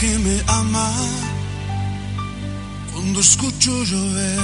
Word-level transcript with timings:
que 0.00 0.18
me 0.20 0.40
ama 0.46 0.92
cuando 2.92 3.20
escucho 3.20 3.82
llover. 3.84 4.38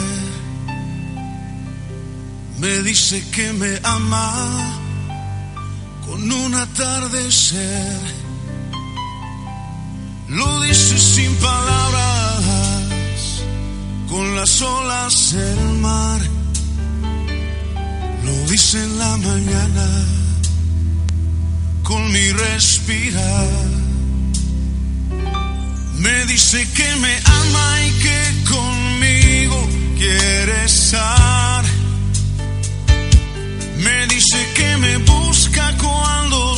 Me 2.59 2.83
dice 2.83 3.25
que 3.31 3.53
me 3.53 3.79
ama 3.85 4.33
con 6.07 6.33
un 6.33 6.55
atardecer. 6.55 8.01
Lo 10.29 10.61
dice 10.63 10.99
sin 10.99 11.33
palabras, 11.37 12.43
con 14.09 14.35
las 14.35 14.61
olas 14.61 15.33
del 15.35 15.79
mar. 15.79 16.21
Lo 18.25 18.51
dice 18.51 18.83
en 18.83 18.99
la 18.99 19.17
mañana, 19.19 19.89
con 21.85 22.11
mi 22.11 22.33
respirar 22.33 23.84
me 26.05 26.27
dice 26.27 26.69
que 26.77 26.97
me 26.97 27.15
ama 27.25 27.87
y 27.87 27.91
que 28.05 28.21
conmigo 28.53 29.69
quiere 29.97 30.65
estar. 30.65 31.65
Me 33.79 34.07
dice 34.09 34.39
que 34.55 34.77
me 34.77 34.99
busca 34.99 35.75
cuando 35.79 36.54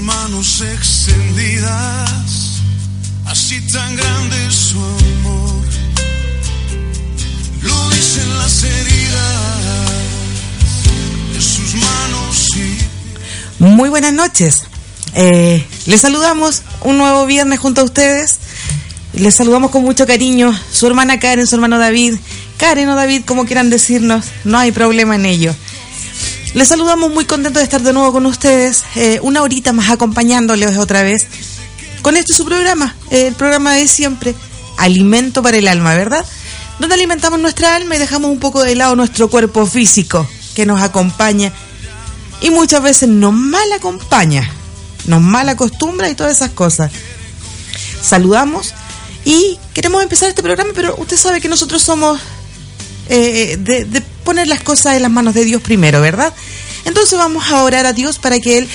manos 0.00 0.60
extendidas, 0.60 2.20
así 3.26 3.60
tan 3.72 3.96
grande 3.96 4.50
su 4.50 4.78
amor. 4.78 5.64
Lo 7.62 7.90
dicen 7.90 8.38
las 8.38 8.62
heridas 8.62 9.92
de 11.32 11.40
sus 11.40 11.74
manos 11.74 12.56
y... 12.56 12.78
Muy 13.62 13.88
buenas 13.88 14.12
noches. 14.12 14.62
Eh, 15.14 15.64
les 15.86 16.00
saludamos 16.00 16.62
un 16.82 16.98
nuevo 16.98 17.26
viernes 17.26 17.58
junto 17.58 17.80
a 17.80 17.84
ustedes. 17.84 18.38
Les 19.14 19.34
saludamos 19.34 19.70
con 19.70 19.82
mucho 19.82 20.06
cariño, 20.06 20.58
su 20.72 20.86
hermana 20.86 21.18
Karen, 21.18 21.46
su 21.46 21.54
hermano 21.54 21.78
David 21.78 22.16
Karen 22.56 22.88
o 22.88 22.96
David, 22.96 23.22
como 23.26 23.44
quieran 23.44 23.70
decirnos, 23.70 24.24
no 24.44 24.58
hay 24.58 24.72
problema 24.72 25.14
en 25.16 25.26
ello. 25.26 25.54
Les 26.56 26.68
saludamos 26.68 27.12
muy 27.12 27.26
contentos 27.26 27.60
de 27.60 27.64
estar 27.64 27.82
de 27.82 27.92
nuevo 27.92 28.12
con 28.12 28.24
ustedes, 28.24 28.82
eh, 28.94 29.20
una 29.22 29.42
horita 29.42 29.74
más 29.74 29.90
acompañándoles 29.90 30.78
otra 30.78 31.02
vez 31.02 31.26
con 32.00 32.16
este 32.16 32.32
su 32.32 32.46
programa, 32.46 32.96
el 33.10 33.34
programa 33.34 33.74
de 33.74 33.86
siempre, 33.86 34.34
Alimento 34.78 35.42
para 35.42 35.58
el 35.58 35.68
Alma, 35.68 35.94
¿verdad? 35.94 36.24
Donde 36.78 36.94
alimentamos 36.94 37.38
nuestra 37.40 37.74
alma 37.74 37.96
y 37.96 37.98
dejamos 37.98 38.30
un 38.30 38.38
poco 38.38 38.62
de 38.62 38.74
lado 38.74 38.96
nuestro 38.96 39.28
cuerpo 39.28 39.66
físico 39.66 40.26
que 40.54 40.64
nos 40.64 40.80
acompaña 40.80 41.52
y 42.40 42.48
muchas 42.48 42.82
veces 42.82 43.10
nos 43.10 43.34
mal 43.34 43.70
acompaña, 43.74 44.50
nos 45.04 45.20
mal 45.20 45.50
acostumbra 45.50 46.08
y 46.08 46.14
todas 46.14 46.36
esas 46.36 46.52
cosas. 46.52 46.90
Saludamos 48.00 48.72
y 49.26 49.58
queremos 49.74 50.02
empezar 50.02 50.30
este 50.30 50.42
programa, 50.42 50.72
pero 50.74 50.96
usted 50.96 51.18
sabe 51.18 51.42
que 51.42 51.50
nosotros 51.50 51.82
somos 51.82 52.18
eh, 53.10 53.58
de, 53.60 54.02
poner 54.26 54.48
las 54.48 54.60
cosas 54.60 54.96
en 54.96 55.02
las 55.02 55.10
manos 55.10 55.32
de 55.32 55.46
Dios 55.46 55.62
primero, 55.62 56.02
¿verdad? 56.02 56.34
Entonces 56.84 57.16
vamos 57.16 57.50
a 57.50 57.62
orar 57.62 57.86
a 57.86 57.94
Dios 57.94 58.18
para 58.18 58.38
que 58.40 58.58
Él 58.58 58.68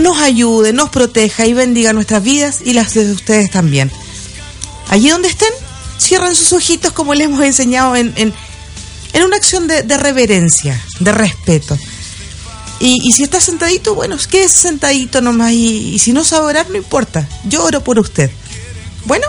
nos 0.00 0.18
ayude, 0.18 0.72
nos 0.72 0.88
proteja 0.88 1.44
y 1.44 1.52
bendiga 1.52 1.92
nuestras 1.92 2.22
vidas 2.22 2.60
y 2.64 2.72
las 2.72 2.94
de 2.94 3.12
ustedes 3.12 3.50
también. 3.50 3.90
Allí 4.88 5.10
donde 5.10 5.28
estén, 5.28 5.52
cierren 5.98 6.34
sus 6.34 6.52
ojitos 6.52 6.92
como 6.92 7.12
les 7.12 7.26
hemos 7.26 7.42
enseñado 7.44 7.96
en, 7.96 8.14
en, 8.16 8.32
una 9.22 9.36
acción 9.36 9.66
de, 9.66 9.82
reverencia, 9.98 10.80
de 11.00 11.12
respeto. 11.12 11.76
Y, 12.80 13.12
si 13.12 13.22
está 13.22 13.40
sentadito, 13.40 13.94
bueno, 13.94 14.16
es 14.16 14.52
sentadito 14.52 15.20
nomás. 15.20 15.52
Y 15.52 15.98
si 15.98 16.12
no 16.12 16.24
sabe 16.24 16.46
orar, 16.46 16.70
no 16.70 16.76
importa. 16.76 17.28
Yo 17.44 17.64
oro 17.64 17.84
por 17.84 17.98
usted. 17.98 18.30
Bueno, 19.04 19.26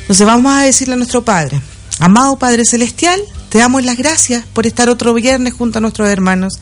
entonces 0.00 0.26
vamos 0.26 0.52
a 0.52 0.62
decirle 0.62 0.94
a 0.94 0.96
nuestro 0.98 1.24
Padre. 1.24 1.60
Amado 1.98 2.38
Padre 2.38 2.64
Celestial, 2.66 3.22
te 3.48 3.58
damos 3.58 3.84
las 3.84 3.96
gracias 3.96 4.44
por 4.52 4.66
estar 4.66 4.88
otro 4.88 5.14
viernes 5.14 5.54
junto 5.54 5.78
a 5.78 5.80
nuestros 5.80 6.08
hermanos. 6.08 6.58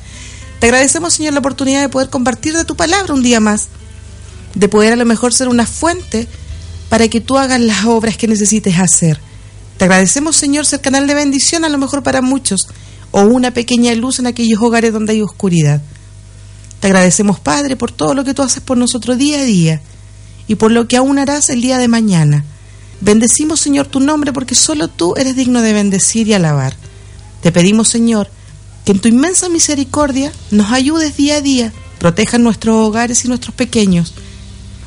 Te 0.58 0.66
agradecemos, 0.66 1.14
Señor, 1.14 1.32
la 1.32 1.40
oportunidad 1.40 1.80
de 1.80 1.88
poder 1.88 2.10
compartir 2.10 2.56
de 2.56 2.64
tu 2.64 2.76
palabra 2.76 3.14
un 3.14 3.22
día 3.22 3.40
más, 3.40 3.68
de 4.54 4.68
poder 4.68 4.92
a 4.92 4.96
lo 4.96 5.04
mejor 5.04 5.34
ser 5.34 5.48
una 5.48 5.66
fuente 5.66 6.28
para 6.88 7.08
que 7.08 7.20
tú 7.20 7.38
hagas 7.38 7.60
las 7.60 7.84
obras 7.84 8.16
que 8.16 8.28
necesites 8.28 8.78
hacer. 8.78 9.20
Te 9.76 9.84
agradecemos, 9.84 10.36
Señor, 10.36 10.66
ser 10.66 10.80
canal 10.80 11.06
de 11.06 11.14
bendición 11.14 11.64
a 11.64 11.68
lo 11.68 11.78
mejor 11.78 12.02
para 12.02 12.22
muchos, 12.22 12.68
o 13.10 13.22
una 13.22 13.52
pequeña 13.52 13.92
luz 13.94 14.18
en 14.18 14.26
aquellos 14.26 14.60
hogares 14.60 14.92
donde 14.92 15.14
hay 15.14 15.22
oscuridad. 15.22 15.82
Te 16.80 16.88
agradecemos, 16.88 17.40
Padre, 17.40 17.76
por 17.76 17.90
todo 17.90 18.14
lo 18.14 18.24
que 18.24 18.34
tú 18.34 18.42
haces 18.42 18.62
por 18.62 18.76
nosotros 18.76 19.18
día 19.18 19.40
a 19.40 19.44
día 19.44 19.80
y 20.46 20.56
por 20.56 20.70
lo 20.70 20.86
que 20.86 20.96
aún 20.96 21.18
harás 21.18 21.48
el 21.48 21.60
día 21.60 21.78
de 21.78 21.88
mañana. 21.88 22.44
Bendecimos, 23.00 23.60
Señor, 23.60 23.86
tu 23.86 24.00
nombre 24.00 24.32
porque 24.32 24.54
solo 24.54 24.88
tú 24.88 25.14
eres 25.16 25.36
digno 25.36 25.60
de 25.60 25.72
bendecir 25.72 26.28
y 26.28 26.34
alabar. 26.34 26.76
Te 27.42 27.52
pedimos, 27.52 27.88
Señor, 27.88 28.30
que 28.84 28.92
en 28.92 29.00
tu 29.00 29.08
inmensa 29.08 29.48
misericordia 29.48 30.32
nos 30.50 30.72
ayudes 30.72 31.16
día 31.16 31.36
a 31.36 31.40
día, 31.40 31.72
protejan 31.98 32.42
nuestros 32.42 32.76
hogares 32.76 33.24
y 33.24 33.28
nuestros 33.28 33.54
pequeños. 33.54 34.14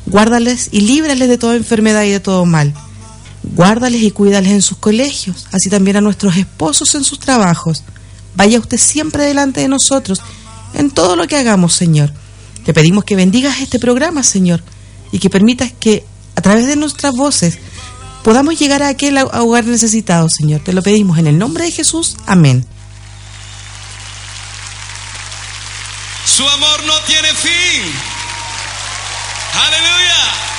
Guárdales 0.06 0.70
y 0.72 0.82
líbrales 0.82 1.28
de 1.28 1.38
toda 1.38 1.56
enfermedad 1.56 2.04
y 2.04 2.12
de 2.12 2.20
todo 2.20 2.46
mal. 2.46 2.74
Guárdales 3.56 4.02
y 4.02 4.12
cuídales 4.12 4.52
en 4.52 4.62
sus 4.62 4.78
colegios, 4.78 5.48
así 5.52 5.70
también 5.70 5.98
a 5.98 6.02
nuestros 6.02 6.38
esposos 6.38 6.96
en 6.96 7.04
sus 7.04 7.20
trabajos. 7.20 7.84
Vaya 8.36 8.60
usted 8.60 8.78
siempre 8.78 9.24
delante 9.24 9.62
de 9.62 9.68
nosotros 9.68 10.22
en 10.74 10.92
todo 10.92 11.16
lo 11.16 11.28
que 11.28 11.36
hagamos, 11.36 11.74
Señor. 11.74 12.14
Te 12.66 12.74
pedimos 12.74 13.04
que 13.04 13.16
bendigas 13.16 13.62
este 13.62 13.80
programa, 13.80 14.24
Señor, 14.24 14.62
y 15.12 15.20
que 15.20 15.30
permitas 15.30 15.74
que 15.80 16.06
a 16.36 16.42
través 16.42 16.68
de 16.68 16.76
nuestras 16.76 17.14
voces 17.14 17.58
podamos 18.28 18.60
llegar 18.60 18.84
a 18.84 18.90
aquel 18.90 19.18
hogar 19.20 19.64
necesitado, 19.64 20.28
Señor. 20.30 20.60
Te 20.60 20.74
lo 20.74 20.82
pedimos 20.82 21.18
en 21.18 21.28
el 21.28 21.38
nombre 21.38 21.64
de 21.64 21.72
Jesús. 21.72 22.18
Amén. 22.26 22.66
Su 26.26 26.46
amor 26.46 26.84
no 26.84 26.94
tiene 27.08 27.30
fin. 27.30 27.84
Aleluya. 29.54 30.57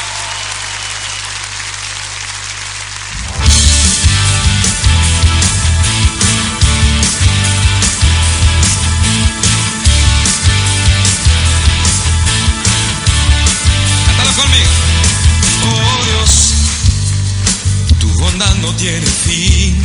No 18.38 18.72
tiene 18.74 19.06
fin. 19.06 19.84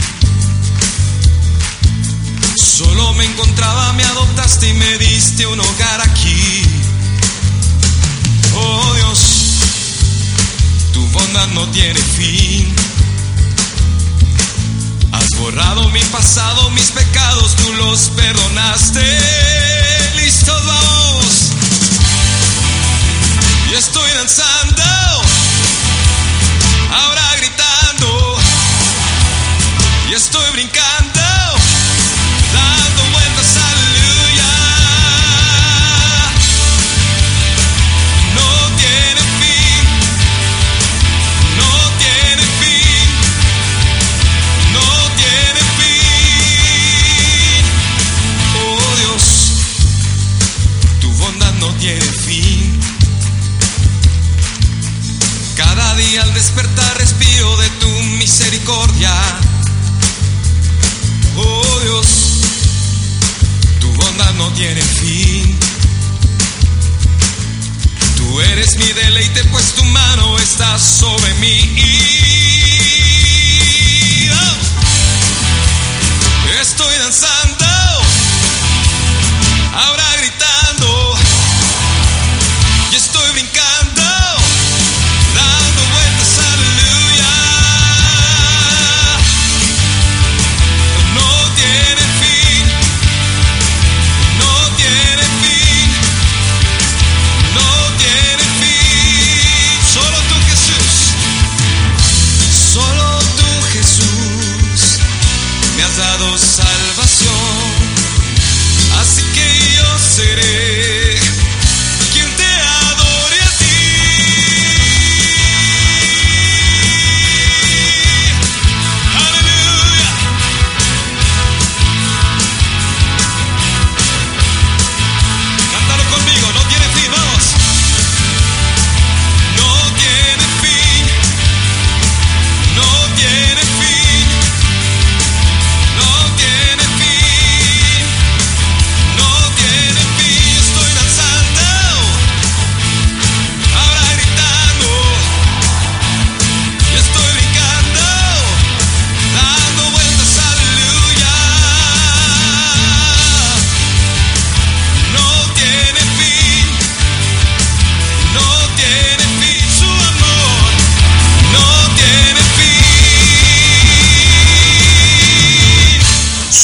Solo 2.56 3.14
me 3.14 3.26
encontraba, 3.26 3.94
me 3.94 4.04
adoptaste 4.04 4.70
y 4.70 4.74
me 4.74 4.98
diste 4.98 5.48
un 5.48 5.60
hogar 5.60 6.02
aquí. 6.02 6.64
Oh 8.56 8.94
Dios, 8.96 9.20
tu 10.94 11.06
bondad 11.08 11.48
no 11.50 11.68
tiene 11.70 12.00
fin. 12.00 12.74
Borrado 15.40 15.90
mi 15.90 16.00
pasado, 16.06 16.70
mis 16.72 16.92
pecados, 16.92 17.56
tú 17.58 17.74
los 17.74 18.12
perdonaste. 18.16 19.02
Listo, 20.16 20.58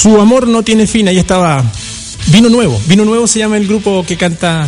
Su 0.02 0.20
amor 0.22 0.48
no 0.48 0.64
tiene 0.64 0.88
fin, 0.88 1.10
ahí 1.10 1.18
estaba 1.18 1.62
Vino 2.28 2.48
Nuevo. 2.48 2.80
Vino 2.88 3.04
Nuevo 3.04 3.28
se 3.28 3.40
llama 3.40 3.58
el 3.58 3.68
grupo 3.68 4.06
que 4.06 4.16
canta 4.16 4.66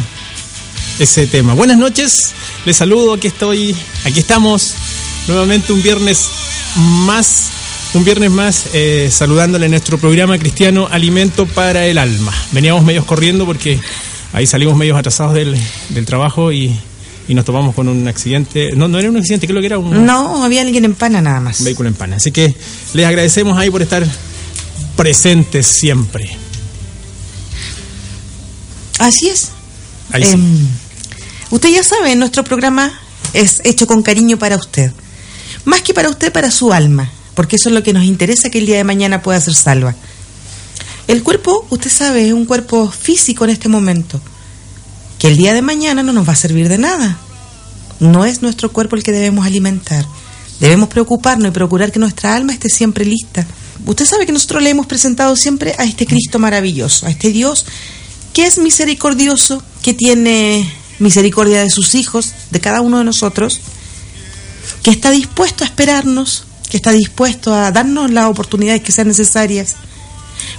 ese 1.00 1.26
tema. 1.26 1.54
Buenas 1.54 1.78
noches, 1.78 2.34
les 2.66 2.76
saludo, 2.76 3.14
aquí 3.14 3.28
estoy, 3.28 3.74
aquí 4.04 4.20
estamos, 4.20 4.74
nuevamente 5.30 5.72
un 5.72 5.82
viernes 5.82 6.28
más, 6.76 7.50
un 7.94 8.04
viernes 8.04 8.30
más 8.30 8.66
eh, 8.74 9.08
saludándole 9.10 9.68
en 9.68 9.72
nuestro 9.72 9.98
programa 9.98 10.38
cristiano 10.38 10.90
Alimento 10.92 11.46
para 11.46 11.86
el 11.86 11.98
Alma. 11.98 12.34
Veníamos 12.52 12.84
medios 12.84 13.06
corriendo 13.06 13.46
porque 13.46 13.80
ahí 14.34 14.46
salimos 14.46 14.76
medios 14.76 14.98
atrasados 14.98 15.34
del, 15.34 15.56
del 15.90 16.06
trabajo 16.06 16.52
y, 16.52 16.76
y 17.30 17.34
nos 17.36 17.46
topamos 17.46 17.74
con 17.74 17.88
un 17.88 18.06
accidente. 18.10 18.72
No, 18.76 18.90
no 18.90 19.00
era 19.00 19.10
un 19.10 19.16
accidente, 19.16 19.48
creo 19.48 19.62
que 19.62 19.68
era 19.68 19.78
un, 19.80 20.06
No, 20.06 20.44
había 20.44 20.60
alguien 20.60 20.84
en 20.84 20.94
pana 20.94 21.22
nada 21.22 21.40
más. 21.40 21.60
un 21.60 21.66
vehículo 21.66 21.88
en 21.88 21.96
pana. 21.96 22.18
Así 22.18 22.34
que 22.34 22.54
les 22.94 23.06
agradecemos 23.06 23.58
ahí 23.58 23.70
por 23.70 23.82
estar 23.82 24.06
presentes 24.96 25.68
siempre. 25.68 26.38
Así 29.00 29.30
es. 29.30 29.50
Ahí 30.12 30.24
sí. 30.24 30.32
Em, 30.32 30.68
usted 31.50 31.70
ya 31.70 31.84
sabe, 31.84 32.16
nuestro 32.16 32.44
programa 32.44 32.92
es 33.34 33.62
hecho 33.64 33.88
con 33.88 34.04
cariño 34.04 34.38
para 34.38 34.58
usted. 34.58 34.92
Más 35.66 35.82
que 35.82 35.94
para 35.94 36.10
usted, 36.10 36.32
para 36.32 36.52
su 36.52 36.74
alma. 36.74 37.12
Porque 37.34 37.56
eso 37.56 37.70
es 37.70 37.76
lo 37.76 37.84
que 37.84 37.94
nos 37.94 38.04
interesa 38.04 38.50
que 38.50 38.60
el 38.60 38.66
día 38.66 38.78
de 38.78 38.84
mañana 38.84 39.22
pueda 39.22 39.40
ser 39.40 39.56
salva. 39.56 39.96
El 41.08 41.24
cuerpo, 41.24 41.66
usted 41.70 41.90
sabe, 41.90 42.28
es 42.28 42.34
un 42.34 42.46
cuerpo 42.46 42.90
físico 42.92 43.44
en 43.44 43.52
este 43.52 43.70
momento. 43.70 44.20
Que 45.18 45.28
el 45.28 45.38
día 45.38 45.54
de 45.54 45.62
mañana 45.62 46.04
no 46.04 46.14
nos 46.14 46.28
va 46.28 46.34
a 46.34 46.36
servir 46.38 46.70
de 46.70 46.78
nada. 46.78 47.18
No 48.00 48.26
es 48.26 48.42
nuestro 48.42 48.72
cuerpo 48.72 48.96
el 48.96 49.04
que 49.04 49.12
debemos 49.12 49.46
alimentar. 49.46 50.06
Debemos 50.60 50.90
preocuparnos 50.90 51.50
y 51.50 51.52
procurar 51.52 51.92
que 51.92 52.00
nuestra 52.00 52.36
alma 52.36 52.54
esté 52.54 52.70
siempre 52.70 53.06
lista. 53.06 53.46
Usted 53.86 54.06
sabe 54.06 54.26
que 54.26 54.32
nosotros 54.32 54.62
le 54.62 54.70
hemos 54.70 54.86
presentado 54.86 55.36
siempre 55.36 55.76
a 55.78 55.84
este 55.84 56.06
Cristo 56.06 56.40
maravilloso, 56.40 57.06
a 57.06 57.10
este 57.10 57.32
Dios 57.32 57.66
que 58.34 58.46
es 58.46 58.58
misericordioso, 58.58 59.62
que 59.82 59.94
tiene 59.94 60.72
misericordia 61.00 61.64
de 61.64 61.70
sus 61.70 61.96
hijos, 61.96 62.34
de 62.52 62.60
cada 62.60 62.82
uno 62.82 63.00
de 63.00 63.04
nosotros, 63.04 63.60
que 64.84 64.92
está 64.92 65.12
dispuesto 65.12 65.64
a 65.64 65.68
esperarnos, 65.68 66.46
que 66.70 66.78
está 66.78 66.92
dispuesto 66.92 67.54
a 67.54 67.72
darnos 67.72 68.12
las 68.12 68.30
oportunidades 68.30 68.82
que 68.82 68.92
sean 68.92 69.08
necesarias. 69.08 69.76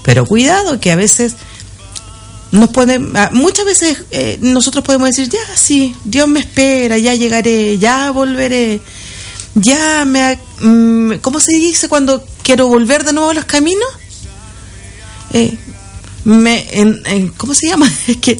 Pero 0.04 0.26
cuidado, 0.26 0.81
que 0.81 0.92
a 0.92 0.97
veces 0.97 1.35
nos 2.50 2.69
puede, 2.71 3.00
ah, 3.14 3.31
muchas 3.33 3.64
veces 3.64 4.04
eh, 4.11 4.38
nosotros 4.42 4.85
podemos 4.85 5.09
decir, 5.09 5.28
ya, 5.28 5.57
sí, 5.57 5.95
Dios 6.04 6.28
me 6.28 6.40
espera, 6.40 6.99
ya 6.99 7.14
llegaré, 7.14 7.78
ya 7.78 8.11
volveré, 8.11 8.81
ya 9.54 10.04
me... 10.04 10.38
mm, 10.61 11.14
¿Cómo 11.23 11.40
se 11.40 11.52
dice 11.52 11.88
cuando 11.88 12.23
quiero 12.53 12.69
volver 12.69 13.03
de 13.03 13.15
nuevo 13.15 13.31
a 13.31 13.35
los 13.35 13.47
caminos? 13.47 13.89
Eh, 15.33 15.57
me, 16.25 16.67
en- 16.79 17.01
en- 17.07 17.29
¿Cómo 17.29 17.55
se 17.55 17.67
llama? 17.69 17.91
Es 18.07 18.19
que 18.19 18.39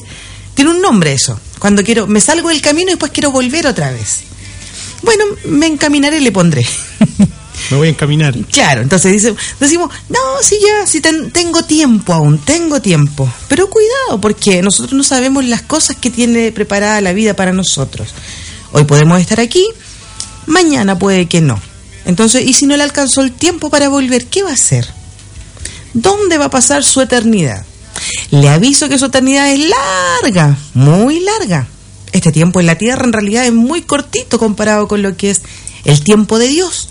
tiene 0.53 0.69
un 0.69 0.81
nombre 0.81 1.13
eso. 1.13 1.39
Cuando 1.57 1.83
quiero, 1.83 2.05
me 2.05 2.21
salgo 2.21 2.49
del 2.49 2.61
camino 2.61 2.89
y 2.89 2.93
después 2.93 3.11
quiero 3.11 3.31
volver 3.31 3.65
otra 3.65 3.91
vez. 3.91 4.19
Bueno, 5.01 5.23
me 5.45 5.65
encaminaré 5.65 6.17
y 6.17 6.21
le 6.21 6.31
pondré. 6.31 6.63
Me 7.71 7.77
voy 7.77 7.87
a 7.87 7.91
encaminar. 7.91 8.35
Claro, 8.51 8.81
entonces 8.81 9.13
dice, 9.13 9.33
decimos, 9.59 9.89
no, 10.09 10.19
sí, 10.43 10.59
ya, 10.61 10.85
sí, 10.85 10.99
ten- 11.01 11.31
tengo 11.31 11.63
tiempo 11.63 12.13
aún, 12.13 12.37
tengo 12.39 12.81
tiempo. 12.81 13.31
Pero 13.47 13.69
cuidado, 13.69 14.19
porque 14.19 14.61
nosotros 14.61 14.93
no 14.93 15.03
sabemos 15.03 15.45
las 15.45 15.61
cosas 15.61 15.95
que 15.95 16.09
tiene 16.11 16.51
preparada 16.51 16.99
la 17.01 17.13
vida 17.13 17.35
para 17.35 17.53
nosotros. 17.53 18.09
Hoy 18.73 18.83
podemos 18.83 19.19
estar 19.21 19.39
aquí, 19.39 19.65
mañana 20.45 20.99
puede 20.99 21.27
que 21.27 21.41
no. 21.41 21.59
Entonces, 22.05 22.45
¿y 22.45 22.53
si 22.53 22.65
no 22.65 22.75
le 22.75 22.83
alcanzó 22.83 23.21
el 23.21 23.31
tiempo 23.31 23.69
para 23.69 23.89
volver, 23.89 24.25
qué 24.25 24.43
va 24.43 24.49
a 24.49 24.53
hacer? 24.53 24.87
¿Dónde 25.93 26.37
va 26.37 26.45
a 26.45 26.49
pasar 26.49 26.83
su 26.83 27.01
eternidad? 27.01 27.65
Le 28.31 28.49
aviso 28.49 28.89
que 28.89 28.97
su 28.97 29.05
eternidad 29.05 29.51
es 29.51 29.69
larga, 30.21 30.57
muy 30.73 31.19
larga. 31.19 31.67
Este 32.11 32.31
tiempo 32.31 32.59
en 32.59 32.65
la 32.65 32.77
tierra 32.77 33.05
en 33.05 33.13
realidad 33.13 33.45
es 33.45 33.53
muy 33.53 33.81
cortito 33.83 34.37
comparado 34.37 34.87
con 34.87 35.01
lo 35.01 35.15
que 35.15 35.31
es 35.31 35.41
el 35.85 36.03
tiempo 36.03 36.39
de 36.39 36.47
Dios. 36.47 36.89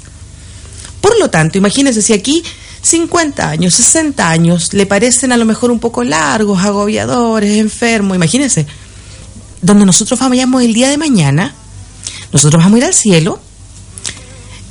Por 1.01 1.19
lo 1.19 1.31
tanto, 1.31 1.59
imagínense 1.59 2.01
si 2.01 2.13
aquí 2.13 2.43
50 2.83 3.49
años, 3.49 3.75
60 3.75 4.29
años 4.29 4.73
le 4.73 4.87
parecen 4.87 5.33
a 5.33 5.37
lo 5.37 5.45
mejor 5.45 5.71
un 5.71 5.79
poco 5.79 6.03
largos, 6.05 6.63
agobiadores, 6.63 7.59
enfermos, 7.59 8.17
imagínense, 8.17 8.67
donde 9.61 9.85
nosotros 9.85 10.19
vayamos 10.19 10.63
el 10.63 10.75
día 10.75 10.89
de 10.89 10.99
mañana, 10.99 11.55
nosotros 12.33 12.63
vamos 12.63 12.77
a 12.77 12.79
ir 12.79 12.85
al 12.85 12.95
cielo 12.95 13.41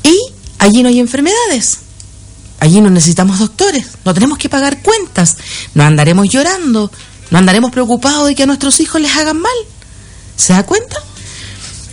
y 0.03 0.17
allí 0.59 0.83
no 0.83 0.89
hay 0.89 0.99
enfermedades, 0.99 1.79
allí 2.59 2.81
no 2.81 2.89
necesitamos 2.89 3.39
doctores, 3.39 3.85
no 4.05 4.13
tenemos 4.13 4.37
que 4.37 4.49
pagar 4.49 4.81
cuentas, 4.81 5.37
no 5.73 5.83
andaremos 5.83 6.29
llorando, 6.29 6.91
no 7.29 7.37
andaremos 7.37 7.71
preocupados 7.71 8.27
de 8.27 8.35
que 8.35 8.43
a 8.43 8.45
nuestros 8.45 8.79
hijos 8.79 9.01
les 9.01 9.15
hagan 9.15 9.39
mal. 9.39 9.51
¿Se 10.35 10.53
da 10.53 10.63
cuenta? 10.63 10.97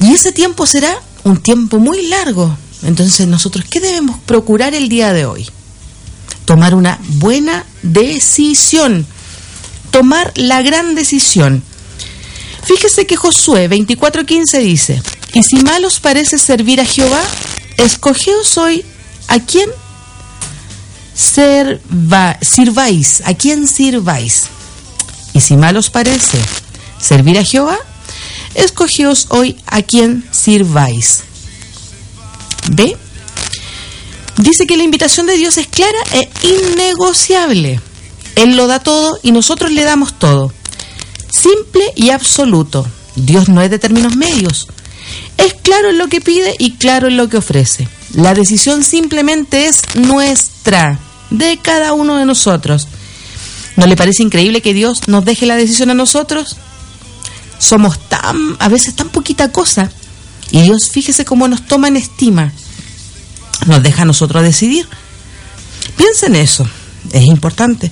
Y 0.00 0.12
ese 0.12 0.32
tiempo 0.32 0.66
será 0.66 1.00
un 1.24 1.38
tiempo 1.38 1.78
muy 1.78 2.06
largo. 2.06 2.56
Entonces 2.82 3.26
nosotros, 3.26 3.64
¿qué 3.68 3.80
debemos 3.80 4.18
procurar 4.20 4.74
el 4.74 4.88
día 4.88 5.12
de 5.12 5.26
hoy? 5.26 5.48
Tomar 6.44 6.74
una 6.74 6.98
buena 7.08 7.64
decisión. 7.82 9.06
Tomar 9.90 10.32
la 10.36 10.62
gran 10.62 10.94
decisión. 10.94 11.62
Fíjese 12.64 13.06
que 13.06 13.16
Josué 13.16 13.68
24:15 13.68 14.60
dice, 14.60 15.02
y 15.32 15.42
si 15.42 15.56
mal 15.56 15.84
os 15.84 16.00
parece 16.00 16.38
servir 16.38 16.80
a 16.80 16.84
Jehová, 16.84 17.22
escogeos 17.78 18.58
hoy 18.58 18.84
a 19.28 19.40
quién 19.40 19.70
sirváis, 21.14 23.22
a 23.24 23.34
quién 23.34 23.66
sirváis. 23.66 24.44
Y 25.32 25.40
si 25.40 25.56
mal 25.56 25.76
os 25.76 25.90
parece 25.90 26.38
servir 27.00 27.38
a 27.38 27.44
Jehová, 27.44 27.78
escogeos 28.54 29.26
hoy 29.30 29.58
a 29.66 29.82
quién 29.82 30.24
sirváis. 30.30 31.24
¿Ve? 32.70 32.96
Dice 34.36 34.66
que 34.66 34.76
la 34.76 34.84
invitación 34.84 35.26
de 35.26 35.36
Dios 35.36 35.58
es 35.58 35.66
clara 35.66 35.98
e 36.12 36.28
innegociable. 36.46 37.80
Él 38.36 38.56
lo 38.56 38.68
da 38.68 38.78
todo 38.78 39.18
y 39.22 39.32
nosotros 39.32 39.72
le 39.72 39.84
damos 39.84 40.18
todo. 40.18 40.52
Simple 41.30 41.92
y 41.96 42.10
absoluto. 42.10 42.86
Dios 43.16 43.48
no 43.48 43.62
es 43.62 43.70
de 43.70 43.78
términos 43.78 44.16
medios. 44.16 44.68
Es 45.38 45.54
claro 45.54 45.90
en 45.90 45.98
lo 45.98 46.08
que 46.08 46.20
pide 46.20 46.54
y 46.58 46.72
claro 46.72 47.08
en 47.08 47.16
lo 47.16 47.28
que 47.28 47.38
ofrece. 47.38 47.88
La 48.14 48.34
decisión 48.34 48.84
simplemente 48.84 49.66
es 49.66 49.82
nuestra, 49.94 50.98
de 51.30 51.58
cada 51.62 51.92
uno 51.92 52.16
de 52.16 52.26
nosotros. 52.26 52.88
¿No 53.76 53.86
le 53.86 53.96
parece 53.96 54.22
increíble 54.22 54.60
que 54.60 54.74
Dios 54.74 55.08
nos 55.08 55.24
deje 55.24 55.46
la 55.46 55.56
decisión 55.56 55.90
a 55.90 55.94
nosotros? 55.94 56.56
Somos 57.58 57.98
tan, 58.08 58.56
a 58.58 58.68
veces 58.68 58.94
tan 58.96 59.08
poquita 59.08 59.52
cosa. 59.52 59.90
Y 60.50 60.62
Dios, 60.62 60.90
fíjese 60.90 61.24
cómo 61.24 61.46
nos 61.48 61.66
toma 61.66 61.88
en 61.88 61.96
estima. 61.96 62.52
Nos 63.66 63.82
deja 63.82 64.02
a 64.02 64.06
nosotros 64.06 64.42
decidir. 64.42 64.88
Piensen 65.96 66.34
en 66.34 66.42
eso. 66.42 66.68
Es 67.12 67.24
importante. 67.24 67.90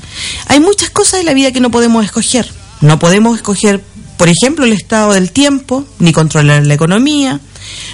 Hay 0.48 0.60
muchas 0.60 0.90
cosas 0.90 1.20
en 1.20 1.26
la 1.26 1.34
vida 1.34 1.52
que 1.52 1.60
no 1.60 1.70
podemos 1.70 2.04
escoger. 2.04 2.50
No 2.80 2.98
podemos 2.98 3.36
escoger, 3.36 3.82
por 4.16 4.28
ejemplo, 4.28 4.64
el 4.64 4.72
estado 4.72 5.12
del 5.12 5.30
tiempo, 5.30 5.84
ni 5.98 6.12
controlar 6.12 6.66
la 6.66 6.74
economía. 6.74 7.40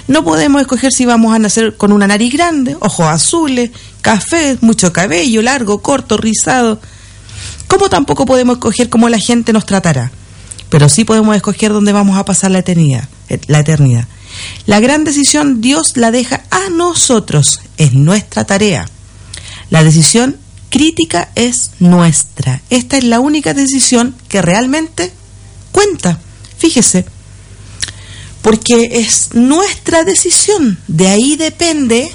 No 0.07 0.23
podemos 0.23 0.61
escoger 0.61 0.91
si 0.91 1.05
vamos 1.05 1.35
a 1.35 1.39
nacer 1.39 1.75
con 1.77 1.91
una 1.91 2.07
nariz 2.07 2.33
grande, 2.33 2.77
ojos 2.79 3.07
azules, 3.07 3.71
café, 4.01 4.57
mucho 4.61 4.93
cabello, 4.93 5.41
largo, 5.41 5.81
corto, 5.81 6.17
rizado. 6.17 6.79
Como 7.67 7.89
tampoco 7.89 8.25
podemos 8.25 8.57
escoger 8.57 8.89
cómo 8.89 9.09
la 9.09 9.19
gente 9.19 9.53
nos 9.53 9.65
tratará 9.65 10.11
pero 10.73 10.89
sí 10.89 11.05
podemos 11.05 11.35
escoger 11.35 11.71
dónde 11.71 11.91
vamos 11.91 12.17
a 12.17 12.25
pasar 12.25 12.49
la 12.49 12.57
eternidad, 12.57 13.07
eh, 13.29 13.39
la 13.45 13.59
eternidad. 13.59 14.07
La 14.65 14.79
gran 14.79 15.03
decisión 15.03 15.61
Dios 15.61 15.91
la 15.97 16.09
deja 16.09 16.45
a 16.49 16.71
nosotros, 16.71 17.59
es 17.77 17.93
nuestra 17.93 18.43
tarea. 18.45 18.89
La 19.69 19.83
decisión 19.83 20.35
crítica 20.71 21.29
es 21.35 21.73
nuestra. 21.77 22.63
Esta 22.71 22.97
es 22.97 23.03
la 23.03 23.19
única 23.19 23.53
decisión 23.53 24.15
que 24.29 24.41
realmente 24.41 25.13
cuenta. 25.73 26.17
Fíjese, 26.57 27.05
porque 28.41 28.89
es 28.93 29.33
nuestra 29.33 30.05
decisión, 30.05 30.79
de 30.87 31.07
ahí 31.09 31.35
depende 31.35 32.09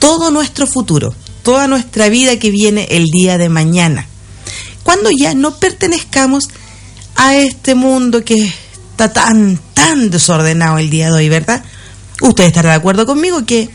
todo 0.00 0.32
nuestro 0.32 0.66
futuro, 0.66 1.14
toda 1.44 1.68
nuestra 1.68 2.08
vida 2.08 2.38
que 2.38 2.50
viene 2.50 2.88
el 2.90 3.06
día 3.06 3.38
de 3.38 3.48
mañana. 3.48 4.06
Cuando 4.82 5.10
ya 5.10 5.34
no 5.34 5.56
pertenezcamos 5.56 6.48
a 7.14 7.36
este 7.36 7.74
mundo 7.74 8.24
que 8.24 8.52
está 8.90 9.12
tan, 9.12 9.58
tan 9.74 10.10
desordenado 10.10 10.78
el 10.78 10.90
día 10.90 11.06
de 11.06 11.12
hoy, 11.12 11.28
¿verdad? 11.28 11.64
Usted 12.20 12.44
estará 12.44 12.70
de 12.70 12.76
acuerdo 12.76 13.06
conmigo 13.06 13.44
que 13.44 13.68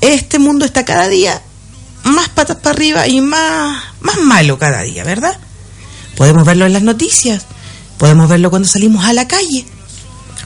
este 0.00 0.38
mundo 0.38 0.64
está 0.64 0.84
cada 0.84 1.08
día 1.08 1.42
más 2.04 2.28
patas 2.28 2.56
para 2.58 2.74
arriba 2.74 3.06
y 3.06 3.20
más, 3.20 3.82
más 4.00 4.18
malo 4.18 4.58
cada 4.58 4.82
día, 4.82 5.04
¿verdad? 5.04 5.36
Podemos 6.18 6.44
verlo 6.44 6.66
en 6.66 6.72
las 6.72 6.82
noticias, 6.82 7.46
podemos 7.96 8.28
verlo 8.28 8.50
cuando 8.50 8.66
salimos 8.66 9.04
a 9.04 9.12
la 9.12 9.28
calle, 9.28 9.64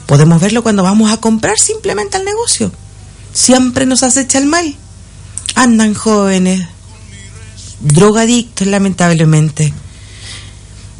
podemos 0.05 0.39
verlo 0.39 0.61
cuando 0.61 0.83
vamos 0.83 1.11
a 1.11 1.17
comprar 1.17 1.57
simplemente 1.57 2.15
al 2.15 2.25
negocio. 2.25 2.71
Siempre 3.33 3.87
nos 3.87 4.03
acecha 4.03 4.37
el 4.37 4.45
mal. 4.45 4.75
Andan 5.55 5.95
jóvenes, 5.95 6.67
drogadictos 7.79 8.67
lamentablemente, 8.67 9.73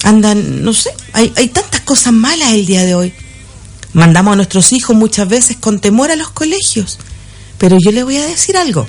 andan, 0.02 0.64
no 0.64 0.74
sé, 0.74 0.90
hay, 1.14 1.30
tantas 1.50 1.82
cosas 1.82 2.12
malas 2.12 2.54
el 2.54 2.66
día 2.66 2.84
de 2.84 2.96
hoy. 2.96 3.14
Mandamos 3.94 4.34
a 4.34 4.38
nuestros 4.38 4.74
hijos 4.74 4.96
muchas 4.96 5.28
veces 5.28 5.58
con 5.58 5.82
temor 5.82 6.10
a 6.10 6.16
los 6.16 6.32
colegios. 6.32 6.98
Pero 7.60 7.78
yo 7.80 7.92
le 7.92 8.04
voy 8.04 8.18
a 8.18 8.26
decir 8.26 8.58
algo. 8.58 8.88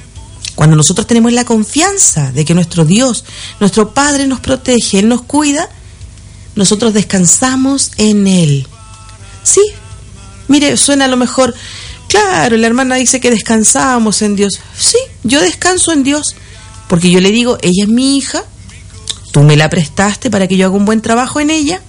Cuando 0.55 0.77
nosotros 0.77 1.07
tenemos 1.07 1.33
la 1.33 1.45
confianza 1.45 2.31
de 2.33 2.45
que 2.45 2.55
nuestro 2.55 2.85
Dios, 2.85 3.25
nuestro 3.61 3.93
Padre 3.93 4.27
nos 4.27 4.41
protege, 4.41 5.01
Él 5.01 5.09
nos 5.09 5.23
cuida, 5.23 5.69
nosotros 6.55 6.95
descansamos 6.95 7.91
en 7.97 8.27
Él. 8.27 8.67
Sí, 9.43 9.63
mire, 10.49 10.77
suena 10.77 11.07
a 11.07 11.09
lo 11.09 11.17
mejor, 11.17 11.55
claro, 12.09 12.57
la 12.57 12.67
hermana 12.67 12.95
dice 12.97 13.21
que 13.21 13.31
descansamos 13.31 14.23
en 14.23 14.37
Dios. 14.37 14.61
Sí, 14.79 14.99
yo 15.25 15.41
descanso 15.41 15.93
en 15.93 16.05
Dios, 16.05 16.37
porque 16.89 17.11
yo 17.11 17.21
le 17.21 17.33
digo, 17.33 17.59
ella 17.63 17.83
es 17.85 17.89
mi 17.89 18.17
hija, 18.17 18.45
tú 19.33 19.43
me 19.43 19.57
la 19.57 19.69
prestaste 19.69 20.31
para 20.31 20.47
que 20.47 20.57
yo 20.57 20.67
haga 20.67 20.77
un 20.77 20.85
buen 20.85 21.03
trabajo 21.03 21.41
en 21.41 21.51
ella. 21.51 21.83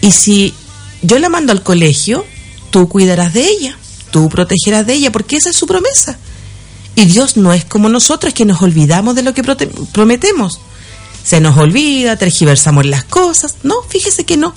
Y 0.00 0.10
si 0.10 0.54
yo 1.02 1.18
la 1.20 1.28
mando 1.28 1.52
al 1.52 1.62
colegio, 1.62 2.26
tú 2.70 2.88
cuidarás 2.88 3.32
de 3.32 3.46
ella, 3.46 3.78
tú 4.10 4.28
protegerás 4.28 4.86
de 4.86 4.94
ella, 4.94 5.12
porque 5.12 5.36
esa 5.36 5.50
es 5.50 5.56
su 5.56 5.66
promesa. 5.66 6.18
Y 6.98 7.04
Dios 7.04 7.36
no 7.36 7.52
es 7.52 7.64
como 7.64 7.88
nosotros 7.88 8.34
que 8.34 8.44
nos 8.44 8.60
olvidamos 8.60 9.14
de 9.14 9.22
lo 9.22 9.32
que 9.32 9.44
prometemos. 9.44 10.58
Se 11.22 11.40
nos 11.40 11.56
olvida, 11.56 12.16
tergiversamos 12.16 12.86
las 12.86 13.04
cosas. 13.04 13.54
No, 13.62 13.82
fíjese 13.88 14.24
que 14.24 14.36
no. 14.36 14.52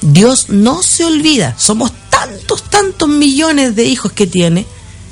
Dios 0.00 0.48
no 0.48 0.84
se 0.84 1.04
olvida. 1.04 1.56
Somos 1.58 1.90
tantos, 2.08 2.70
tantos 2.70 3.08
millones 3.08 3.74
de 3.74 3.82
hijos 3.82 4.12
que 4.12 4.28
tiene. 4.28 4.64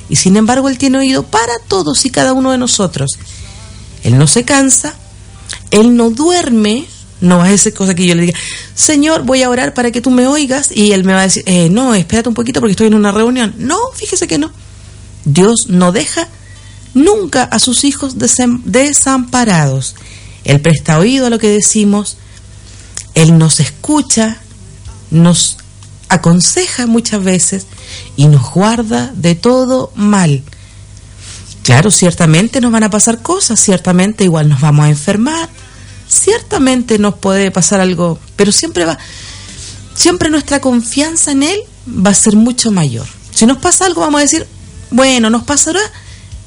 Y 0.09 0.15
sin 0.15 0.37
embargo 0.37 0.69
Él 0.69 0.79
tiene 0.79 0.99
oído 0.99 1.25
para 1.25 1.59
todos 1.67 2.05
y 2.05 2.11
cada 2.11 2.33
uno 2.33 2.53
de 2.53 2.59
nosotros. 2.59 3.19
Él 4.05 4.17
no 4.17 4.29
se 4.29 4.45
cansa, 4.45 4.95
él 5.73 5.97
no 5.97 6.11
duerme, 6.11 6.87
no 7.21 7.39
va 7.39 7.47
a 7.49 7.59
ser 7.59 7.75
cosa 7.75 7.97
que 7.97 8.07
yo 8.07 8.15
le 8.15 8.27
diga, 8.27 8.39
Señor, 8.77 9.25
voy 9.25 9.43
a 9.43 9.51
orar 9.51 9.75
para 9.75 9.91
que 9.91 10.01
tú 10.01 10.13
me 10.13 10.29
oigas, 10.29 10.71
y 10.73 10.93
Él 10.93 11.03
me 11.03 11.15
va 11.15 11.21
a 11.21 11.25
decir, 11.25 11.43
eh, 11.47 11.69
no, 11.69 11.97
espérate 11.97 12.29
un 12.29 12.35
poquito 12.37 12.61
porque 12.61 12.73
estoy 12.73 12.87
en 12.87 12.95
una 12.95 13.11
reunión. 13.11 13.57
No, 13.59 13.79
fíjese 13.97 14.29
que 14.29 14.39
no. 14.39 14.53
Dios 15.25 15.67
no 15.69 15.91
deja 15.91 16.29
nunca 16.95 17.45
a 17.45 17.59
sus 17.59 17.85
hijos 17.85 18.17
desamparados. 18.19 19.95
Él 20.45 20.61
presta 20.61 20.99
oído 20.99 21.27
a 21.27 21.31
lo 21.31 21.39
que 21.39 21.49
decimos, 21.49 22.17
Él 23.15 23.39
nos 23.39 23.61
escucha, 23.61 24.41
nos 25.11 25.59
aconseja 26.09 26.87
muchas 26.87 27.23
veces 27.23 27.67
y 28.17 28.29
nos 28.29 28.51
guarda 28.51 29.13
de 29.15 29.35
todo 29.35 29.93
mal. 29.95 30.43
Claro, 31.63 31.91
ciertamente 31.91 32.61
nos 32.61 32.73
van 32.73 32.85
a 32.85 32.91
pasar 32.91 33.23
cosas, 33.23 33.59
ciertamente 33.59 34.25
igual 34.25 34.49
nos 34.49 34.61
vamos 34.61 34.85
a 34.85 34.91
enfermar, 34.91 35.49
ciertamente 36.09 36.99
nos 36.99 37.15
puede 37.15 37.51
pasar 37.51 37.81
algo, 37.81 38.19
pero 38.37 38.53
siempre 38.53 38.85
va, 38.85 38.99
siempre 39.95 40.29
nuestra 40.29 40.61
confianza 40.61 41.33
en 41.33 41.43
Él 41.43 41.61
va 41.89 42.11
a 42.11 42.15
ser 42.15 42.37
mucho 42.37 42.71
mayor. 42.71 43.07
Si 43.35 43.47
nos 43.47 43.59
pasa 43.59 43.87
algo, 43.87 44.03
vamos 44.03 44.19
a 44.19 44.23
decir, 44.23 44.47
bueno, 44.91 45.31
nos 45.31 45.45
pasará, 45.45 45.81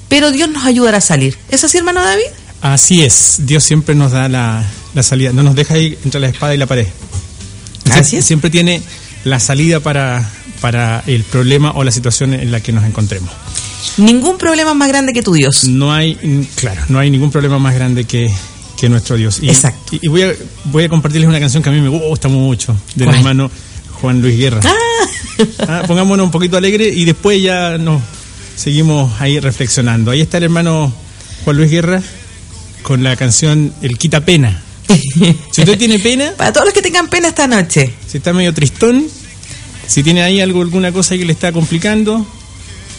pero 0.10 0.32
Dios 0.32 0.50
nos 0.50 0.66
ayudará 0.66 0.98
a 0.98 1.02
salir. 1.02 1.38
¿Es 1.50 1.64
así, 1.64 1.78
hermano 1.78 2.04
David? 2.04 2.24
Así 2.62 3.04
es, 3.04 3.38
Dios 3.40 3.64
siempre 3.64 3.96
nos 3.96 4.12
da 4.12 4.30
la, 4.30 4.66
salida, 5.02 5.32
no 5.32 5.44
nos 5.44 5.56
deja 5.56 5.78
ir 5.78 5.98
entre 6.04 6.20
la 6.20 6.28
espada 6.28 6.56
y 6.56 6.58
la 6.58 6.66
pared. 6.66 6.88
Así 7.92 8.22
Siempre 8.22 8.50
tiene 8.50 8.82
la 9.24 9.40
salida 9.40 9.80
para, 9.80 10.30
para 10.60 11.04
el 11.08 11.24
problema 11.24 11.72
o 11.76 11.84
la 11.84 11.92
situación 11.92 12.34
en 12.34 12.52
la 12.52 12.60
que 12.60 12.72
nos 12.72 12.84
encontremos. 12.84 13.30
Ningún 13.98 14.38
problema 14.38 14.74
más 14.74 14.88
grande 14.90 15.14
que 15.14 15.22
tu 15.22 15.34
Dios. 15.34 15.66
No 15.66 15.94
hay, 15.94 16.16
claro, 16.56 16.82
no 16.90 17.00
hay 17.00 17.10
ningún 17.10 17.32
problema 17.32 17.60
más 17.60 17.76
grande 17.76 18.06
que, 18.06 18.32
que 18.78 18.90
nuestro 18.90 19.18
Dios. 19.18 19.40
Y, 19.42 19.50
Exacto. 19.50 19.98
Y, 20.02 20.08
voy, 20.08 20.24
a, 20.24 20.34
voy 20.66 20.84
a 20.84 20.90
compartirles 20.90 21.30
una 21.30 21.40
canción 21.40 21.64
que 21.64 21.70
a 21.70 21.72
mí 21.72 21.82
me 21.82 21.90
gusta 21.90 22.28
mucho, 22.28 22.76
del 22.96 23.10
hermano 23.10 23.50
Juan 24.02 24.22
Luis 24.22 24.38
Guerra. 24.38 24.62
Ah. 24.64 24.74
Ah, 25.68 25.84
pongámonos 25.86 26.26
un 26.26 26.32
poquito 26.32 26.58
alegre 26.58 26.90
y 26.90 27.06
después 27.06 27.40
ya 27.40 27.78
nos 27.78 28.02
seguimos 28.58 29.22
ahí 29.22 29.40
reflexionando. 29.40 30.12
Ahí 30.12 30.20
está 30.20 30.38
el 30.38 30.44
hermano 30.44 30.92
Juan 31.46 31.56
Luis 31.56 31.72
Guerra 31.72 32.02
con 32.82 33.04
la 33.04 33.16
canción 33.16 33.74
El 33.82 33.98
Quita 33.98 34.26
Pena. 34.26 34.62
Si 35.52 35.62
usted 35.62 35.78
tiene 35.78 36.00
pena. 36.00 36.34
Para 36.38 36.52
todos 36.54 36.66
los 36.66 36.74
que 36.74 36.82
tengan 36.82 37.08
pena 37.10 37.30
esta 37.30 37.48
noche. 37.48 37.94
Si 38.08 38.18
está 38.18 38.34
medio 38.34 38.54
tristón, 38.54 39.06
si 39.88 40.04
tiene 40.04 40.22
ahí 40.24 40.42
algo, 40.42 40.62
alguna 40.62 40.92
cosa 40.92 41.18
que 41.18 41.26
le 41.26 41.32
está 41.34 41.52
complicando, 41.52 42.26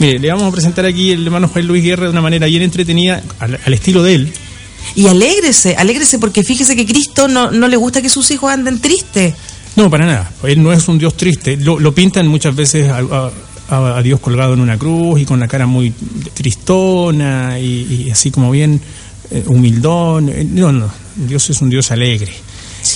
Mire, 0.00 0.18
le 0.20 0.28
vamos 0.30 0.44
a 0.46 0.52
presentar 0.52 0.84
aquí 0.86 1.10
el 1.10 1.24
hermano 1.24 1.48
Juan 1.48 1.66
Luis 1.66 1.82
Guerra 1.82 2.04
de 2.04 2.10
una 2.10 2.20
manera 2.20 2.46
bien 2.46 2.62
entretenida, 2.62 3.20
al, 3.40 3.58
al 3.64 3.74
estilo 3.74 4.02
de 4.04 4.14
él. 4.14 4.32
Y 4.94 5.08
alégrese, 5.08 5.74
alégrese 5.76 6.18
porque 6.20 6.44
fíjese 6.44 6.76
que 6.76 6.86
Cristo 6.86 7.26
no, 7.26 7.50
no 7.50 7.66
le 7.66 7.76
gusta 7.76 8.00
que 8.00 8.08
sus 8.08 8.30
hijos 8.30 8.50
anden 8.52 8.80
tristes. 8.80 9.34
No, 9.74 9.90
para 9.90 10.06
nada. 10.06 10.30
Él 10.44 10.62
no 10.62 10.72
es 10.72 10.86
un 10.88 10.98
Dios 10.98 11.16
triste. 11.16 11.56
Lo, 11.56 11.78
lo 11.80 11.92
pintan 11.94 12.28
muchas 12.28 12.54
veces 12.54 12.88
a, 12.88 12.98
a- 12.98 13.32
a 13.68 14.02
Dios 14.02 14.20
colgado 14.20 14.54
en 14.54 14.60
una 14.60 14.78
cruz 14.78 15.20
y 15.20 15.24
con 15.24 15.38
la 15.40 15.48
cara 15.48 15.66
muy 15.66 15.92
tristona 16.34 17.58
y, 17.58 18.04
y 18.06 18.10
así 18.10 18.30
como 18.30 18.50
bien 18.50 18.80
eh, 19.30 19.44
humildón. 19.46 20.28
Eh, 20.28 20.46
No, 20.50 20.72
no. 20.72 20.90
Dios 21.16 21.50
es 21.50 21.60
un 21.60 21.70
Dios 21.70 21.90
alegre. 21.90 22.32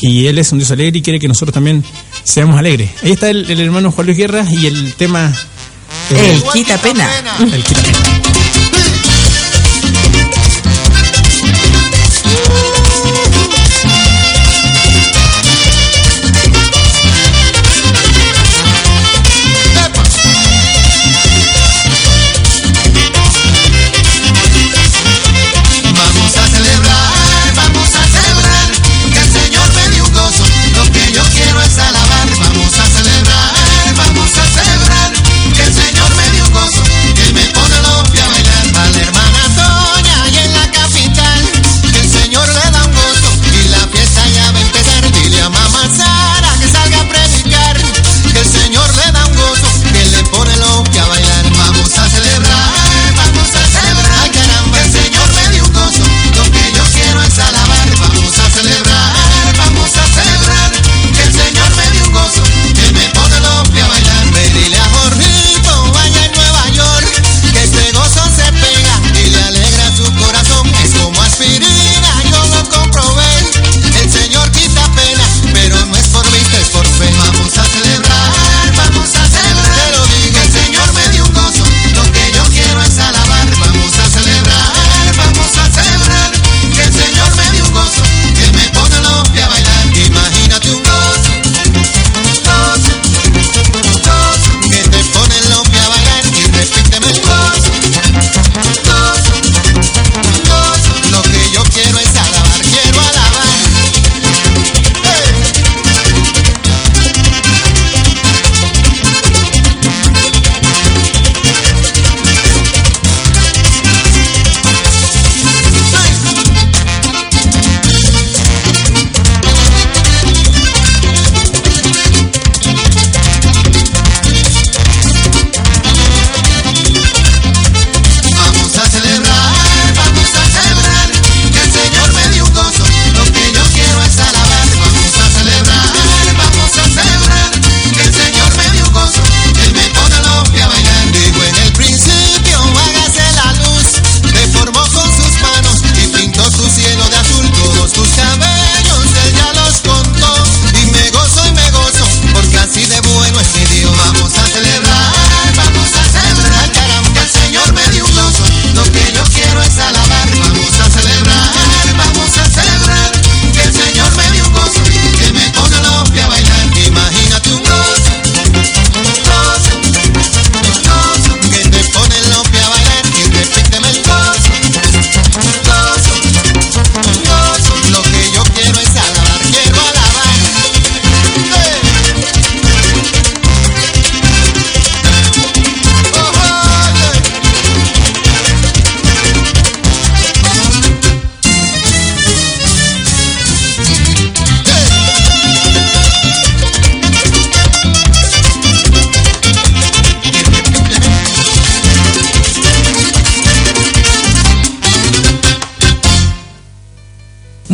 Y 0.00 0.26
Él 0.26 0.38
es 0.38 0.50
un 0.52 0.58
Dios 0.58 0.70
alegre 0.70 0.98
y 0.98 1.02
quiere 1.02 1.18
que 1.18 1.28
nosotros 1.28 1.52
también 1.52 1.82
seamos 2.24 2.56
alegres. 2.58 2.90
Ahí 3.02 3.12
está 3.12 3.30
el, 3.30 3.50
el 3.50 3.60
hermano 3.60 3.90
Juan 3.90 4.06
Luis 4.06 4.16
Guerra 4.18 4.44
y 4.50 4.66
el 4.66 4.94
tema... 4.94 5.32
eh, 6.10 6.34
El 6.34 6.42
quita 6.52 6.78
pena. 6.78 7.08
el 7.40 7.62
quita- 7.64 7.82
Vamos 7.92 8.31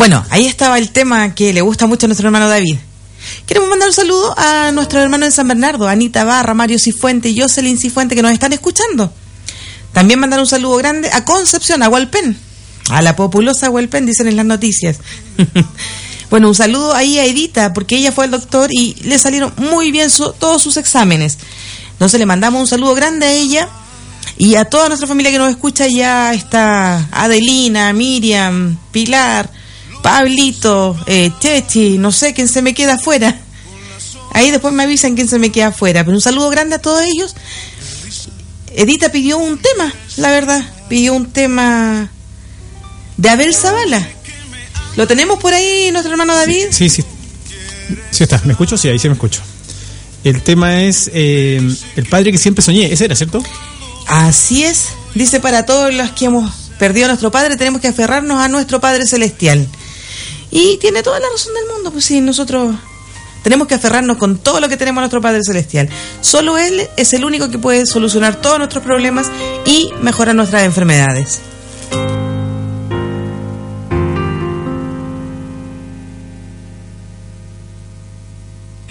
Bueno, 0.09 0.25
ahí 0.31 0.47
estaba 0.47 0.79
el 0.79 0.91
tema 0.91 1.35
que 1.35 1.53
le 1.53 1.61
gusta 1.61 1.87
mucho 1.87 2.07
a 2.07 2.09
nuestro 2.09 2.29
hermano 2.29 2.49
David. 2.49 2.79
Queremos 3.45 3.69
mandar 3.69 3.89
un 3.91 3.95
saludo 3.95 4.35
a 4.39 4.73
nuestro 4.73 5.01
hermano 5.01 5.27
de 5.27 5.31
San 5.31 5.47
Bernardo, 5.47 5.87
Anita 5.87 6.25
Barra, 6.25 6.55
Mario 6.55 6.79
Cifuente 6.79 7.29
y 7.29 7.39
Jocelyn 7.39 7.77
Cifuente, 7.77 8.15
que 8.15 8.23
nos 8.23 8.33
están 8.33 8.55
escuchando. 8.55 9.13
También 9.93 10.19
mandar 10.19 10.41
un 10.41 10.47
saludo 10.47 10.79
grande 10.79 11.11
a 11.13 11.27
Concepción, 11.27 11.83
a 11.83 11.91
Hualpén, 11.91 12.39
a 12.89 13.03
la 13.03 13.17
populosa 13.17 13.69
Hualpén, 13.69 14.07
dicen 14.07 14.29
en 14.29 14.37
las 14.37 14.47
noticias. 14.47 14.97
bueno, 16.31 16.49
un 16.49 16.55
saludo 16.55 16.95
ahí 16.95 17.19
a 17.19 17.27
Edita, 17.27 17.75
porque 17.75 17.97
ella 17.97 18.11
fue 18.11 18.25
al 18.25 18.31
doctor 18.31 18.71
y 18.73 18.95
le 19.03 19.19
salieron 19.19 19.53
muy 19.59 19.91
bien 19.91 20.09
todos 20.39 20.63
sus 20.63 20.79
exámenes. 20.79 21.37
Entonces 21.93 22.19
le 22.19 22.25
mandamos 22.25 22.63
un 22.63 22.67
saludo 22.67 22.95
grande 22.95 23.27
a 23.27 23.33
ella 23.33 23.69
y 24.39 24.55
a 24.55 24.65
toda 24.65 24.89
nuestra 24.89 25.07
familia 25.07 25.33
que 25.33 25.39
nos 25.39 25.51
escucha. 25.51 25.87
Ya 25.87 26.33
está 26.33 27.09
Adelina, 27.13 27.93
Miriam, 27.93 28.79
Pilar, 28.91 29.51
Pablito, 30.03 30.97
eh, 31.07 31.31
Chechi, 31.39 31.99
no 31.99 32.13
sé 32.13 32.35
quién 32.35 32.49
se 32.49 32.63
me 32.63 32.75
queda 32.75 32.95
afuera. 32.95 33.41
Ahí 34.33 34.51
después 34.51 34.73
me 34.73 34.85
avisan 34.85 35.15
quién 35.15 35.29
se 35.29 35.39
me 35.39 35.51
queda 35.51 35.69
afuera. 35.69 36.05
Pero 36.05 36.17
un 36.17 36.21
saludo 36.21 36.51
grande 36.51 36.77
a 36.77 36.83
todos 36.83 37.03
ellos. 37.03 37.35
Edita 38.75 39.11
pidió 39.11 39.39
un 39.39 39.59
tema, 39.59 39.93
la 40.17 40.31
verdad. 40.31 40.63
Pidió 40.89 41.15
un 41.15 41.31
tema 41.31 42.11
de 43.17 43.29
Abel 43.29 43.55
Zavala. 43.55 44.07
¿Lo 44.97 45.07
tenemos 45.07 45.39
por 45.39 45.55
ahí, 45.55 45.91
nuestro 45.91 46.13
hermano 46.13 46.35
David? 46.35 46.67
Sí, 46.71 46.89
sí. 46.89 47.05
Sí 48.11 48.23
está. 48.23 48.41
¿Me 48.45 48.53
escucho? 48.53 48.77
Sí, 48.77 48.89
ahí 48.89 48.99
sí 48.99 49.09
me 49.09 49.15
escucho. 49.15 49.41
El 50.25 50.43
tema 50.43 50.83
es 50.83 51.11
eh, 51.15 51.61
El 51.97 52.07
padre 52.07 52.33
que 52.33 52.39
siempre 52.39 52.63
soñé. 52.63 52.93
Ese 52.93 53.05
era, 53.05 53.17
¿cierto? 53.17 53.43
Así 54.07 54.65
es. 54.65 54.87
Dice 55.15 55.41
para 55.41 55.67
todos 55.67 55.93
los 55.95 56.11
que 56.13 56.27
hemos 56.27 56.53
perdido 56.79 57.07
a 57.07 57.09
nuestro 57.09 57.31
Padre, 57.31 57.57
tenemos 57.57 57.81
que 57.81 57.89
aferrarnos 57.89 58.41
a 58.41 58.49
nuestro 58.49 58.81
Padre 58.81 59.07
Celestial. 59.07 59.67
Y 60.51 60.79
tiene 60.79 61.03
toda 61.03 61.21
la 61.21 61.29
razón 61.29 61.55
del 61.55 61.67
mundo, 61.75 61.91
pues 61.91 62.05
sí, 62.05 62.21
nosotros 62.21 62.75
tenemos 63.43 63.69
que 63.69 63.75
aferrarnos 63.75 64.17
con 64.17 64.39
todo 64.39 64.61
lo 64.61 64.69
que 64.69 64.77
tenemos 64.77 64.99
a 64.99 65.03
nuestro 65.03 65.21
Padre 65.21 65.41
Celestial. 65.43 65.89
Solo 66.21 66.59
Él 66.59 66.89
es 66.97 67.13
el 67.13 67.25
único 67.25 67.51
que 67.51 67.59
puede 67.59 67.87
solucionar 67.87 68.37
todos 68.41 68.59
nuestros 68.59 68.83
problemas 68.83 69.31
y 69.65 69.91
mejorar 70.03 70.35
nuestras 70.35 70.65
enfermedades. 70.65 71.41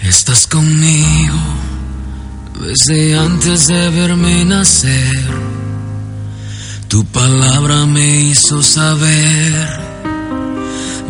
Estás 0.00 0.46
conmigo 0.46 1.36
desde 2.60 3.16
antes 3.16 3.66
de 3.66 3.90
verme 3.90 4.44
nacer. 4.44 5.28
Tu 6.88 7.04
palabra 7.04 7.86
me 7.86 8.20
hizo 8.20 8.62
saber 8.62 9.87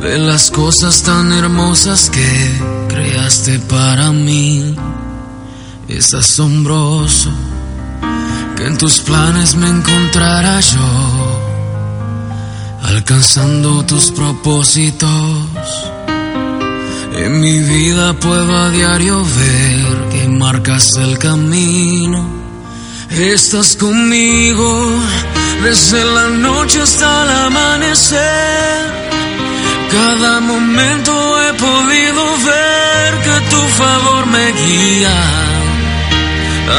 de 0.01 0.19
las 0.19 0.51
cosas 0.51 1.03
tan 1.03 1.33
hermosas 1.33 2.11
que 2.11 2.61
creaste 2.89 3.59
para 3.61 4.13
mí. 4.13 4.75
Es 5.89 6.15
asombroso 6.15 7.31
que 8.57 8.67
en 8.67 8.77
tus 8.77 9.01
planes 9.01 9.55
me 9.55 9.69
encontrara 9.69 10.61
yo, 10.61 11.41
alcanzando 12.83 13.85
tus 13.85 14.11
propósitos 14.11 15.47
en 17.19 17.41
mi 17.41 17.59
vida 17.59 18.13
puedo 18.15 18.57
a 18.57 18.71
diario 18.71 19.25
ver 19.25 20.09
que 20.11 20.29
marcas 20.29 20.97
el 20.97 21.19
camino. 21.19 22.25
Estás 23.11 23.77
conmigo 23.77 24.89
desde 25.63 26.05
la 26.05 26.29
noche 26.29 26.81
hasta 26.81 27.25
el 27.25 27.31
amanecer. 27.47 29.28
Cada 29.91 30.41
momento 30.41 31.13
he 31.43 31.53
podido 31.55 32.23
ver 32.51 33.11
que 33.27 33.37
tu 33.51 33.63
favor 33.81 34.27
me 34.27 34.53
guía 34.53 35.19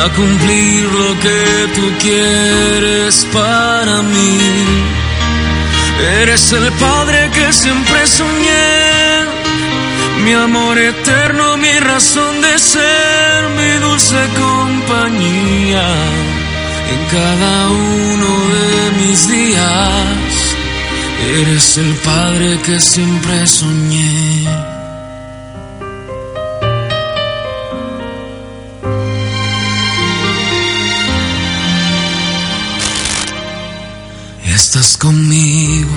a 0.02 0.10
cumplir 0.16 0.84
lo 0.84 1.20
que 1.20 1.68
tú 1.76 1.92
quieres 2.00 3.26
para 3.34 4.02
mí. 4.04 4.38
Eres 6.22 6.54
el 6.54 6.72
Padre 6.74 7.30
que 7.34 7.52
siempre 7.52 8.06
soñé 8.08 9.00
mi 10.24 10.34
amor 10.34 10.78
eterno, 10.78 11.58
mi 11.58 11.80
razón 11.80 12.42
de 12.42 12.60
ser, 12.60 13.50
mi 13.58 13.72
dulce 13.86 14.18
compañía 14.38 15.88
en 16.92 17.02
cada 17.16 17.70
uno 17.70 18.32
de 18.54 18.92
mis 19.02 19.28
días. 19.28 20.19
Eres 21.28 21.78
el 21.78 21.94
Padre 21.96 22.60
que 22.62 22.80
siempre 22.80 23.46
soñé. 23.46 24.46
Estás 34.46 34.98
conmigo 34.98 35.90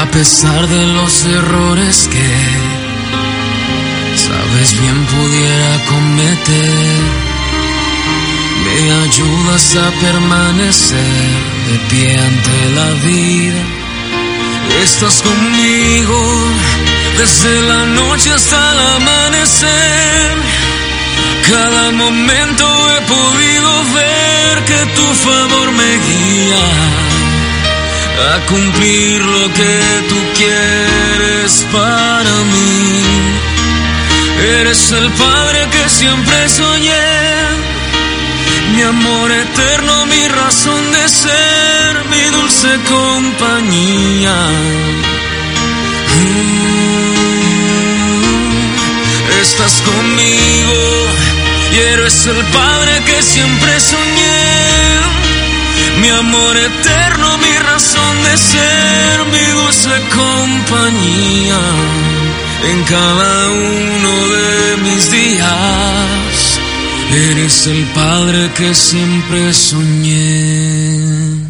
a 0.00 0.06
pesar 0.10 0.66
de 0.68 0.86
los 0.86 1.24
errores 1.24 2.08
que 2.12 2.28
sabes 4.16 4.80
bien 4.80 5.06
pudiera 5.06 5.84
cometer. 5.86 7.02
Me 8.64 8.92
ayudas 8.92 9.76
a 9.76 9.90
permanecer 10.00 11.55
de 11.68 11.78
pie 11.90 12.18
ante 12.18 12.58
la 12.74 12.90
vida. 13.08 13.62
Estás 14.82 15.22
conmigo 15.22 16.18
desde 17.18 17.62
la 17.62 17.86
noche 17.86 18.30
hasta 18.32 18.72
el 18.72 18.78
amanecer. 18.96 20.36
Cada 21.50 21.90
momento 21.92 22.64
he 22.92 23.00
podido 23.02 23.70
ver 23.94 24.64
que 24.64 24.80
tu 24.96 25.06
favor 25.26 25.72
me 25.72 25.92
guía 26.06 26.66
a 28.34 28.46
cumplir 28.46 29.24
lo 29.24 29.52
que 29.52 29.80
tú 30.08 30.18
quieres 30.38 31.66
para 31.72 32.34
mí. 32.52 33.36
Eres 34.60 34.92
el 34.92 35.10
Padre 35.12 35.68
que 35.70 35.88
siempre 35.88 36.48
soñé, 36.48 37.45
mi 38.74 38.82
amor 38.82 39.30
eterno, 39.30 40.06
mi 40.06 40.28
razón 40.28 40.92
de 40.92 41.08
ser, 41.08 42.04
mi 42.10 42.22
dulce 42.36 42.68
compañía. 42.88 44.36
Mm, 46.16 47.00
estás 49.42 49.82
conmigo 49.82 50.80
y 51.72 51.76
eres 51.78 52.26
el 52.26 52.44
Padre 52.46 53.02
que 53.04 53.22
siempre 53.22 53.80
soñé 53.80 54.86
mi 56.00 56.08
amor 56.08 56.56
eterno, 56.56 57.38
mi 57.38 57.58
razón 57.58 58.22
de 58.24 58.36
ser, 58.36 59.24
mi 59.32 59.44
dulce 59.60 59.90
compañía 60.14 61.60
en 62.70 62.84
cada 62.84 63.50
uno 63.50 64.28
de 64.28 64.76
mis 64.82 65.10
días. 65.10 66.15
Eres 67.16 67.66
el 67.66 67.82
Padre 67.94 68.50
que 68.54 68.74
siempre 68.74 69.50
soñé. 69.54 71.46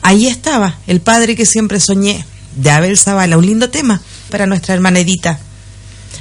Ahí 0.00 0.26
estaba, 0.26 0.74
el 0.86 1.02
padre 1.02 1.36
que 1.36 1.44
siempre 1.44 1.78
soñé, 1.80 2.24
de 2.56 2.70
Abel 2.70 2.98
Zavala, 2.98 3.38
un 3.38 3.46
lindo 3.46 3.70
tema 3.70 4.00
para 4.30 4.46
nuestra 4.46 4.74
hermana 4.74 5.00
Edita. 5.00 5.38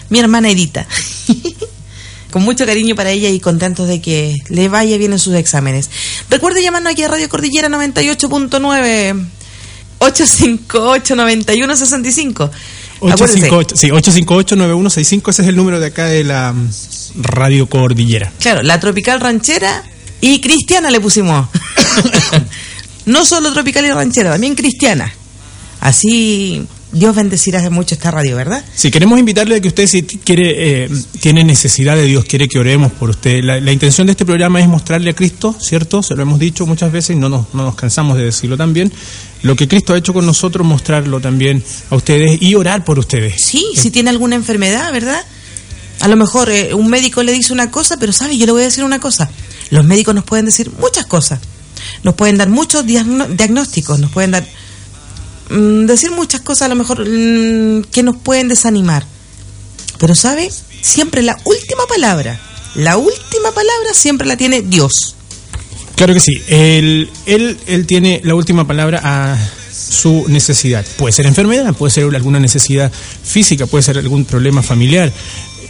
Mi 0.10 0.20
hermana 0.20 0.50
Edita. 0.50 0.88
con 2.32 2.44
mucho 2.44 2.66
cariño 2.66 2.96
para 2.96 3.12
ella 3.12 3.30
y 3.30 3.40
contentos 3.40 3.88
de 3.88 4.02
que 4.02 4.36
le 4.50 4.70
vaya 4.70 4.98
bien 4.98 5.14
en 5.14 5.20
sus 5.20 5.34
exámenes. 5.36 5.90
Recuerde 6.30 6.62
llamarnos 6.62 6.92
aquí 6.92 7.04
a 7.04 7.08
Radio 7.08 7.30
Cordillera 7.30 7.70
98.9 7.70 9.26
858 10.00 11.16
9165. 11.16 12.52
858, 13.00 13.76
sí, 13.76 13.90
858-9165, 13.90 15.30
ese 15.30 15.42
es 15.44 15.48
el 15.48 15.56
número 15.56 15.80
de 15.80 15.88
acá 15.88 16.06
de 16.06 16.24
la 16.24 16.52
mm, 16.52 16.70
Radio 17.16 17.70
Cordillera. 17.70 18.32
Claro, 18.40 18.64
la 18.64 18.80
tropical 18.80 19.20
ranchera 19.20 19.84
y 20.20 20.42
cristiana 20.42 20.90
le 20.90 21.00
pusimos. 21.00 21.48
No 23.08 23.24
solo 23.24 23.54
tropical 23.54 23.86
y 23.86 23.90
ranchera, 23.90 24.32
también 24.32 24.54
cristiana. 24.54 25.14
Así 25.88 26.68
Dios 26.92 27.16
bendecirá 27.16 27.70
mucho 27.70 27.96
esta 27.96 28.12
radio, 28.12 28.36
¿verdad? 28.36 28.62
Si 28.76 28.92
queremos 28.92 29.18
invitarle 29.18 29.56
a 29.56 29.62
que 29.62 29.70
usted 29.70 29.88
si 29.88 30.04
quiere, 30.04 30.84
eh, 30.84 30.90
tiene 31.22 31.46
necesidad 31.46 31.96
de 31.96 32.04
Dios, 32.04 32.26
quiere 32.26 32.50
que 32.50 32.60
oremos 32.60 32.92
por 32.92 33.10
usted. 33.10 33.42
La, 33.42 33.72
intención 33.72 34.06
de 34.06 34.12
este 34.12 34.26
programa 34.26 34.60
es 34.60 34.68
mostrarle 34.68 35.12
a 35.12 35.14
Cristo, 35.14 35.56
¿cierto? 35.58 36.04
Se 36.04 36.14
lo 36.14 36.24
hemos 36.24 36.40
dicho 36.40 36.66
muchas 36.66 36.92
veces 36.92 37.16
y 37.16 37.20
no 37.20 37.30
nos, 37.30 37.54
no 37.54 37.64
nos 37.64 37.76
cansamos 37.76 38.18
de 38.18 38.26
decirlo 38.26 38.58
también. 38.58 38.92
Lo 39.44 39.56
que 39.56 39.70
Cristo 39.70 39.94
ha 39.94 39.98
hecho 39.98 40.14
con 40.14 40.26
nosotros, 40.26 40.68
mostrarlo 40.68 41.22
también 41.22 41.64
a 41.90 41.96
ustedes 41.96 42.42
y 42.42 42.54
orar 42.56 42.84
por 42.84 43.00
ustedes. 43.00 43.42
Sí, 43.42 43.66
si 43.74 43.90
tiene 43.90 44.10
alguna 44.10 44.36
enfermedad, 44.36 44.92
¿verdad? 44.92 45.24
A 46.02 46.10
lo 46.10 46.18
mejor 46.18 46.50
eh, 46.50 46.74
un 46.74 46.90
médico 46.90 47.24
le 47.24 47.32
dice 47.32 47.54
una 47.54 47.72
cosa, 47.72 47.96
pero 47.96 48.12
¿sabe? 48.12 48.38
Yo 48.38 48.46
le 48.46 48.52
voy 48.52 48.64
a 48.64 48.66
decir 48.66 48.84
una 48.84 49.00
cosa. 49.00 49.30
Los 49.70 49.86
médicos 49.86 50.14
nos 50.14 50.26
pueden 50.26 50.48
decir 50.48 50.70
muchas 50.82 51.06
cosas 51.06 51.40
nos 52.04 52.16
pueden 52.16 52.38
dar 52.38 52.50
muchos 52.50 52.86
diagnósticos, 52.86 54.00
nos 54.00 54.12
pueden 54.12 54.32
dar 54.32 54.46
mm, 55.50 55.86
decir 55.86 56.12
muchas 56.12 56.42
cosas 56.42 56.64
a 56.64 56.70
lo 56.70 56.76
mejor 56.76 57.08
mm, 57.08 57.84
que 57.92 58.04
nos 58.04 58.18
pueden 58.18 58.48
desanimar. 58.48 59.06
Pero 60.00 60.16
sabe, 60.16 60.52
siempre 60.82 61.22
la 61.22 61.38
última 61.44 61.86
palabra, 61.88 62.40
la 62.76 62.98
última 62.98 63.52
palabra 63.54 63.94
siempre 63.94 64.28
la 64.28 64.38
tiene 64.38 64.62
Dios. 64.62 65.16
Claro 65.96 66.14
que 66.14 66.20
sí, 66.20 66.34
él, 66.48 67.10
él, 67.26 67.58
él 67.66 67.88
tiene 67.88 68.22
la 68.24 68.36
última 68.36 68.68
palabra 68.68 69.02
a 69.04 69.38
su 69.72 70.26
necesidad. 70.28 70.86
Puede 70.98 71.12
ser 71.12 71.26
enfermedad, 71.26 71.74
puede 71.74 71.92
ser 71.92 72.04
alguna 72.16 72.40
necesidad 72.40 72.92
física, 73.24 73.66
puede 73.66 73.84
ser 73.84 73.98
algún 73.98 74.26
problema 74.26 74.62
familiar, 74.62 75.12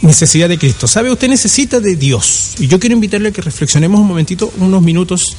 necesidad 0.02 0.48
de 0.48 0.58
Cristo. 0.58 0.86
¿Sabe? 0.86 1.10
Usted 1.10 1.28
necesita 1.28 1.80
de 1.80 1.96
Dios. 1.96 2.54
Y 2.58 2.66
yo 2.66 2.78
quiero 2.78 2.94
invitarle 2.94 3.30
a 3.30 3.32
que 3.32 3.40
reflexionemos 3.40 4.00
un 4.00 4.06
momentito, 4.06 4.52
unos 4.58 4.82
minutos 4.82 5.36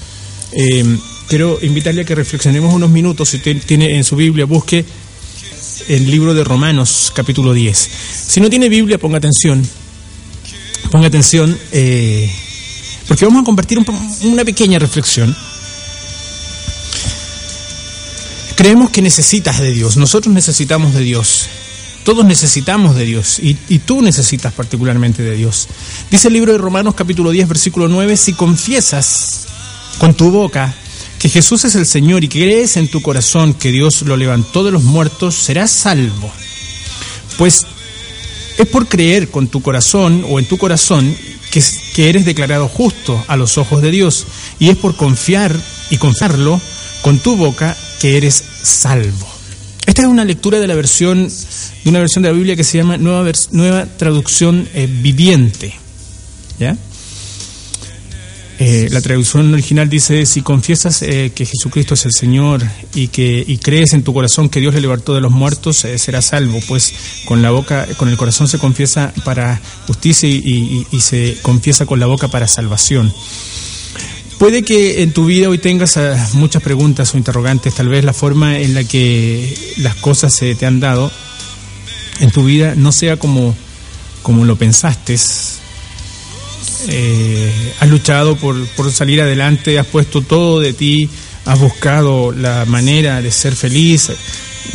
eh, 0.52 0.98
quiero 1.30 1.60
invitarle 1.62 2.02
a 2.02 2.06
que 2.06 2.16
reflexionemos 2.16 2.74
unos 2.74 2.90
minutos. 2.90 3.30
Si 3.30 3.38
tiene 3.38 3.96
en 3.96 4.04
su 4.04 4.16
Biblia, 4.16 4.46
busque 4.46 4.84
el 5.88 6.10
libro 6.10 6.34
de 6.34 6.44
Romanos, 6.44 7.14
capítulo 7.16 7.54
10. 7.54 7.90
Si 8.28 8.42
no 8.42 8.50
tiene 8.50 8.68
Biblia, 8.68 8.98
ponga 8.98 9.20
atención. 9.20 9.66
Ponga 10.92 11.08
atención, 11.08 11.58
eh, 11.72 12.32
porque 13.08 13.26
vamos 13.26 13.44
a 13.44 13.46
compartir 13.46 13.78
una 14.24 14.44
pequeña 14.44 14.80
reflexión. 14.80 15.36
Creemos 18.56 18.90
que 18.90 19.04
necesitas 19.04 19.60
de 19.60 19.72
Dios, 19.72 19.98
nosotros 19.98 20.34
necesitamos 20.34 20.94
de 20.94 21.02
Dios. 21.02 21.48
Todos 22.04 22.26
necesitamos 22.26 22.96
de 22.96 23.06
Dios 23.06 23.38
y, 23.40 23.56
y, 23.68 23.80
tú 23.80 24.02
necesitas 24.02 24.54
particularmente 24.54 25.22
de 25.22 25.36
Dios. 25.36 25.68
Dice 26.10 26.30
el 26.30 26.34
libro 26.34 26.54
de 26.54 26.58
Romanos 26.58 26.96
capítulo 26.96 27.30
10 27.30 27.48
versículo 27.48 27.88
9, 27.88 28.18
si 28.18 28.34
confiesas 28.34 29.46
con 30.00 30.16
tu 30.16 30.32
boca 30.32 30.74
que 31.20 31.30
Jesús 31.30 31.66
es 31.66 31.76
el 31.76 31.86
Señor 31.86 32.24
y 32.24 32.30
crees 32.30 32.78
en 32.78 32.88
tu 32.88 33.02
corazón 33.02 33.54
que 33.54 33.72
Dios 33.72 34.04
lo 34.04 34.16
levantó 34.16 34.64
de 34.64 34.72
los 34.72 34.84
muertos, 34.84 35.36
serás 35.36 35.70
salvo. 35.70 36.32
Pues 37.38 37.66
es 38.58 38.68
por 38.68 38.88
creer 38.88 39.30
con 39.30 39.48
tu 39.48 39.62
corazón 39.62 40.26
o 40.30 40.40
en 40.40 40.46
tu 40.46 40.58
corazón 40.58 41.14
que, 41.52 41.62
que 41.94 42.10
eres 42.10 42.26
declarado 42.26 42.68
justo 42.70 43.24
a 43.28 43.36
los 43.36 43.58
ojos 43.58 43.82
de 43.82 43.92
Dios 43.92 44.28
y 44.60 44.70
es 44.70 44.78
por 44.78 44.96
confiar 44.96 45.56
y 45.90 45.98
confiarlo 45.98 46.60
con 47.02 47.20
tu 47.20 47.36
boca 47.36 47.76
que 48.00 48.18
eres 48.18 48.44
salvo. 48.64 49.28
Esta 49.86 50.04
es 50.04 50.08
una 50.08 50.24
lectura 50.24 50.60
de 50.60 50.68
la 50.68 50.76
versión 50.76 51.28
de 51.84 51.90
una 51.90 52.00
versión 52.00 52.24
de 52.24 52.30
la 52.30 52.36
Biblia 52.36 52.56
que 52.56 52.64
se 52.64 52.78
llama 52.78 52.98
Nueva, 52.98 53.32
nueva 53.52 53.86
Traducción 53.86 54.70
eh, 54.74 54.88
Viviente. 54.90 55.74
¿Ya? 56.60 56.78
Eh, 58.62 58.90
la 58.92 59.00
traducción 59.00 59.54
original 59.54 59.90
dice, 59.90 60.26
si 60.26 60.42
confiesas 60.42 61.02
eh, 61.02 61.32
que 61.34 61.46
Jesucristo 61.46 61.94
es 61.94 62.06
el 62.06 62.12
Señor 62.12 62.62
y 62.94 63.08
que 63.08 63.42
y 63.48 63.58
crees 63.58 63.94
en 63.94 64.04
tu 64.04 64.14
corazón 64.14 64.50
que 64.50 64.60
Dios 64.60 64.74
le 64.74 64.82
levantó 64.82 65.16
de 65.16 65.22
los 65.22 65.32
muertos, 65.32 65.86
eh, 65.86 65.98
serás 65.98 66.26
salvo, 66.26 66.60
pues 66.68 66.94
con 67.24 67.42
la 67.42 67.52
boca, 67.52 67.88
con 67.96 68.10
el 68.10 68.18
corazón 68.18 68.50
se 68.50 68.60
confiesa 68.60 69.14
para 69.24 69.62
justicia 69.88 70.28
y, 70.28 70.36
y, 70.36 70.88
y, 70.92 71.00
se 71.00 71.38
confiesa 71.42 71.86
con 71.86 72.02
la 72.02 72.06
boca 72.06 72.28
para 72.28 72.50
salvación. 72.50 73.14
Puede 74.40 74.64
que 74.64 75.04
en 75.04 75.14
tu 75.14 75.26
vida 75.26 75.48
hoy 75.48 75.60
tengas 75.60 75.98
muchas 76.34 76.62
preguntas 76.62 77.14
o 77.14 77.18
interrogantes, 77.18 77.74
tal 77.76 77.88
vez 77.88 78.04
la 78.04 78.14
forma 78.14 78.60
en 78.60 78.74
la 78.74 78.84
que 78.84 79.58
las 79.78 79.96
cosas 79.96 80.34
se 80.34 80.54
te 80.56 80.66
han 80.66 80.82
dado 80.82 81.10
en 82.20 82.32
tu 82.32 82.44
vida 82.44 82.76
no 82.76 82.92
sea 82.92 83.18
como, 83.18 83.56
como 84.22 84.44
lo 84.44 84.58
pensaste, 84.58 85.18
eh, 86.88 87.74
has 87.80 87.90
luchado 87.90 88.36
por, 88.36 88.56
salir 88.92 89.22
adelante, 89.22 89.80
has 89.80 89.88
puesto 89.88 90.22
todo 90.22 90.60
de 90.60 90.74
ti, 90.74 91.10
has 91.46 91.60
buscado 91.60 92.32
la 92.32 92.66
manera 92.66 93.22
de 93.22 93.32
ser 93.32 93.56
feliz, 93.56 94.10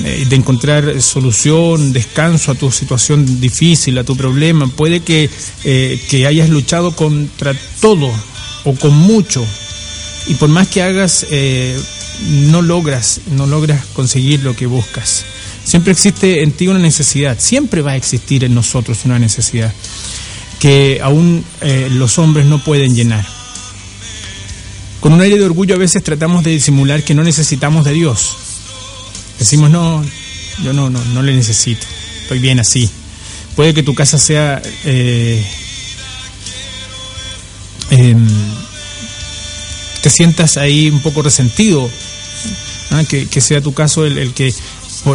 eh, 0.04 0.26
de 0.28 0.36
encontrar 0.36 1.00
solución, 1.00 1.92
descanso 1.92 2.52
a 2.52 2.54
tu 2.54 2.70
situación 2.70 3.40
difícil, 3.40 3.96
a 3.98 4.04
tu 4.04 4.16
problema. 4.16 4.68
Puede 4.68 5.00
que, 5.00 5.30
eh, 5.64 6.00
que 6.08 6.26
hayas 6.26 6.48
luchado 6.48 6.94
contra 6.94 7.54
todo 7.80 8.10
o 8.64 8.74
con 8.74 8.94
mucho 8.94 9.44
y 10.26 10.34
por 10.34 10.48
más 10.48 10.68
que 10.68 10.82
hagas, 10.82 11.26
no 12.50 12.62
logras, 12.62 13.20
no 13.32 13.46
logras 13.46 13.84
conseguir 13.86 14.42
lo 14.42 14.56
que 14.56 14.66
buscas. 14.66 15.24
Siempre 15.64 15.92
existe 15.92 16.42
en 16.42 16.52
ti 16.52 16.68
una 16.68 16.78
necesidad, 16.78 17.38
siempre 17.38 17.82
va 17.82 17.92
a 17.92 17.96
existir 17.96 18.44
en 18.44 18.54
nosotros 18.54 19.04
una 19.04 19.18
necesidad 19.18 19.72
que 20.58 21.00
aún 21.02 21.44
eh, 21.60 21.88
los 21.90 22.18
hombres 22.18 22.46
no 22.46 22.62
pueden 22.62 22.94
llenar. 22.94 23.26
Con 25.00 25.12
un 25.12 25.20
aire 25.20 25.38
de 25.38 25.44
orgullo 25.44 25.74
a 25.74 25.78
veces 25.78 26.02
tratamos 26.02 26.44
de 26.44 26.52
disimular 26.52 27.02
que 27.02 27.14
no 27.14 27.22
necesitamos 27.22 27.84
de 27.84 27.92
Dios. 27.92 28.36
Decimos, 29.38 29.70
no, 29.70 30.04
yo 30.62 30.72
no, 30.72 30.88
no, 30.88 31.04
no 31.04 31.22
le 31.22 31.34
necesito, 31.34 31.86
estoy 32.22 32.38
bien 32.38 32.60
así. 32.60 32.88
Puede 33.56 33.74
que 33.74 33.82
tu 33.82 33.94
casa 33.94 34.18
sea 34.18 34.62
eh, 34.84 35.44
eh, 37.90 38.16
te 40.02 40.10
sientas 40.10 40.56
ahí 40.56 40.90
un 40.90 41.00
poco 41.00 41.22
resentido, 41.22 41.88
que, 43.08 43.26
que, 43.26 43.40
sea 43.40 43.60
tu 43.60 43.72
caso 43.72 44.04
el, 44.04 44.18
el 44.18 44.34
que 44.34 44.54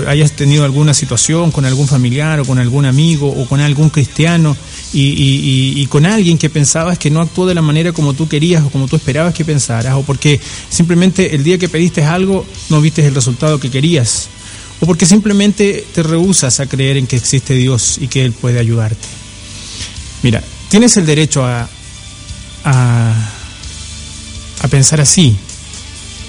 hayas 0.08 0.32
tenido 0.32 0.65
alguna 0.65 0.93
situación 0.93 1.52
con 1.52 1.63
algún 1.65 1.88
familiar 1.88 2.39
o 2.39 2.45
con 2.45 2.58
algún 2.58 2.86
amigo 2.86 3.30
o 3.30 3.45
con 3.45 3.60
algún 3.62 3.89
cristiano 3.89 4.58
y, 4.91 5.82
y, 5.82 5.86
con 5.86 6.06
alguien 6.06 6.38
que 6.38 6.49
pensabas 6.49 6.97
que 6.97 7.12
no 7.12 7.21
actuó 7.21 7.45
de 7.45 7.54
la 7.54 7.62
manera 7.62 7.91
como 7.91 8.13
tú 8.13 8.28
querías 8.28 8.63
o 8.63 8.69
como 8.69 8.88
tú 8.88 8.95
esperabas 8.95 9.34
que 9.34 9.45
pensaras, 9.45 9.93
o 9.95 10.02
porque 10.04 10.39
simplemente 10.69 11.36
el 11.36 11.43
día 11.43 11.60
que 11.60 11.69
pediste 11.69 12.04
algo 12.04 12.45
no 12.69 12.82
viste 12.82 13.06
el 13.06 13.13
resultado 13.13 13.60
que 13.60 13.69
querías, 13.69 14.30
o 14.80 14.86
porque 14.86 15.06
simplemente 15.06 15.86
te 15.93 16.02
rehusas 16.02 16.60
a 16.60 16.65
creer 16.65 16.97
en 16.97 17.06
que 17.06 17.17
existe 17.17 17.54
Dios 17.54 17.97
y 18.02 18.08
que 18.08 18.25
Él 18.25 18.32
puede 18.32 18.60
ayudarte. 18.60 19.08
Mira, 20.23 20.43
tienes 20.69 20.97
el 20.97 21.06
derecho 21.06 21.45
a, 21.45 21.69
a, 22.63 23.32
a 24.62 24.67
pensar 24.67 25.02
así. 25.02 25.36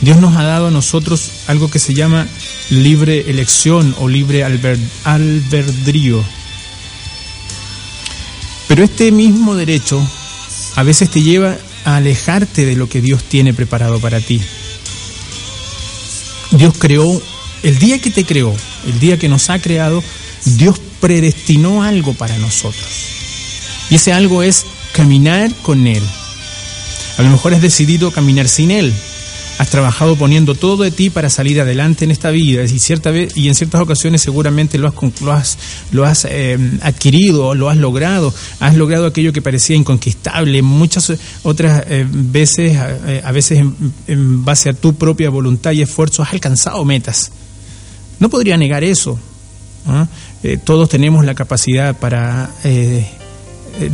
Dios 0.01 0.19
nos 0.19 0.37
ha 0.37 0.43
dado 0.43 0.69
a 0.69 0.71
nosotros 0.71 1.31
algo 1.47 1.71
que 1.71 1.79
se 1.79 1.95
llama 1.95 2.27
libre 2.71 3.31
elección 3.31 3.95
o 3.99 4.09
libre 4.09 4.45
albedrío. 4.45 6.25
Pero 8.71 8.85
este 8.85 9.11
mismo 9.11 9.57
derecho 9.57 10.01
a 10.77 10.85
veces 10.85 11.11
te 11.11 11.23
lleva 11.23 11.57
a 11.85 11.97
alejarte 11.97 12.65
de 12.65 12.77
lo 12.77 12.89
que 12.89 13.01
Dios 13.01 13.25
tiene 13.25 13.53
preparado 13.53 13.99
para 13.99 14.21
ti. 14.21 14.41
Dios 16.53 16.75
creó, 16.79 17.21
el 17.65 17.81
día 17.81 17.99
que 17.99 18.11
te 18.11 18.25
creó, 18.25 18.55
el 18.87 19.01
día 19.01 19.19
que 19.19 19.29
nos 19.29 19.51
ha 19.51 19.59
creado, 19.59 20.05
Dios 20.45 20.81
predestinó 21.01 21.83
algo 21.83 22.15
para 22.15 22.39
nosotros. 22.39 22.87
Y 23.91 23.97
ese 23.97 24.13
algo 24.13 24.45
es 24.45 24.65
caminar 24.93 25.53
con 25.63 25.89
Él. 25.89 26.03
A 27.19 27.23
lo 27.23 27.31
mejor 27.31 27.55
has 27.55 27.63
decidido 27.63 28.13
caminar 28.13 28.49
sin 28.49 28.71
Él, 28.71 28.95
has 29.61 29.69
trabajado 29.69 30.17
poniendo 30.17 30.55
todo 30.55 30.85
de 30.85 30.91
ti 30.91 31.11
para 31.11 31.29
salir 31.29 31.61
adelante 31.61 32.07
en 32.07 32.11
esta 32.11 32.31
vida 32.31 32.63
y, 32.63 32.79
cierta 32.79 33.11
vez, 33.11 33.37
y 33.37 33.49
en 33.49 33.55
ciertas 33.55 33.83
ocasiones 33.83 34.23
seguramente 34.23 34.79
lo 34.79 34.89
has, 34.89 35.21
lo 35.21 35.33
has, 35.35 35.59
lo 35.93 36.07
has 36.07 36.25
eh, 36.25 36.57
adquirido, 36.81 37.55
lo 37.55 37.69
has 37.69 37.77
logrado, 37.77 38.33
has 38.59 38.75
logrado 38.75 39.05
aquello 39.05 39.35
que 39.35 39.43
parecía 39.43 39.77
inconquistable, 39.77 40.63
muchas 40.63 41.13
otras 41.43 41.85
eh, 41.89 42.07
veces, 42.09 42.75
eh, 43.07 43.21
a 43.23 43.33
veces 43.33 43.59
en, 44.07 44.45
base 44.47 44.71
a 44.71 44.73
tu 44.73 44.95
propia 44.95 45.29
voluntad 45.29 45.73
y 45.73 45.83
esfuerzo, 45.83 46.23
has 46.23 46.33
alcanzado 46.33 46.83
metas. 46.87 47.31
No 48.19 48.31
podría 48.31 48.57
negar 48.57 48.83
eso. 48.83 49.21
¿eh? 50.43 50.57
todos 50.65 50.89
tenemos 50.89 51.23
la 51.27 51.35
capacidad 51.35 51.95
para 51.99 52.49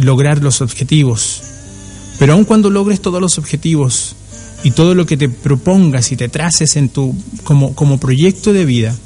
lograr 0.00 0.44
los 0.44 0.60
objetivos, 0.60 1.42
pero 2.20 2.34
aun 2.34 2.44
cuando 2.44 2.70
logres 2.70 3.00
todos 3.00 3.20
los 3.20 3.36
objetivos, 3.36 4.14
y 4.66 4.72
todo 4.72 4.96
lo 4.96 5.06
que 5.06 5.16
te 5.16 5.28
propongas 5.28 6.10
y 6.10 6.16
te 6.16 6.28
traces 6.28 6.74
en 6.74 6.88
tu 6.88 7.14
como, 7.44 7.72
como 7.76 8.00
proyecto 8.00 8.52
de 8.52 8.64
vida, 8.64 8.96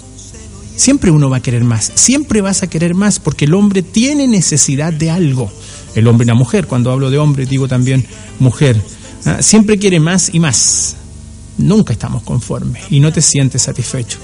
siempre 0.74 1.10
uno 1.10 1.28
va 1.28 1.36
a 1.36 1.42
querer 1.42 1.64
más, 1.64 1.92
siempre 1.96 2.40
vas 2.40 2.62
a 2.62 2.66
querer 2.66 2.94
más 2.94 3.18
porque 3.18 3.44
el 3.44 3.52
hombre 3.52 3.82
tiene 3.82 4.26
necesidad 4.26 4.90
de 4.90 5.10
algo. 5.10 5.52
El 5.94 6.06
hombre 6.08 6.24
y 6.24 6.28
la 6.28 6.34
mujer, 6.34 6.66
cuando 6.66 6.90
hablo 6.90 7.10
de 7.10 7.18
hombre 7.18 7.44
digo 7.44 7.68
también 7.68 8.06
mujer, 8.38 8.80
¿ah? 9.26 9.42
siempre 9.42 9.76
quiere 9.76 10.00
más 10.00 10.32
y 10.32 10.40
más. 10.40 10.96
Nunca 11.58 11.92
estamos 11.92 12.22
conformes 12.22 12.84
y 12.88 12.98
no 12.98 13.12
te 13.12 13.20
sientes 13.20 13.60
satisfecho. 13.60 14.16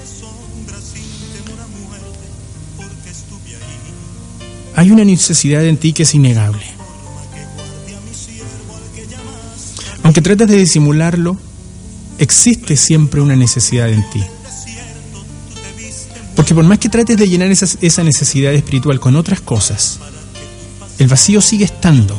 Hay 4.73 4.89
una 4.89 5.05
necesidad 5.05 5.63
en 5.63 5.77
ti 5.77 5.93
que 5.93 6.01
es 6.01 6.15
innegable. 6.15 6.76
Aunque 10.07 10.21
trates 10.21 10.47
de 10.47 10.55
disimularlo, 10.55 11.35
existe 12.17 12.77
siempre 12.77 13.19
una 13.19 13.35
necesidad 13.35 13.89
en 13.89 14.09
ti. 14.09 14.23
Porque 16.33 16.55
por 16.55 16.63
más 16.63 16.79
que 16.79 16.87
trates 16.87 17.17
de 17.17 17.27
llenar 17.27 17.51
esa, 17.51 18.03
necesidad 18.05 18.53
espiritual 18.53 19.01
con 19.01 19.17
otras 19.17 19.41
cosas, 19.41 19.99
el 20.97 21.09
vacío 21.09 21.41
sigue 21.41 21.65
estando, 21.65 22.17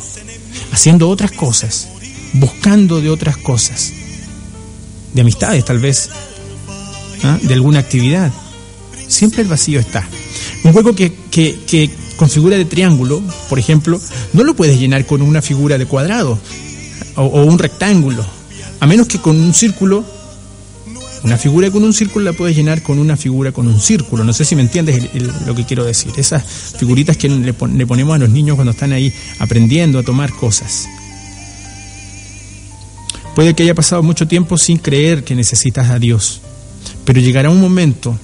haciendo 0.70 1.08
otras 1.08 1.32
cosas, 1.32 1.88
buscando 2.34 3.00
de 3.00 3.08
otras 3.08 3.38
cosas, 3.38 3.90
de 5.14 5.22
amistades 5.22 5.64
tal 5.64 5.78
vez, 5.78 6.10
¿ah? 7.22 7.38
de 7.40 7.54
alguna 7.54 7.78
actividad. 7.78 8.30
Siempre 9.06 9.40
el 9.40 9.48
vacío 9.48 9.80
está. 9.80 10.06
Un 10.62 10.74
juego 10.74 10.94
que, 10.94 11.14
que, 11.30 11.58
que 11.66 11.90
con 12.18 12.28
figura 12.28 12.58
de 12.58 12.66
triángulo, 12.66 13.22
por 13.48 13.58
ejemplo, 13.58 13.98
no 14.34 14.44
lo 14.44 14.54
puedes 14.54 14.78
llenar 14.78 15.06
con 15.06 15.22
una 15.22 15.40
figura 15.40 15.78
de 15.78 15.86
cuadrado, 15.86 16.38
o, 17.18 17.44
un 17.44 17.58
rectángulo, 17.58 18.24
a 18.80 18.86
menos 18.86 19.06
que 19.06 19.18
con 19.18 19.38
un 19.38 19.52
círculo, 19.52 20.04
una 21.24 21.36
figura 21.36 21.70
con 21.70 21.82
un 21.82 21.92
círculo 21.92 22.24
la 22.24 22.32
puedes 22.32 22.56
llenar 22.56 22.82
con 22.82 22.98
una 22.98 23.16
figura 23.16 23.52
con 23.52 23.66
un 23.66 23.80
círculo. 23.80 24.24
No 24.24 24.32
sé 24.32 24.44
si 24.44 24.54
me 24.54 24.62
entiendes 24.62 25.10
lo 25.46 25.54
que 25.54 25.64
quiero 25.64 25.84
decir. 25.84 26.12
Esas 26.16 26.42
figuritas 26.78 27.16
que 27.16 27.28
le, 27.28 27.54
le 27.74 27.86
ponemos 27.86 28.14
a 28.14 28.18
los 28.18 28.30
niños 28.30 28.54
cuando 28.54 28.70
están 28.70 28.92
ahí 28.92 29.12
aprendiendo 29.38 29.98
a 29.98 30.02
tomar 30.02 30.32
cosas. 30.32 30.86
Puede 33.34 33.54
que 33.54 33.64
haya 33.64 33.74
pasado 33.74 34.02
mucho 34.02 34.26
tiempo 34.26 34.56
sin 34.56 34.78
creer 34.78 35.24
que 35.24 35.34
necesitas 35.34 35.90
a 35.90 35.98
Dios, 35.98 36.40
pero 37.04 37.20
llegará 37.20 37.50
un 37.50 37.60
momento 37.60 38.16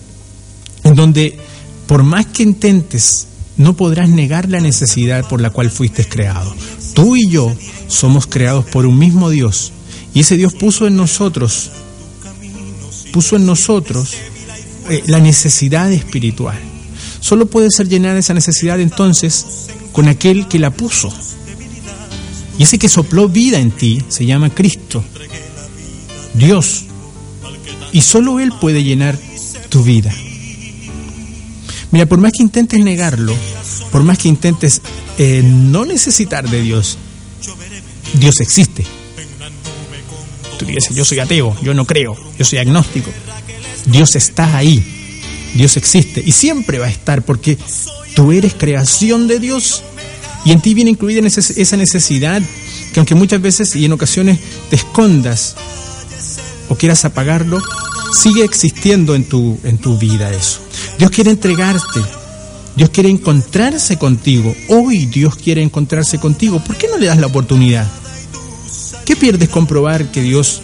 en 0.82 0.94
donde 0.94 1.38
por 1.86 2.02
más 2.02 2.26
que 2.26 2.42
intentes, 2.42 3.26
no 3.56 3.76
podrás 3.76 4.08
negar 4.08 4.48
la 4.48 4.60
necesidad 4.60 5.28
por 5.28 5.40
la 5.40 5.50
cual 5.50 5.70
fuiste 5.70 6.06
creado. 6.06 6.54
Tú 6.94 7.16
y 7.16 7.28
yo 7.28 7.54
somos 7.88 8.26
creados 8.26 8.64
por 8.64 8.86
un 8.86 8.98
mismo 8.98 9.30
Dios. 9.30 9.72
Y 10.14 10.20
ese 10.20 10.36
Dios 10.36 10.54
puso 10.54 10.86
en 10.86 10.96
nosotros, 10.96 11.70
puso 13.12 13.36
en 13.36 13.46
nosotros 13.46 14.14
eh, 14.88 15.02
la 15.06 15.18
necesidad 15.18 15.92
espiritual. 15.92 16.58
Solo 17.20 17.46
puede 17.46 17.70
ser 17.70 17.88
llenada 17.88 18.18
esa 18.18 18.34
necesidad 18.34 18.80
entonces 18.80 19.68
con 19.92 20.08
aquel 20.08 20.46
que 20.46 20.58
la 20.58 20.70
puso. 20.70 21.12
Y 22.58 22.62
ese 22.62 22.78
que 22.78 22.88
sopló 22.88 23.28
vida 23.28 23.58
en 23.58 23.72
ti 23.72 24.02
se 24.08 24.26
llama 24.26 24.50
Cristo, 24.50 25.02
Dios. 26.34 26.84
Y 27.92 28.02
solo 28.02 28.38
Él 28.38 28.52
puede 28.60 28.84
llenar 28.84 29.18
tu 29.68 29.82
vida. 29.82 30.12
Mira, 31.90 32.06
por 32.06 32.18
más 32.18 32.32
que 32.32 32.42
intentes 32.42 32.80
negarlo, 32.80 33.34
por 33.90 34.02
más 34.02 34.18
que 34.18 34.28
intentes 34.28 34.80
eh, 35.18 35.42
no 35.44 35.84
necesitar 35.84 36.48
de 36.48 36.62
Dios, 36.62 36.98
Dios 38.14 38.40
existe. 38.40 38.84
Tú 40.58 40.64
dices, 40.66 40.94
yo 40.94 41.04
soy 41.04 41.18
ateo, 41.18 41.56
yo 41.62 41.74
no 41.74 41.84
creo, 41.84 42.16
yo 42.38 42.44
soy 42.44 42.58
agnóstico. 42.58 43.10
Dios 43.86 44.14
está 44.16 44.56
ahí, 44.56 44.82
Dios 45.54 45.76
existe 45.76 46.22
y 46.24 46.32
siempre 46.32 46.78
va 46.78 46.86
a 46.86 46.90
estar 46.90 47.22
porque 47.22 47.58
tú 48.14 48.32
eres 48.32 48.54
creación 48.54 49.26
de 49.28 49.38
Dios 49.38 49.82
y 50.44 50.52
en 50.52 50.60
ti 50.60 50.74
viene 50.74 50.90
incluida 50.90 51.26
esa 51.26 51.76
necesidad 51.76 52.42
que 52.92 53.00
aunque 53.00 53.14
muchas 53.14 53.40
veces 53.40 53.74
y 53.76 53.84
en 53.84 53.92
ocasiones 53.92 54.38
te 54.70 54.76
escondas 54.76 55.56
o 56.68 56.76
quieras 56.76 57.04
apagarlo, 57.04 57.60
sigue 58.14 58.44
existiendo 58.44 59.14
en 59.14 59.24
tu, 59.24 59.58
en 59.64 59.78
tu 59.78 59.98
vida 59.98 60.32
eso. 60.32 60.60
Dios 60.98 61.10
quiere 61.10 61.30
entregarte, 61.30 62.00
Dios 62.76 62.90
quiere 62.90 63.08
encontrarse 63.08 63.96
contigo. 63.96 64.54
Hoy 64.68 65.06
Dios 65.06 65.36
quiere 65.36 65.62
encontrarse 65.62 66.18
contigo. 66.18 66.62
¿Por 66.62 66.76
qué 66.76 66.88
no 66.88 66.98
le 66.98 67.06
das 67.06 67.18
la 67.18 67.28
oportunidad? 67.28 67.86
¿Qué 69.04 69.14
pierdes 69.16 69.48
comprobar 69.48 70.10
que 70.10 70.22
Dios 70.22 70.62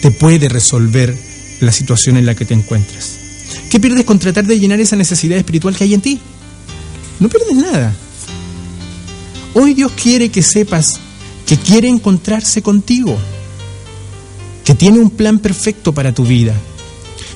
te 0.00 0.10
puede 0.10 0.48
resolver 0.48 1.16
la 1.60 1.72
situación 1.72 2.16
en 2.16 2.26
la 2.26 2.34
que 2.34 2.44
te 2.44 2.54
encuentras? 2.54 3.18
¿Qué 3.70 3.80
pierdes 3.80 4.04
con 4.04 4.18
tratar 4.18 4.46
de 4.46 4.58
llenar 4.58 4.80
esa 4.80 4.96
necesidad 4.96 5.36
espiritual 5.36 5.76
que 5.76 5.84
hay 5.84 5.94
en 5.94 6.00
ti? 6.00 6.20
No 7.20 7.28
pierdes 7.28 7.56
nada. 7.56 7.94
Hoy 9.54 9.74
Dios 9.74 9.92
quiere 9.92 10.30
que 10.30 10.42
sepas 10.42 10.98
que 11.46 11.58
quiere 11.58 11.88
encontrarse 11.88 12.62
contigo, 12.62 13.18
que 14.64 14.74
tiene 14.74 14.98
un 14.98 15.10
plan 15.10 15.38
perfecto 15.38 15.92
para 15.92 16.14
tu 16.14 16.24
vida, 16.24 16.54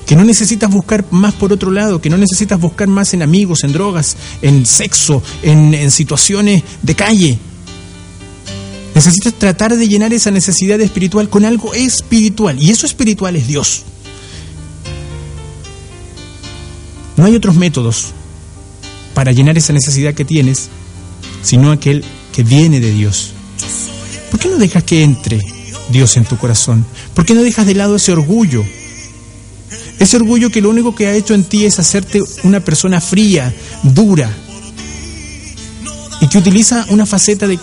que 0.07 0.15
no 0.15 0.23
necesitas 0.23 0.71
buscar 0.71 1.05
más 1.11 1.33
por 1.33 1.51
otro 1.51 1.69
lado, 1.69 1.99
que 1.99 2.09
no 2.09 2.17
necesitas 2.17 2.59
buscar 2.59 2.87
más 2.87 3.13
en 3.13 3.21
amigos, 3.21 3.65
en 3.65 3.73
drogas, 3.73 4.15
en 4.41 4.65
sexo, 4.65 5.21
en, 5.43 5.73
en 5.73 5.91
situaciones 5.91 6.63
de 6.81 6.95
calle. 6.95 7.37
Necesitas 8.95 9.33
tratar 9.33 9.75
de 9.75 9.85
llenar 9.85 10.13
esa 10.13 10.31
necesidad 10.31 10.79
espiritual 10.79 11.29
con 11.29 11.43
algo 11.43 11.73
espiritual, 11.73 12.57
y 12.57 12.71
eso 12.71 12.85
espiritual 12.85 13.35
es 13.35 13.47
Dios. 13.47 13.83
No 17.17 17.25
hay 17.25 17.35
otros 17.35 17.55
métodos 17.55 18.13
para 19.13 19.33
llenar 19.33 19.57
esa 19.57 19.73
necesidad 19.73 20.13
que 20.13 20.23
tienes, 20.23 20.69
sino 21.43 21.69
aquel 21.69 22.05
que 22.31 22.43
viene 22.43 22.79
de 22.79 22.93
Dios. 22.93 23.33
¿Por 24.31 24.39
qué 24.39 24.47
no 24.47 24.57
dejas 24.57 24.83
que 24.83 25.03
entre 25.03 25.41
Dios 25.89 26.15
en 26.15 26.23
tu 26.23 26.37
corazón? 26.37 26.85
¿Por 27.13 27.25
qué 27.25 27.33
no 27.33 27.41
dejas 27.41 27.65
de 27.65 27.73
lado 27.75 27.97
ese 27.97 28.13
orgullo? 28.13 28.63
Ese 29.99 30.17
orgullo 30.17 30.51
que 30.51 30.61
lo 30.61 30.69
único 30.69 30.93
que 30.93 31.07
ha 31.07 31.13
hecho 31.13 31.33
en 31.33 31.43
ti 31.43 31.65
es 31.65 31.79
hacerte 31.79 32.21
una 32.43 32.59
persona 32.59 33.01
fría, 33.01 33.53
dura, 33.83 34.29
y 36.21 36.27
que 36.27 36.37
utiliza 36.37 36.85
una 36.89 37.05
faceta 37.05 37.47
de, 37.47 37.57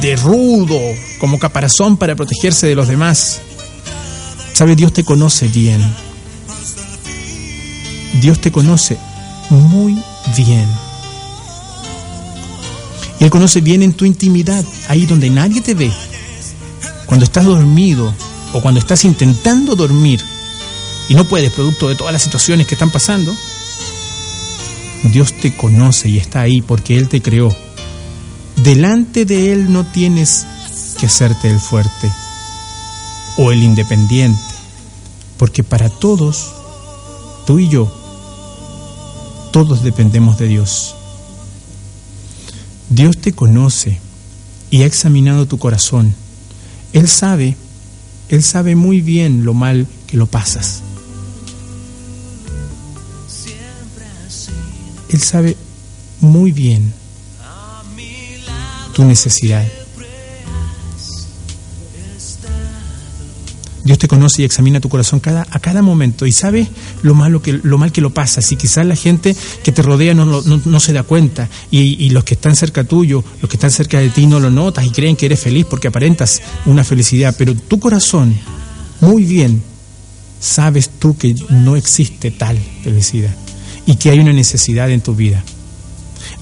de, 0.00 0.16
rudo 0.16 0.78
como 1.18 1.38
caparazón 1.38 1.96
para 1.96 2.14
protegerse 2.14 2.66
de 2.66 2.74
los 2.74 2.88
demás. 2.88 3.40
Sabe, 4.52 4.74
Dios 4.74 4.92
te 4.92 5.04
conoce 5.04 5.48
bien. 5.48 5.80
Dios 8.20 8.40
te 8.40 8.50
conoce 8.50 8.96
muy 9.50 10.02
bien. 10.36 10.66
Y 13.20 13.24
Él 13.24 13.30
conoce 13.30 13.60
bien 13.60 13.82
en 13.82 13.92
tu 13.92 14.04
intimidad, 14.04 14.64
ahí 14.88 15.06
donde 15.06 15.30
nadie 15.30 15.60
te 15.60 15.74
ve. 15.74 15.92
Cuando 17.06 17.24
estás 17.24 17.44
dormido 17.44 18.12
o 18.52 18.60
cuando 18.60 18.80
estás 18.80 19.04
intentando 19.04 19.76
dormir 19.76 20.22
y 21.08 21.14
no 21.14 21.24
puedes, 21.24 21.52
producto 21.52 21.88
de 21.88 21.96
todas 21.96 22.12
las 22.12 22.22
situaciones 22.22 22.66
que 22.66 22.74
están 22.74 22.90
pasando, 22.90 23.34
Dios 25.04 25.32
te 25.32 25.56
conoce 25.56 26.08
y 26.08 26.18
está 26.18 26.42
ahí 26.42 26.60
porque 26.60 26.98
Él 26.98 27.08
te 27.08 27.22
creó. 27.22 27.54
Delante 28.56 29.24
de 29.24 29.52
Él 29.52 29.72
no 29.72 29.86
tienes 29.86 30.46
que 30.98 31.06
hacerte 31.06 31.48
el 31.48 31.60
fuerte 31.60 32.12
o 33.38 33.52
el 33.52 33.62
independiente, 33.62 34.40
porque 35.38 35.62
para 35.62 35.88
todos, 35.88 36.52
tú 37.46 37.58
y 37.58 37.68
yo, 37.68 37.90
todos 39.52 39.82
dependemos 39.82 40.36
de 40.38 40.48
Dios. 40.48 40.94
Dios 42.90 43.16
te 43.18 43.32
conoce 43.32 44.00
y 44.70 44.82
ha 44.82 44.86
examinado 44.86 45.46
tu 45.46 45.58
corazón. 45.58 46.14
Él 46.92 47.08
sabe, 47.08 47.56
Él 48.28 48.42
sabe 48.42 48.74
muy 48.74 49.00
bien 49.00 49.44
lo 49.44 49.54
mal 49.54 49.86
que 50.06 50.16
lo 50.16 50.26
pasas. 50.26 50.82
Él 55.10 55.20
sabe 55.20 55.56
muy 56.20 56.52
bien 56.52 56.92
tu 58.94 59.04
necesidad. 59.04 59.64
Dios 63.88 63.98
te 63.98 64.06
conoce 64.06 64.42
y 64.42 64.44
examina 64.44 64.80
tu 64.80 64.90
corazón 64.90 65.22
a 65.24 65.58
cada 65.60 65.80
momento 65.80 66.26
y 66.26 66.32
sabe 66.32 66.68
lo, 67.00 67.14
malo 67.14 67.40
que, 67.40 67.54
lo 67.54 67.78
mal 67.78 67.90
que 67.90 68.02
lo 68.02 68.10
pasas. 68.10 68.52
Y 68.52 68.56
quizás 68.56 68.84
la 68.84 68.96
gente 68.96 69.34
que 69.62 69.72
te 69.72 69.80
rodea 69.80 70.12
no, 70.12 70.26
no, 70.42 70.80
se 70.80 70.92
da 70.92 71.04
cuenta. 71.04 71.48
Y, 71.70 71.96
y, 72.04 72.10
los 72.10 72.22
que 72.22 72.34
están 72.34 72.54
cerca 72.54 72.84
tuyo, 72.84 73.24
los 73.40 73.48
que 73.48 73.56
están 73.56 73.70
cerca 73.70 73.98
de 73.98 74.10
ti 74.10 74.26
no 74.26 74.40
lo 74.40 74.50
notas 74.50 74.84
y 74.84 74.90
creen 74.90 75.16
que 75.16 75.24
eres 75.24 75.40
feliz 75.40 75.64
porque 75.64 75.88
aparentas 75.88 76.42
una 76.66 76.84
felicidad. 76.84 77.34
Pero 77.38 77.54
tu 77.54 77.80
corazón, 77.80 78.34
muy 79.00 79.24
bien, 79.24 79.62
sabes 80.38 80.90
tú 80.90 81.16
que 81.16 81.34
no 81.48 81.74
existe 81.74 82.30
tal 82.30 82.58
felicidad 82.84 83.34
y 83.86 83.96
que 83.96 84.10
hay 84.10 84.18
una 84.18 84.34
necesidad 84.34 84.90
en 84.90 85.00
tu 85.00 85.14
vida. 85.14 85.42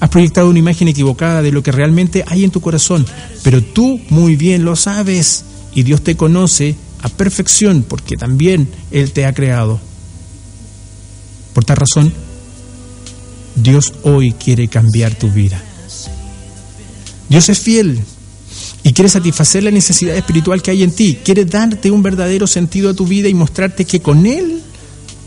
Has 0.01 0.09
proyectado 0.09 0.49
una 0.49 0.59
imagen 0.59 0.89
equivocada 0.89 1.41
de 1.41 1.53
lo 1.53 1.63
que 1.63 1.71
realmente 1.71 2.25
hay 2.27 2.43
en 2.43 2.51
tu 2.51 2.59
corazón, 2.59 3.05
pero 3.41 3.63
tú 3.63 4.01
muy 4.09 4.35
bien 4.35 4.65
lo 4.65 4.75
sabes 4.75 5.45
y 5.73 5.83
Dios 5.83 6.01
te 6.01 6.17
conoce 6.17 6.75
perfección 7.09 7.83
porque 7.87 8.15
también 8.15 8.69
Él 8.91 9.11
te 9.11 9.25
ha 9.25 9.33
creado. 9.33 9.79
Por 11.53 11.65
tal 11.65 11.77
razón, 11.77 12.13
Dios 13.55 13.93
hoy 14.03 14.33
quiere 14.33 14.67
cambiar 14.67 15.15
tu 15.15 15.29
vida. 15.29 15.61
Dios 17.29 17.49
es 17.49 17.59
fiel 17.59 17.99
y 18.83 18.93
quiere 18.93 19.09
satisfacer 19.09 19.63
la 19.63 19.71
necesidad 19.71 20.15
espiritual 20.15 20.61
que 20.61 20.71
hay 20.71 20.83
en 20.83 20.91
ti. 20.91 21.19
Quiere 21.23 21.45
darte 21.45 21.91
un 21.91 22.03
verdadero 22.03 22.47
sentido 22.47 22.89
a 22.89 22.93
tu 22.93 23.05
vida 23.05 23.27
y 23.27 23.33
mostrarte 23.33 23.85
que 23.85 23.99
con 23.99 24.25
Él, 24.25 24.61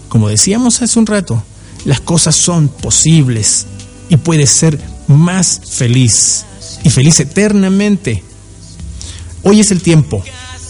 como 0.09 0.29
decíamos 0.29 0.81
hace 0.83 0.99
un 0.99 1.07
rato, 1.07 1.43
las 1.85 2.01
cosas 2.01 2.37
son 2.37 2.69
posibles 2.69 3.67
y 4.09 4.17
puedes 4.17 4.51
ser 4.51 4.81
más 5.09 5.61
feliz 5.69 6.45
y 6.85 6.91
feliz 6.91 7.21
eternamente. 7.21 8.23
Hoy 9.43 9.61
es 9.61 9.71
el 9.71 9.83
tiempo 9.83 10.23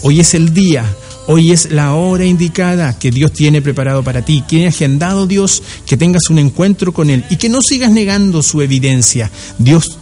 Hoy 0.03 0.19
es 0.19 0.33
el 0.33 0.51
día, 0.53 0.83
hoy 1.31 1.53
es 1.53 1.71
la 1.71 1.93
hora 1.93 2.25
indicada 2.25 2.99
que 2.99 3.09
Dios 3.09 3.31
tiene 3.31 3.61
preparado 3.61 4.03
para 4.03 4.21
ti. 4.21 4.43
Tiene 4.45 4.67
agendado 4.67 5.27
Dios 5.27 5.63
que 5.85 5.95
tengas 5.95 6.29
un 6.29 6.39
encuentro 6.39 6.91
con 6.91 7.09
Él 7.09 7.23
y 7.29 7.37
que 7.37 7.47
no 7.47 7.61
sigas 7.61 7.89
negando 7.89 8.43
su 8.43 8.61
evidencia. 8.61 9.31
Dios 9.57 9.97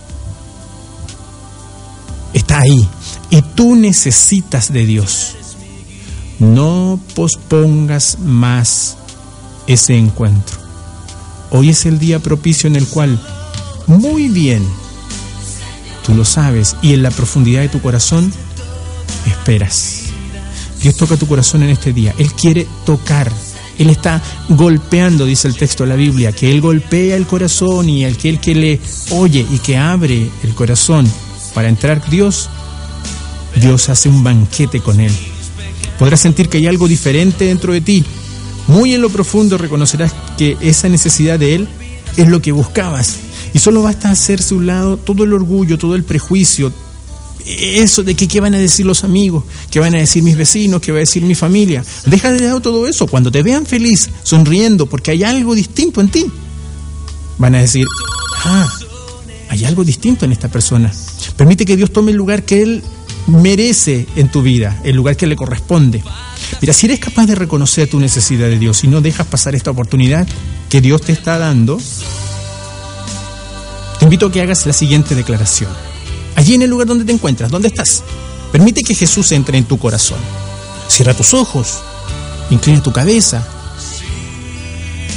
está 2.34 2.62
ahí 2.62 2.88
y 3.30 3.44
tú 3.44 3.76
necesitas 3.76 4.74
de 4.74 4.88
Dios. 4.88 5.36
No 6.40 7.00
pospongas 7.14 8.18
más 8.20 8.98
ese 9.68 9.98
encuentro. 9.98 10.58
Hoy 11.52 11.70
es 11.70 11.86
el 11.86 12.00
día 12.00 12.20
propicio 12.20 12.68
en 12.68 12.76
el 12.76 12.88
cual, 12.88 13.22
muy 13.86 14.30
bien, 14.30 14.68
tú 16.04 16.16
lo 16.16 16.26
sabes 16.26 16.76
y 16.82 16.94
en 16.94 17.04
la 17.04 17.12
profundidad 17.12 17.62
de 17.62 17.70
tu 17.70 17.82
corazón, 17.82 18.34
esperas. 19.28 20.09
Dios 20.82 20.96
toca 20.96 21.18
tu 21.18 21.28
corazón 21.28 21.64
en 21.64 21.70
este 21.70 21.94
día. 21.94 22.14
Él 22.18 22.34
quiere 22.34 22.68
tocar. 22.86 23.32
Él 23.78 23.90
está 23.90 24.22
golpeando, 24.50 25.26
dice 25.26 25.48
el 25.48 25.56
texto 25.56 25.84
de 25.84 25.90
la 25.90 25.96
Biblia, 25.96 26.34
que 26.34 26.52
Él 26.52 26.60
golpea 26.60 27.16
el 27.16 27.26
corazón 27.26 27.88
y 27.88 28.04
aquel 28.04 28.40
que 28.40 28.54
le 28.54 28.80
oye 29.12 29.46
y 29.50 29.60
que 29.60 29.78
abre 29.78 30.30
el 30.44 30.54
corazón 30.54 31.10
para 31.54 31.70
entrar 31.70 32.10
Dios, 32.10 32.50
Dios 33.56 33.88
hace 33.90 34.10
un 34.10 34.24
banquete 34.24 34.82
con 34.82 35.00
Él. 35.00 35.12
Podrás 35.98 36.20
sentir 36.20 36.50
que 36.50 36.58
hay 36.58 36.68
algo 36.68 36.88
diferente 36.88 37.46
dentro 37.46 37.74
de 37.74 37.82
ti. 37.82 38.04
Muy 38.68 38.94
en 38.94 39.02
lo 39.02 39.10
profundo 39.10 39.58
reconocerás 39.58 40.14
que 40.38 40.58
esa 40.62 40.90
necesidad 40.90 41.40
de 41.40 41.56
Él 41.56 41.68
es 42.18 42.28
lo 42.28 42.42
que 42.42 42.52
buscabas. 42.52 43.16
Y 43.54 43.60
solo 43.60 43.82
basta 43.82 44.12
hacerse 44.12 44.56
un 44.56 44.68
lado 44.68 44.98
todo 44.98 45.24
el 45.24 45.34
orgullo, 45.34 45.78
todo 45.78 45.96
el 45.96 46.04
prejuicio, 46.04 46.72
eso 47.50 48.04
de 48.04 48.16
que 48.16 48.28
qué 48.28 48.40
van 48.40 48.54
a 48.54 48.58
decir 48.58 48.86
los 48.86 49.04
amigos, 49.04 49.44
qué 49.72 49.80
van 49.80 49.96
a 49.96 49.98
decir 49.98 50.22
mis 50.22 50.38
vecinos, 50.38 50.82
qué 50.82 50.92
va 50.92 50.98
a 50.98 51.00
decir 51.00 51.24
mi 51.24 51.36
familia. 51.36 51.84
Deja 52.06 52.32
de 52.32 52.42
lado 52.42 52.60
todo 52.60 52.88
eso. 52.88 53.08
Cuando 53.08 53.32
te 53.32 53.42
vean 53.42 53.66
feliz, 53.66 54.10
sonriendo, 54.24 54.86
porque 54.86 55.12
hay 55.12 55.24
algo 55.24 55.56
distinto 55.56 56.02
en 56.02 56.10
ti, 56.10 56.26
van 57.38 57.56
a 57.56 57.62
decir, 57.62 57.86
ah, 58.46 58.70
hay 59.50 59.66
algo 59.66 59.84
distinto 59.84 60.26
en 60.26 60.32
esta 60.32 60.48
persona. 60.48 60.92
Permite 61.36 61.66
que 61.66 61.76
Dios 61.76 61.92
tome 61.92 62.12
el 62.12 62.18
lugar 62.18 62.44
que 62.44 62.62
Él 62.62 62.84
merece 63.28 64.06
en 64.16 64.30
tu 64.30 64.42
vida, 64.42 64.80
el 64.84 64.96
lugar 64.96 65.18
que 65.18 65.28
le 65.28 65.36
corresponde. 65.36 66.04
Mira, 66.62 66.74
si 66.74 66.86
eres 66.86 67.00
capaz 67.00 67.26
de 67.26 67.36
reconocer 67.36 67.90
tu 67.90 68.00
necesidad 68.00 68.48
de 68.48 68.60
Dios 68.60 68.84
y 68.84 68.88
no 68.88 69.02
dejas 69.02 69.28
pasar 69.28 69.56
esta 69.56 69.72
oportunidad 69.72 70.28
que 70.70 70.82
Dios 70.82 71.02
te 71.02 71.14
está 71.14 71.38
dando, 71.38 71.80
te 73.98 74.06
invito 74.06 74.28
a 74.28 74.32
que 74.32 74.42
hagas 74.42 74.66
la 74.66 74.74
siguiente 74.74 75.16
declaración. 75.16 75.70
Allí 76.40 76.54
en 76.54 76.62
el 76.62 76.70
lugar 76.70 76.88
donde 76.88 77.04
te 77.04 77.12
encuentras, 77.12 77.52
¿dónde 77.52 77.68
estás? 77.68 78.02
Permite 78.54 78.82
que 78.82 78.96
Jesús 78.96 79.34
entre 79.34 79.58
en 79.58 79.66
tu 79.66 79.78
corazón. 79.78 80.20
Cierra 80.88 81.14
tus 81.14 81.34
ojos, 81.34 81.80
inclina 82.50 82.82
tu 82.82 82.94
cabeza 82.94 83.46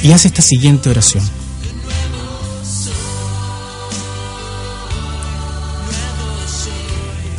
y 0.03 0.11
haz 0.11 0.25
esta 0.25 0.43
siguiente 0.43 0.91
oración. 0.91 1.23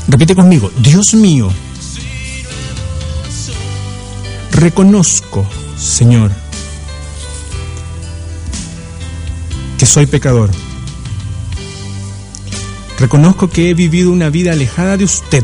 Repite 0.08 0.34
conmigo, 0.34 0.72
Dios 0.78 1.14
mío, 1.16 1.52
reconozco, 4.54 5.46
Señor, 5.78 6.32
que 9.78 9.86
soy 9.86 10.06
pecador. 10.06 10.52
Reconozco 13.04 13.50
que 13.50 13.70
he 13.70 13.74
vivido 13.74 14.14
una 14.14 14.30
vida 14.30 14.54
alejada 14.54 14.96
de 14.96 15.04
usted. 15.04 15.44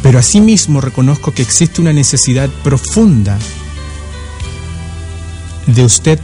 Pero 0.00 0.16
asimismo 0.16 0.80
reconozco 0.80 1.32
que 1.32 1.42
existe 1.42 1.80
una 1.80 1.92
necesidad 1.92 2.48
profunda 2.62 3.36
de 5.66 5.82
usted 5.82 6.20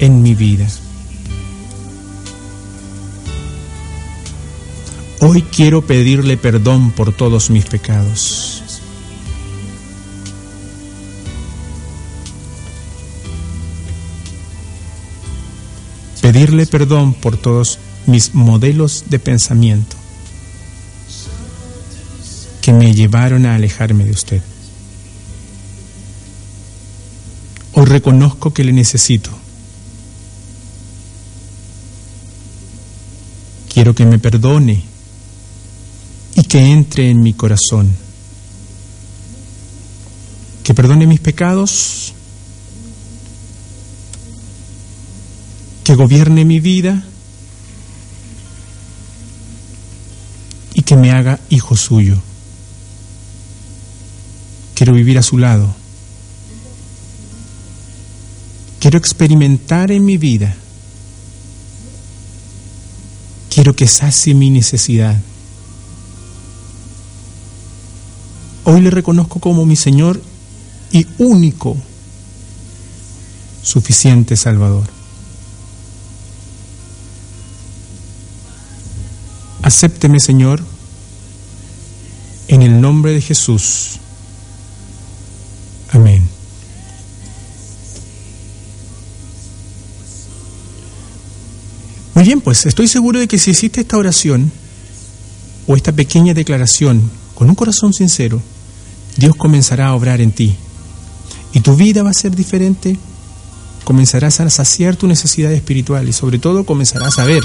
en 0.00 0.20
mi 0.20 0.34
vida. 0.34 0.68
Hoy 5.20 5.40
quiero 5.44 5.80
pedirle 5.80 6.36
perdón 6.36 6.90
por 6.90 7.16
todos 7.16 7.48
mis 7.48 7.64
pecados. 7.64 8.65
Pedirle 16.26 16.66
perdón 16.66 17.14
por 17.14 17.36
todos 17.36 17.78
mis 18.06 18.34
modelos 18.34 19.04
de 19.08 19.20
pensamiento 19.20 19.94
que 22.60 22.72
me 22.72 22.92
llevaron 22.94 23.46
a 23.46 23.54
alejarme 23.54 24.04
de 24.04 24.10
usted. 24.10 24.42
Hoy 27.74 27.84
reconozco 27.84 28.52
que 28.52 28.64
le 28.64 28.72
necesito. 28.72 29.30
Quiero 33.72 33.94
que 33.94 34.04
me 34.04 34.18
perdone 34.18 34.82
y 36.34 36.42
que 36.42 36.58
entre 36.58 37.08
en 37.08 37.22
mi 37.22 37.34
corazón. 37.34 37.88
Que 40.64 40.74
perdone 40.74 41.06
mis 41.06 41.20
pecados, 41.20 42.05
gobierne 45.96 46.44
mi 46.44 46.60
vida 46.60 47.02
y 50.74 50.82
que 50.82 50.96
me 50.96 51.10
haga 51.10 51.40
hijo 51.48 51.76
suyo. 51.76 52.22
Quiero 54.74 54.92
vivir 54.92 55.18
a 55.18 55.22
su 55.22 55.38
lado. 55.38 55.74
Quiero 58.78 58.98
experimentar 58.98 59.90
en 59.90 60.04
mi 60.04 60.18
vida. 60.18 60.54
Quiero 63.50 63.74
que 63.74 63.88
sacie 63.88 64.34
mi 64.34 64.50
necesidad. 64.50 65.18
Hoy 68.64 68.80
le 68.82 68.90
reconozco 68.90 69.40
como 69.40 69.64
mi 69.64 69.76
Señor 69.76 70.20
y 70.92 71.06
único, 71.18 71.76
suficiente 73.62 74.36
Salvador. 74.36 74.95
Acépteme, 79.66 80.20
Señor, 80.20 80.62
en 82.46 82.62
el 82.62 82.80
nombre 82.80 83.10
de 83.10 83.20
Jesús. 83.20 83.98
Amén. 85.90 86.22
Muy 92.14 92.22
bien, 92.22 92.40
pues 92.40 92.64
estoy 92.64 92.86
seguro 92.86 93.18
de 93.18 93.26
que 93.26 93.40
si 93.40 93.50
hiciste 93.50 93.80
esta 93.80 93.96
oración 93.96 94.52
o 95.66 95.74
esta 95.74 95.90
pequeña 95.90 96.32
declaración 96.32 97.10
con 97.34 97.48
un 97.48 97.56
corazón 97.56 97.92
sincero, 97.92 98.40
Dios 99.16 99.34
comenzará 99.34 99.88
a 99.88 99.96
obrar 99.96 100.20
en 100.20 100.30
ti. 100.30 100.54
Y 101.54 101.58
tu 101.58 101.74
vida 101.74 102.04
va 102.04 102.10
a 102.10 102.14
ser 102.14 102.36
diferente. 102.36 102.96
Comenzarás 103.82 104.38
a 104.38 104.48
saciar 104.48 104.94
tu 104.94 105.08
necesidad 105.08 105.50
espiritual 105.50 106.08
y 106.08 106.12
sobre 106.12 106.38
todo 106.38 106.64
comenzarás 106.64 107.18
a 107.18 107.24
ver 107.24 107.42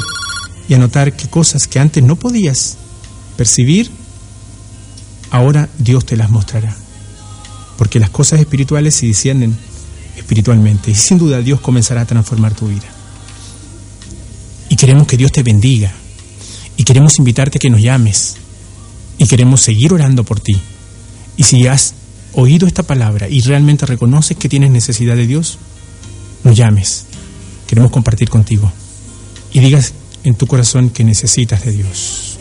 y 0.68 0.74
a 0.74 0.78
notar 0.78 1.14
que 1.14 1.28
cosas 1.28 1.68
que 1.68 1.80
antes 1.80 2.03
no 2.03 2.16
podías 2.16 2.78
percibir, 3.38 3.91
ahora 5.30 5.70
Dios 5.78 6.05
te 6.05 6.16
las 6.16 6.30
mostrará. 6.30 6.76
Porque 7.78 7.99
las 7.99 8.09
cosas 8.09 8.39
espirituales 8.39 8.95
se 8.95 9.05
disciernen 9.05 9.57
espiritualmente 10.18 10.91
y 10.91 10.95
sin 10.95 11.18
duda 11.18 11.41
Dios 11.41 11.62
comenzará 11.62 12.01
a 12.01 12.05
transformar 12.05 12.53
tu 12.53 12.68
vida. 12.68 12.88
Y 14.70 14.76
queremos 14.76 15.07
que 15.07 15.18
Dios 15.18 15.32
te 15.32 15.43
bendiga 15.43 15.91
y 16.78 16.84
queremos 16.84 17.18
invitarte 17.20 17.57
a 17.57 17.59
que 17.59 17.70
nos 17.70 17.82
llames 17.82 18.36
y 19.18 19.28
queremos 19.28 19.62
seguir 19.62 19.93
orando 19.93 20.24
por 20.24 20.39
ti. 20.39 20.59
Y 21.38 21.43
si 21.43 21.68
has 21.68 21.93
oído 22.34 22.68
esta 22.68 22.84
palabra 22.84 23.28
y 23.28 23.41
realmente 23.41 23.86
reconoces 23.86 24.38
que 24.38 24.49
tienes 24.49 24.72
necesidad 24.72 25.16
de 25.16 25.28
Dios, 25.28 25.57
nos 26.43 26.55
llames. 26.55 27.05
Queremos 27.68 27.91
compartir 27.91 28.30
contigo. 28.30 28.72
Y 29.53 29.59
digas 29.59 29.93
en 30.24 30.36
tu 30.36 30.47
corazón 30.47 30.89
que 30.89 31.03
necesitas 31.03 31.65
de 31.65 31.72
Dios. 31.72 32.38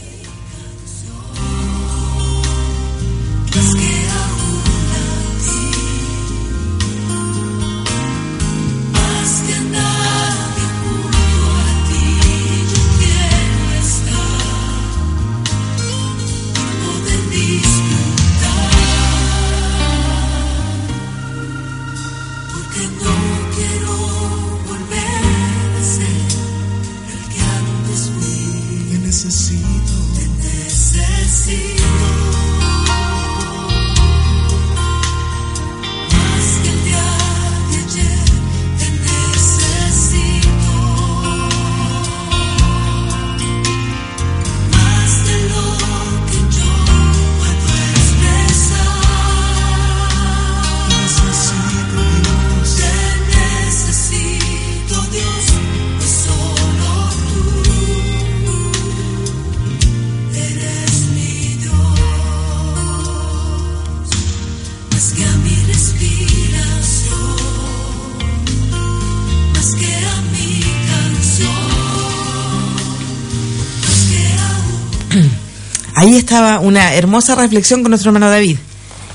Estaba 76.31 76.61
una 76.61 76.95
hermosa 76.95 77.35
reflexión 77.35 77.83
con 77.83 77.91
nuestro 77.91 78.11
hermano 78.11 78.31
David. 78.31 78.57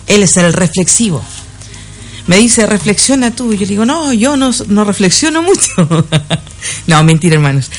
Él 0.06 0.22
es 0.22 0.36
el 0.36 0.52
reflexivo. 0.52 1.24
Me 2.28 2.36
dice, 2.36 2.66
reflexiona 2.66 3.32
tú. 3.32 3.54
Yo 3.54 3.62
le 3.62 3.66
digo, 3.68 3.86
no, 3.86 4.12
yo 4.12 4.36
no, 4.36 4.52
no 4.68 4.84
reflexiono 4.84 5.42
mucho. 5.42 5.72
no, 6.88 7.04
mentira, 7.06 7.36
hermanos. 7.36 7.72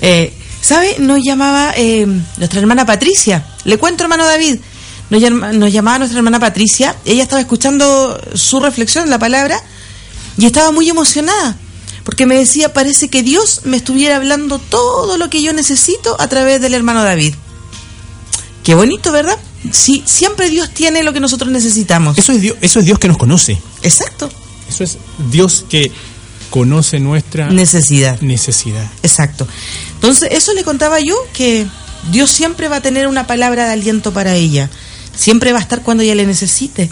Eh, 0.00 0.34
¿Sabe? 0.60 0.96
Nos 0.98 1.20
llamaba 1.24 1.72
eh, 1.76 2.04
nuestra 2.36 2.58
hermana 2.58 2.84
Patricia. 2.84 3.46
Le 3.62 3.78
cuento, 3.78 4.02
hermano 4.02 4.26
David. 4.26 4.58
Nos, 5.08 5.20
llama- 5.22 5.52
nos 5.52 5.72
llamaba 5.72 5.98
nuestra 5.98 6.18
hermana 6.18 6.40
Patricia. 6.40 6.96
Ella 7.04 7.22
estaba 7.22 7.40
escuchando 7.40 8.20
su 8.34 8.58
reflexión, 8.58 9.08
la 9.08 9.20
palabra, 9.20 9.62
y 10.36 10.46
estaba 10.46 10.72
muy 10.72 10.88
emocionada. 10.88 11.56
Porque 12.02 12.26
me 12.26 12.34
decía, 12.34 12.72
parece 12.72 13.08
que 13.08 13.22
Dios 13.22 13.60
me 13.66 13.76
estuviera 13.76 14.16
hablando 14.16 14.58
todo 14.58 15.16
lo 15.16 15.30
que 15.30 15.42
yo 15.42 15.52
necesito 15.52 16.20
a 16.20 16.26
través 16.26 16.60
del 16.60 16.74
hermano 16.74 17.04
David. 17.04 17.34
Qué 18.62 18.74
bonito, 18.74 19.10
¿verdad? 19.12 19.38
Sí, 19.72 20.02
siempre 20.06 20.48
Dios 20.48 20.70
tiene 20.70 21.02
lo 21.02 21.12
que 21.12 21.20
nosotros 21.20 21.50
necesitamos. 21.50 22.18
Eso 22.18 22.32
es 22.32 22.40
Dios, 22.40 22.56
eso 22.60 22.78
es 22.80 22.84
Dios 22.86 22.98
que 22.98 23.08
nos 23.08 23.16
conoce. 23.18 23.58
Exacto. 23.82 24.30
Eso 24.68 24.84
es 24.84 24.98
Dios 25.30 25.64
que 25.68 25.90
conoce 26.50 26.98
nuestra 27.00 27.48
Necesidad. 27.50 28.20
necesidad. 28.20 28.86
Exacto. 29.02 29.46
Entonces, 29.94 30.30
eso 30.32 30.52
le 30.54 30.64
contaba 30.64 31.00
yo, 31.00 31.14
que 31.32 31.66
Dios 32.10 32.30
siempre 32.30 32.68
va 32.68 32.76
a 32.76 32.80
tener 32.82 33.06
una 33.06 33.26
palabra 33.26 33.66
de 33.66 33.72
aliento 33.72 34.12
para 34.12 34.34
ella. 34.34 34.68
Siempre 35.16 35.52
va 35.52 35.58
a 35.58 35.62
estar 35.62 35.82
cuando 35.82 36.02
ella 36.02 36.14
le 36.14 36.26
necesite. 36.26 36.90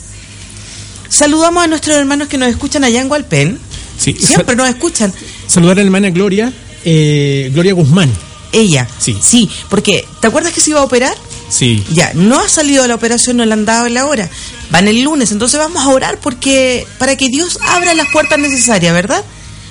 Saludamos 1.09 1.65
a 1.65 1.67
nuestros 1.67 1.97
hermanos 1.97 2.29
que 2.29 2.39
nos 2.39 2.49
escuchan 2.49 2.85
allá 2.85 3.01
en 3.01 3.11
Hualpén. 3.11 3.59
Sí, 3.99 4.15
Siempre 4.15 4.55
nos 4.55 4.69
escuchan. 4.69 5.13
Saludar 5.47 5.73
a 5.79 5.81
la 5.83 5.87
hermana 5.87 6.11
Gloria, 6.11 6.53
eh, 6.85 7.51
Gloria 7.53 7.73
Guzmán. 7.73 8.11
Ella. 8.53 8.87
Sí. 8.99 9.17
Sí, 9.21 9.51
porque 9.69 10.07
¿te 10.21 10.27
acuerdas 10.29 10.53
que 10.53 10.61
se 10.61 10.71
iba 10.71 10.81
a 10.81 10.85
operar? 10.85 11.17
Sí. 11.49 11.85
Ya, 11.91 12.13
no 12.15 12.41
ha 12.41 12.49
salido 12.49 12.83
de 12.83 12.89
la 12.89 12.95
operación, 12.95 13.39
no 13.39 13.45
le 13.45 13.53
han 13.53 13.65
dado 13.65 13.89
la 13.89 14.07
hora. 14.07 14.29
Van 14.71 14.87
el 14.87 15.03
lunes, 15.03 15.33
entonces 15.33 15.59
vamos 15.59 15.83
a 15.83 15.89
orar 15.89 16.19
porque 16.21 16.87
para 16.99 17.17
que 17.17 17.29
Dios 17.29 17.59
abra 17.63 17.95
las 17.95 18.09
puertas 18.13 18.39
necesarias, 18.39 18.93
¿verdad? 18.93 19.25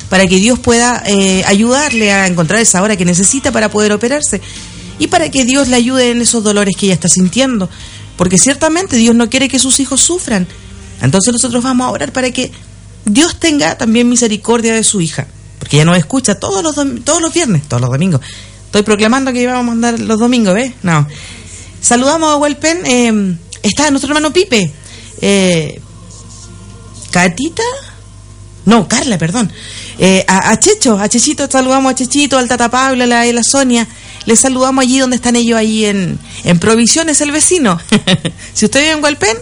Para 0.09 0.25
que 0.27 0.37
Dios 0.37 0.59
pueda 0.59 1.03
eh, 1.05 1.43
ayudarle 1.45 2.11
a 2.11 2.27
encontrar 2.27 2.59
esa 2.59 2.81
hora 2.81 2.95
que 2.95 3.05
necesita 3.05 3.51
para 3.51 3.69
poder 3.69 3.91
operarse 3.91 4.41
y 4.99 5.07
para 5.07 5.29
que 5.29 5.45
Dios 5.45 5.67
le 5.67 5.75
ayude 5.75 6.11
en 6.11 6.21
esos 6.21 6.43
dolores 6.43 6.75
que 6.75 6.87
ella 6.87 6.95
está 6.95 7.09
sintiendo, 7.09 7.69
porque 8.15 8.37
ciertamente 8.37 8.95
Dios 8.97 9.15
no 9.15 9.29
quiere 9.29 9.47
que 9.47 9.59
sus 9.59 9.79
hijos 9.79 10.01
sufran. 10.01 10.47
Entonces 11.01 11.31
nosotros 11.33 11.63
vamos 11.63 11.85
a 11.87 11.91
orar 11.91 12.11
para 12.11 12.31
que 12.31 12.51
Dios 13.05 13.39
tenga 13.39 13.77
también 13.77 14.09
misericordia 14.09 14.73
de 14.73 14.83
su 14.83 14.99
hija, 15.01 15.27
porque 15.59 15.77
ella 15.77 15.85
nos 15.85 15.97
escucha 15.97 16.35
todos 16.35 16.63
los 16.63 16.75
todos 17.03 17.21
los 17.21 17.33
viernes, 17.33 17.67
todos 17.67 17.81
los 17.81 17.91
domingos. 17.91 18.21
Estoy 18.65 18.81
proclamando 18.81 19.31
que 19.31 19.45
vamos 19.45 19.61
a 19.61 19.63
mandar 19.63 19.99
los 19.99 20.19
domingos, 20.19 20.55
¿ves? 20.55 20.73
No. 20.83 21.07
Saludamos 21.81 22.31
a 22.31 22.37
Huelpen. 22.37 22.85
eh, 22.85 23.35
está 23.63 23.89
nuestro 23.91 24.09
hermano 24.09 24.31
Pipe. 24.33 24.71
Eh, 25.21 25.81
¿Catita? 27.11 27.63
No, 28.65 28.87
Carla, 28.87 29.17
perdón. 29.17 29.51
Eh, 29.97 30.25
a, 30.27 30.51
a 30.51 30.59
Checho, 30.59 30.99
a 30.99 31.07
Chechito, 31.07 31.49
saludamos 31.49 31.91
a 31.91 31.95
Chechito, 31.95 32.37
al 32.37 32.47
Tata 32.47 32.69
Pablo, 32.69 33.03
a 33.03 33.07
la, 33.07 33.21
a 33.21 33.25
la 33.33 33.43
Sonia. 33.43 33.87
Les 34.25 34.39
saludamos 34.41 34.83
allí 34.83 34.99
donde 34.99 35.15
están 35.15 35.35
ellos, 35.37 35.57
allí 35.57 35.85
en, 35.85 36.19
en 36.43 36.59
Provisiones, 36.59 37.21
el 37.21 37.31
vecino. 37.31 37.79
si 38.53 38.65
usted 38.65 38.81
vive 38.81 38.91
en 38.91 39.03
Hualpén, 39.03 39.37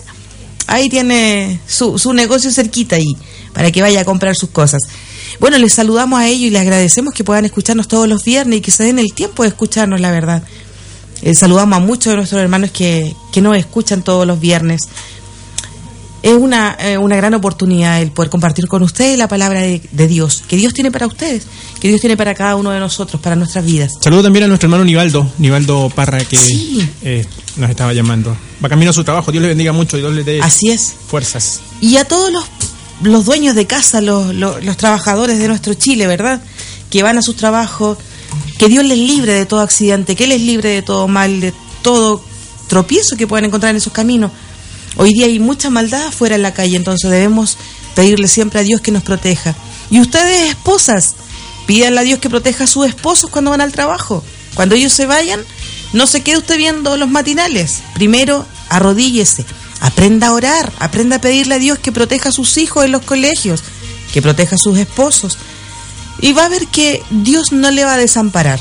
ahí 0.68 0.90
tiene 0.90 1.60
su, 1.68 1.98
su 1.98 2.14
negocio 2.14 2.52
cerquita 2.52 2.98
ahí, 2.98 3.18
para 3.54 3.72
que 3.72 3.82
vaya 3.82 4.02
a 4.02 4.06
comprar 4.06 4.36
sus 4.36 4.52
cosas. 4.52 4.84
Bueno, 5.40 5.58
les 5.58 5.74
saludamos 5.74 6.20
a 6.20 6.28
ellos 6.28 6.44
y 6.44 6.50
les 6.52 6.62
agradecemos 6.62 7.14
que 7.14 7.24
puedan 7.24 7.46
escucharnos 7.46 7.88
todos 7.88 8.08
los 8.08 8.24
viernes 8.24 8.60
y 8.60 8.62
que 8.62 8.72
se 8.72 8.84
den 8.84 9.00
el 9.00 9.12
tiempo 9.14 9.42
de 9.42 9.50
escucharnos, 9.50 10.00
la 10.00 10.12
verdad. 10.12 10.44
Eh, 11.22 11.34
saludamos 11.34 11.78
a 11.78 11.80
muchos 11.80 12.12
de 12.12 12.18
nuestros 12.18 12.42
hermanos 12.42 12.72
que, 12.72 13.16
que 13.32 13.42
nos 13.42 13.58
escuchan 13.58 14.02
todos 14.04 14.28
los 14.28 14.40
viernes. 14.40 14.82
Es 16.22 16.34
una, 16.34 16.76
eh, 16.80 16.98
una 16.98 17.16
gran 17.16 17.36
oportunidad 17.36 18.02
el 18.02 18.10
poder 18.10 18.32
compartir 18.32 18.68
con 18.68 18.82
ustedes 18.82 19.16
la 19.16 19.28
palabra 19.28 19.62
de, 19.62 19.80
de 19.92 20.08
Dios, 20.08 20.42
que 20.48 20.56
Dios 20.58 20.74
tiene 20.74 20.90
para 20.92 21.06
ustedes, 21.06 21.44
que 21.80 21.88
Dios 21.88 22.02
tiene 22.02 22.18
para 22.18 22.34
cada 22.34 22.56
uno 22.56 22.72
de 22.72 22.80
nosotros, 22.80 23.22
para 23.22 23.36
nuestras 23.36 23.64
vidas. 23.64 23.92
Saludo 24.02 24.24
también 24.24 24.46
a 24.46 24.48
nuestro 24.48 24.66
hermano 24.66 24.84
Nivaldo, 24.86 25.30
Nivaldo 25.38 25.92
Parra, 25.94 26.26
que 26.26 26.36
Sí. 26.36 26.90
eh, 27.04 27.28
nos 27.58 27.70
estaba 27.70 27.94
llamando. 27.94 28.36
Va 28.64 28.70
camino 28.70 28.90
a 28.90 28.94
su 28.94 29.04
trabajo, 29.04 29.32
Dios 29.32 29.44
le 29.44 29.50
bendiga 29.50 29.72
mucho 29.72 29.98
y 29.98 30.00
Dios 30.00 30.14
le 30.16 30.24
dé 30.24 30.42
Así 30.42 30.70
es. 30.72 30.96
fuerzas. 31.08 31.60
Y 31.80 31.98
a 31.98 32.06
todos 32.06 32.32
los, 32.32 32.44
los 33.04 33.24
dueños 33.26 33.54
de 33.54 33.68
casa, 33.68 34.02
los, 34.02 34.34
los, 34.34 34.64
los 34.66 34.78
trabajadores 34.78 35.38
de 35.38 35.48
nuestro 35.48 35.76
Chile, 35.76 36.08
¿verdad? 36.08 36.42
Que 36.90 37.04
van 37.04 37.20
a 37.20 37.22
sus 37.22 37.36
trabajos, 37.36 38.00
que 38.58 38.70
Dios 38.70 38.86
les 38.86 38.98
libre 38.98 39.34
de 39.34 39.46
todo 39.46 39.62
accidente, 39.62 40.16
que 40.16 40.28
les 40.28 40.42
libre 40.42 40.70
de 40.70 40.82
todo 40.82 41.08
mal, 41.08 41.42
de 41.42 41.54
todo 41.82 42.24
tropiezo 42.68 43.16
que 43.18 43.28
puedan 43.28 43.46
encontrar 43.46 43.72
en 43.72 43.78
esos 43.78 43.94
caminos. 43.94 44.32
Hoy 44.98 45.14
día 45.14 45.26
hay 45.26 45.40
mucha 45.40 45.70
maldad 45.70 46.08
afuera 46.08 46.36
en 46.36 46.42
la 46.42 46.54
calle, 46.54 46.78
entonces 46.78 47.10
debemos 47.10 47.58
pedirle 47.96 48.28
siempre 48.28 48.60
a 48.60 48.64
Dios 48.64 48.82
que 48.82 48.92
nos 48.92 49.04
proteja. 49.04 49.56
Y 49.92 50.00
ustedes, 50.00 50.50
esposas, 50.50 51.16
pídanle 51.66 52.00
a 52.00 52.04
Dios 52.04 52.20
que 52.20 52.30
proteja 52.30 52.64
a 52.64 52.68
sus 52.68 52.88
esposos 52.88 53.30
cuando 53.30 53.52
van 53.52 53.62
al 53.62 53.72
trabajo. 53.72 54.24
Cuando 54.56 54.76
ellos 54.76 54.94
se 54.94 55.06
vayan, 55.06 55.42
no 55.94 56.08
se 56.08 56.22
quede 56.22 56.38
usted 56.38 56.58
viendo 56.58 56.96
los 56.98 57.10
matinales. 57.10 57.82
Primero, 57.94 58.46
arrodíllese, 58.70 59.46
aprenda 59.82 60.28
a 60.28 60.34
orar, 60.34 60.72
aprenda 60.80 61.18
a 61.18 61.22
pedirle 61.22 61.56
a 61.56 61.60
Dios 61.60 61.80
que 61.80 61.92
proteja 61.92 62.30
a 62.30 62.32
sus 62.32 62.58
hijos 62.58 62.86
en 62.86 62.92
los 62.92 63.04
colegios, 63.04 63.64
que 64.14 64.22
proteja 64.22 64.56
a 64.56 64.60
sus 64.60 64.78
esposos. 64.78 65.38
Y 66.22 66.34
va 66.34 66.46
a 66.46 66.50
ver 66.50 66.68
que 66.68 67.04
Dios 67.10 67.52
no 67.52 67.72
le 67.72 67.84
va 67.84 67.96
a 67.96 67.98
desamparar. 67.98 68.60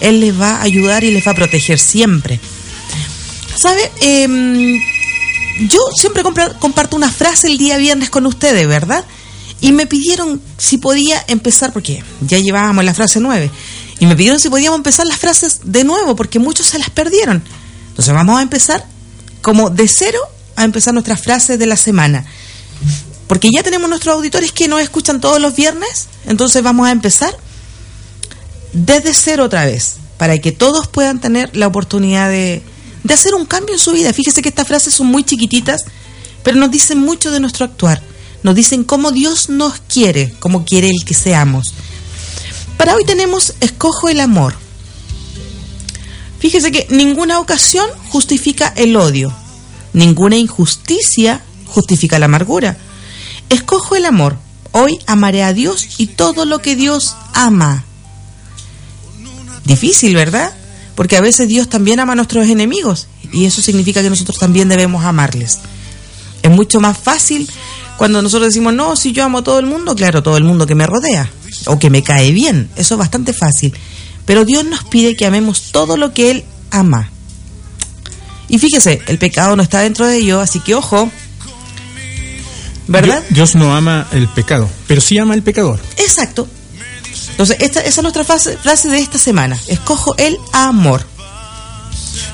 Él 0.00 0.20
les 0.20 0.38
va 0.38 0.56
a 0.56 0.62
ayudar 0.62 1.04
y 1.04 1.10
les 1.10 1.26
va 1.26 1.32
a 1.32 1.36
proteger 1.36 1.78
siempre. 1.78 2.40
¿Sabe? 3.60 3.90
Em, 4.00 4.80
yo 5.68 5.78
siempre 5.96 6.22
comparto 6.58 6.96
una 6.96 7.10
frase 7.10 7.48
el 7.48 7.58
día 7.58 7.76
viernes 7.76 8.10
con 8.10 8.26
ustedes, 8.26 8.66
¿verdad? 8.66 9.04
Y 9.60 9.72
me 9.72 9.86
pidieron 9.86 10.40
si 10.58 10.78
podía 10.78 11.22
empezar, 11.28 11.72
porque 11.72 12.02
ya 12.20 12.38
llevábamos 12.38 12.84
la 12.84 12.94
frase 12.94 13.20
nueve, 13.20 13.50
y 14.00 14.06
me 14.06 14.16
pidieron 14.16 14.40
si 14.40 14.48
podíamos 14.48 14.78
empezar 14.78 15.06
las 15.06 15.18
frases 15.18 15.60
de 15.64 15.84
nuevo, 15.84 16.16
porque 16.16 16.40
muchos 16.40 16.66
se 16.66 16.78
las 16.78 16.90
perdieron. 16.90 17.44
Entonces 17.90 18.12
vamos 18.12 18.38
a 18.38 18.42
empezar 18.42 18.84
como 19.42 19.70
de 19.70 19.86
cero 19.86 20.18
a 20.56 20.64
empezar 20.64 20.94
nuestras 20.94 21.20
frases 21.20 21.58
de 21.58 21.66
la 21.66 21.76
semana. 21.76 22.24
Porque 23.32 23.48
ya 23.50 23.62
tenemos 23.62 23.88
nuestros 23.88 24.14
auditores 24.14 24.52
que 24.52 24.68
nos 24.68 24.82
escuchan 24.82 25.18
todos 25.18 25.40
los 25.40 25.56
viernes, 25.56 26.08
entonces 26.26 26.62
vamos 26.62 26.86
a 26.86 26.90
empezar 26.90 27.34
desde 28.74 29.14
cero 29.14 29.44
otra 29.44 29.64
vez, 29.64 29.94
para 30.18 30.36
que 30.36 30.52
todos 30.52 30.86
puedan 30.86 31.18
tener 31.18 31.56
la 31.56 31.66
oportunidad 31.66 32.28
de, 32.28 32.60
de 33.02 33.14
hacer 33.14 33.34
un 33.34 33.46
cambio 33.46 33.74
en 33.74 33.78
su 33.78 33.92
vida. 33.92 34.12
Fíjese 34.12 34.42
que 34.42 34.50
estas 34.50 34.68
frases 34.68 34.92
son 34.92 35.06
muy 35.06 35.24
chiquititas, 35.24 35.86
pero 36.42 36.58
nos 36.58 36.70
dicen 36.70 36.98
mucho 36.98 37.30
de 37.30 37.40
nuestro 37.40 37.64
actuar. 37.64 38.02
Nos 38.42 38.54
dicen 38.54 38.84
cómo 38.84 39.12
Dios 39.12 39.48
nos 39.48 39.80
quiere, 39.80 40.34
cómo 40.38 40.66
quiere 40.66 40.88
el 40.88 41.02
que 41.06 41.14
seamos. 41.14 41.72
Para 42.76 42.94
hoy 42.94 43.06
tenemos 43.06 43.54
escojo 43.60 44.10
el 44.10 44.20
amor. 44.20 44.54
Fíjese 46.38 46.70
que 46.70 46.86
ninguna 46.90 47.40
ocasión 47.40 47.88
justifica 48.10 48.74
el 48.76 48.94
odio, 48.94 49.34
ninguna 49.94 50.36
injusticia 50.36 51.40
justifica 51.66 52.18
la 52.18 52.26
amargura. 52.26 52.76
Escojo 53.52 53.96
el 53.96 54.06
amor. 54.06 54.38
Hoy 54.70 54.98
amaré 55.06 55.42
a 55.42 55.52
Dios 55.52 55.86
y 55.98 56.06
todo 56.06 56.46
lo 56.46 56.60
que 56.60 56.74
Dios 56.74 57.14
ama. 57.34 57.84
Difícil, 59.66 60.14
¿verdad? 60.14 60.54
Porque 60.94 61.18
a 61.18 61.20
veces 61.20 61.48
Dios 61.48 61.68
también 61.68 62.00
ama 62.00 62.14
a 62.14 62.16
nuestros 62.16 62.48
enemigos 62.48 63.08
y 63.30 63.44
eso 63.44 63.60
significa 63.60 64.00
que 64.00 64.08
nosotros 64.08 64.38
también 64.38 64.70
debemos 64.70 65.04
amarles. 65.04 65.58
Es 66.40 66.50
mucho 66.50 66.80
más 66.80 66.96
fácil 66.96 67.46
cuando 67.98 68.22
nosotros 68.22 68.48
decimos, 68.48 68.72
no, 68.72 68.96
si 68.96 69.12
yo 69.12 69.22
amo 69.22 69.38
a 69.38 69.44
todo 69.44 69.58
el 69.58 69.66
mundo, 69.66 69.94
claro, 69.94 70.22
todo 70.22 70.38
el 70.38 70.44
mundo 70.44 70.66
que 70.66 70.74
me 70.74 70.86
rodea 70.86 71.30
o 71.66 71.78
que 71.78 71.90
me 71.90 72.02
cae 72.02 72.32
bien, 72.32 72.70
eso 72.76 72.94
es 72.94 72.98
bastante 72.98 73.34
fácil. 73.34 73.74
Pero 74.24 74.46
Dios 74.46 74.64
nos 74.64 74.84
pide 74.84 75.14
que 75.14 75.26
amemos 75.26 75.72
todo 75.72 75.98
lo 75.98 76.14
que 76.14 76.30
Él 76.30 76.44
ama. 76.70 77.10
Y 78.48 78.58
fíjese, 78.58 79.02
el 79.08 79.18
pecado 79.18 79.56
no 79.56 79.62
está 79.62 79.80
dentro 79.80 80.06
de 80.06 80.16
ello, 80.16 80.40
así 80.40 80.58
que 80.60 80.74
ojo, 80.74 81.10
¿verdad? 82.86 83.22
Dios, 83.30 83.52
Dios 83.52 83.54
no 83.54 83.74
ama 83.74 84.08
el 84.12 84.28
pecado, 84.28 84.68
pero 84.86 85.00
sí 85.00 85.18
ama 85.18 85.34
el 85.34 85.42
pecador. 85.42 85.80
Exacto. 85.96 86.48
Entonces, 87.30 87.56
esta, 87.60 87.80
esa 87.80 88.00
es 88.00 88.02
nuestra 88.02 88.24
frase, 88.24 88.56
frase 88.58 88.88
de 88.88 88.98
esta 88.98 89.18
semana. 89.18 89.58
Escojo 89.66 90.14
el 90.18 90.38
amor. 90.52 91.04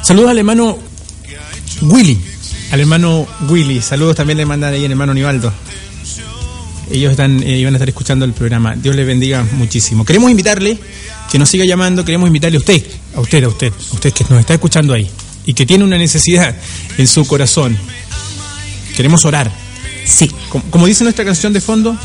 Saludos 0.03 0.31
al 0.31 0.39
hermano 0.39 0.79
Willy. 1.83 2.21
Al 2.71 2.81
hermano 2.81 3.27
Willy. 3.49 3.81
Saludos 3.81 4.17
también 4.17 4.39
le 4.39 4.47
mandan 4.47 4.75
ahí 4.75 4.85
al 4.85 4.91
hermano 4.91 5.15
Nivaldo. 5.15 5.53
Ellos 6.91 7.11
están, 7.11 7.43
eh, 7.43 7.59
iban 7.59 7.75
a 7.75 7.77
estar 7.77 7.89
escuchando 7.89 8.25
el 8.25 8.33
programa. 8.33 8.75
Dios 8.75 8.97
les 8.97 9.07
bendiga 9.07 9.45
muchísimo. 9.53 10.05
Queremos 10.05 10.31
invitarle 10.31 10.79
que 11.31 11.39
nos 11.39 11.49
siga 11.49 11.65
llamando. 11.65 12.05
Queremos 12.05 12.27
invitarle 12.27 12.57
a 12.57 12.61
usted, 12.61 12.83
a 13.15 13.21
usted, 13.21 13.45
a 13.45 13.49
usted, 13.49 13.73
a 13.73 13.95
usted 13.95 14.13
que 14.13 14.25
nos 14.31 14.41
está 14.41 14.55
escuchando 14.55 14.95
ahí 14.95 15.09
y 15.45 15.55
que 15.55 15.67
tiene 15.67 15.85
una 15.85 15.99
necesidad 15.99 16.55
en 16.97 17.07
su 17.07 17.27
corazón. 17.27 17.77
Queremos 18.97 19.25
orar. 19.25 19.68
Sí. 20.05 20.31
Como, 20.49 20.65
como 20.71 20.87
dice 20.87 21.05
nuestra 21.05 21.25
canción 21.25 21.53
de 21.53 21.61
fondo, 21.61 21.97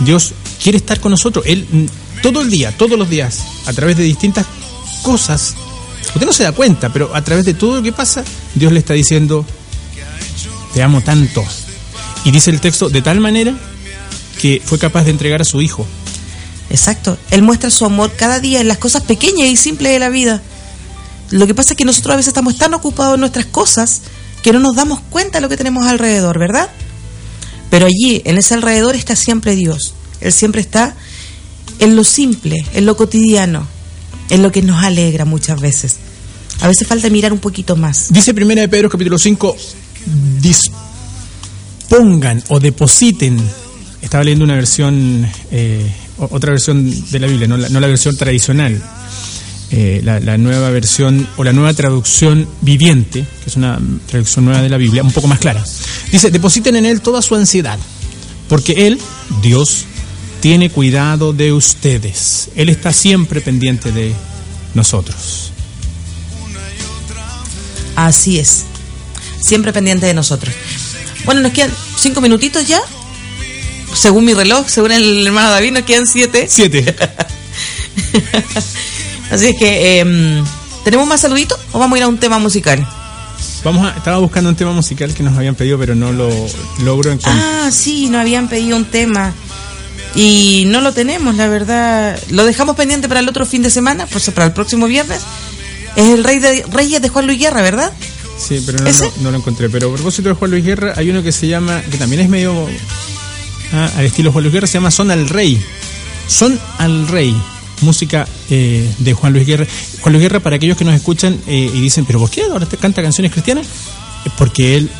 Dios 0.00 0.32
quiere 0.62 0.78
estar 0.78 1.00
con 1.00 1.10
nosotros. 1.10 1.44
Él 1.46 1.66
mm, 1.70 1.84
todo 2.22 2.40
el 2.40 2.50
día, 2.50 2.72
todos 2.76 2.98
los 2.98 3.08
días, 3.08 3.40
a 3.66 3.72
través 3.72 3.96
de 3.96 4.02
distintas 4.02 4.46
cosas. 5.02 5.54
Usted 6.14 6.26
no 6.26 6.32
se 6.32 6.44
da 6.44 6.52
cuenta, 6.52 6.92
pero 6.92 7.14
a 7.14 7.22
través 7.22 7.44
de 7.44 7.54
todo 7.54 7.76
lo 7.76 7.82
que 7.82 7.92
pasa, 7.92 8.24
Dios 8.54 8.72
le 8.72 8.78
está 8.78 8.94
diciendo, 8.94 9.44
te 10.72 10.82
amo 10.82 11.00
tanto. 11.02 11.44
Y 12.24 12.30
dice 12.30 12.50
el 12.50 12.60
texto, 12.60 12.88
de 12.88 13.02
tal 13.02 13.20
manera 13.20 13.54
que 14.40 14.62
fue 14.64 14.78
capaz 14.78 15.04
de 15.04 15.10
entregar 15.10 15.42
a 15.42 15.44
su 15.44 15.60
hijo. 15.60 15.86
Exacto. 16.70 17.18
Él 17.30 17.42
muestra 17.42 17.70
su 17.70 17.84
amor 17.84 18.12
cada 18.16 18.40
día 18.40 18.60
en 18.60 18.68
las 18.68 18.78
cosas 18.78 19.02
pequeñas 19.02 19.48
y 19.48 19.56
simples 19.56 19.92
de 19.92 19.98
la 19.98 20.08
vida. 20.08 20.42
Lo 21.30 21.46
que 21.46 21.54
pasa 21.54 21.74
es 21.74 21.76
que 21.76 21.84
nosotros 21.84 22.14
a 22.14 22.16
veces 22.16 22.28
estamos 22.28 22.56
tan 22.56 22.74
ocupados 22.74 23.14
en 23.14 23.20
nuestras 23.20 23.46
cosas 23.46 24.02
que 24.42 24.52
no 24.52 24.60
nos 24.60 24.76
damos 24.76 25.00
cuenta 25.10 25.38
de 25.38 25.42
lo 25.42 25.48
que 25.48 25.56
tenemos 25.56 25.86
alrededor, 25.86 26.38
¿verdad? 26.38 26.70
Pero 27.74 27.86
allí, 27.86 28.22
en 28.24 28.38
ese 28.38 28.54
alrededor, 28.54 28.94
está 28.94 29.16
siempre 29.16 29.56
Dios. 29.56 29.94
Él 30.20 30.32
siempre 30.32 30.60
está 30.60 30.94
en 31.80 31.96
lo 31.96 32.04
simple, 32.04 32.64
en 32.72 32.86
lo 32.86 32.96
cotidiano, 32.96 33.66
en 34.30 34.44
lo 34.44 34.52
que 34.52 34.62
nos 34.62 34.84
alegra 34.84 35.24
muchas 35.24 35.60
veces. 35.60 35.96
A 36.60 36.68
veces 36.68 36.86
falta 36.86 37.10
mirar 37.10 37.32
un 37.32 37.40
poquito 37.40 37.74
más. 37.74 38.12
Dice 38.12 38.32
Primera 38.32 38.60
de 38.60 38.68
Pedro 38.68 38.88
capítulo 38.88 39.18
5, 39.18 39.56
dispongan 40.40 42.44
o 42.46 42.60
depositen. 42.60 43.42
Estaba 44.00 44.22
leyendo 44.22 44.44
una 44.44 44.54
versión, 44.54 45.28
eh, 45.50 45.84
otra 46.18 46.52
versión 46.52 47.10
de 47.10 47.18
la 47.18 47.26
Biblia, 47.26 47.48
no 47.48 47.56
la, 47.56 47.68
no 47.70 47.80
la 47.80 47.88
versión 47.88 48.16
tradicional. 48.16 48.80
Eh, 49.70 50.00
la, 50.04 50.20
la, 50.20 50.38
nueva 50.38 50.70
versión 50.70 51.26
o 51.36 51.42
la 51.42 51.52
nueva 51.52 51.72
traducción 51.74 52.46
viviente, 52.60 53.24
que 53.42 53.50
es 53.50 53.56
una 53.56 53.80
traducción 54.06 54.44
nueva 54.44 54.62
de 54.62 54.68
la 54.68 54.76
Biblia, 54.76 55.02
un 55.02 55.10
poco 55.10 55.26
más 55.26 55.38
clara. 55.38 55.64
Dice, 56.12 56.30
depositen 56.30 56.76
en 56.76 56.84
Él 56.84 57.00
toda 57.00 57.22
su 57.22 57.34
ansiedad, 57.34 57.78
porque 58.48 58.86
Él, 58.86 59.00
Dios, 59.42 59.86
tiene 60.40 60.70
cuidado 60.70 61.32
de 61.32 61.52
ustedes. 61.52 62.50
Él 62.54 62.68
está 62.68 62.92
siempre 62.92 63.40
pendiente 63.40 63.90
de 63.90 64.14
nosotros. 64.74 65.50
Así 67.96 68.38
es, 68.38 68.64
siempre 69.40 69.72
pendiente 69.72 70.06
de 70.06 70.14
nosotros. 70.14 70.54
Bueno, 71.24 71.40
nos 71.40 71.52
quedan 71.52 71.72
cinco 71.98 72.20
minutitos 72.20 72.68
ya. 72.68 72.80
Según 73.94 74.24
mi 74.24 74.34
reloj, 74.34 74.68
según 74.68 74.92
el 74.92 75.26
hermano 75.26 75.50
David, 75.50 75.72
nos 75.72 75.82
quedan 75.84 76.06
siete. 76.06 76.46
Siete. 76.48 76.94
Así 79.30 79.48
es 79.48 79.56
que, 79.56 80.00
eh, 80.00 80.42
¿tenemos 80.84 81.06
más 81.06 81.20
saluditos 81.20 81.58
o 81.72 81.78
vamos 81.78 81.96
a 81.96 81.98
ir 81.98 82.04
a 82.04 82.08
un 82.08 82.18
tema 82.18 82.38
musical? 82.38 82.86
Vamos 83.64 83.86
a, 83.86 83.96
estaba 83.96 84.18
buscando 84.18 84.50
un 84.50 84.56
tema 84.56 84.72
musical 84.72 85.14
que 85.14 85.22
nos 85.22 85.36
habían 85.36 85.54
pedido, 85.54 85.78
pero 85.78 85.94
no 85.94 86.12
lo 86.12 86.28
logro 86.82 87.10
encontrar. 87.10 87.36
Ah, 87.36 87.70
sí, 87.72 88.08
nos 88.10 88.20
habían 88.20 88.48
pedido 88.48 88.76
un 88.76 88.84
tema. 88.84 89.32
Y 90.14 90.64
no 90.66 90.80
lo 90.80 90.92
tenemos, 90.92 91.34
la 91.34 91.48
verdad. 91.48 92.18
Lo 92.30 92.44
dejamos 92.44 92.76
pendiente 92.76 93.08
para 93.08 93.20
el 93.20 93.28
otro 93.28 93.46
fin 93.46 93.62
de 93.62 93.70
semana, 93.70 94.06
pues 94.06 94.30
para 94.30 94.46
el 94.46 94.52
próximo 94.52 94.86
viernes. 94.86 95.22
Es 95.96 96.10
el 96.10 96.24
Rey 96.24 96.38
de 96.38 96.64
Reyes 96.70 97.00
de 97.00 97.08
Juan 97.08 97.26
Luis 97.26 97.38
Guerra, 97.38 97.62
¿verdad? 97.62 97.90
Sí, 98.38 98.62
pero 98.66 98.78
no, 98.78 98.90
no, 98.90 99.12
no, 99.20 99.30
lo 99.30 99.38
encontré. 99.38 99.70
Pero 99.70 99.90
a 99.90 99.94
propósito 99.94 100.28
de 100.28 100.34
Juan 100.34 100.50
Luis 100.50 100.64
Guerra, 100.64 100.92
hay 100.96 101.10
uno 101.10 101.22
que 101.22 101.32
se 101.32 101.48
llama, 101.48 101.80
que 101.90 101.96
también 101.96 102.20
es 102.20 102.28
medio 102.28 102.68
ah, 103.72 103.90
al 103.96 104.04
estilo 104.04 104.30
Juan 104.30 104.44
Luis 104.44 104.52
Guerra, 104.52 104.66
se 104.66 104.74
llama 104.74 104.90
Son 104.90 105.10
al 105.10 105.28
Rey. 105.28 105.60
Son 106.28 106.58
al 106.78 107.08
Rey 107.08 107.34
música 107.84 108.26
eh, 108.50 108.88
de 108.98 109.12
Juan 109.12 109.32
Luis 109.32 109.46
Guerra. 109.46 109.66
Juan 110.00 110.12
Luis 110.12 110.22
Guerra, 110.22 110.40
para 110.40 110.56
aquellos 110.56 110.76
que 110.76 110.84
nos 110.84 110.94
escuchan 110.94 111.38
eh, 111.46 111.70
y 111.72 111.80
dicen, 111.80 112.04
pero 112.04 112.18
¿por 112.18 112.30
qué 112.30 112.42
ahora 112.42 112.66
te 112.66 112.76
canta 112.76 113.02
canciones 113.02 113.32
cristianas? 113.32 113.66
Porque 114.36 114.76
él 114.76 114.90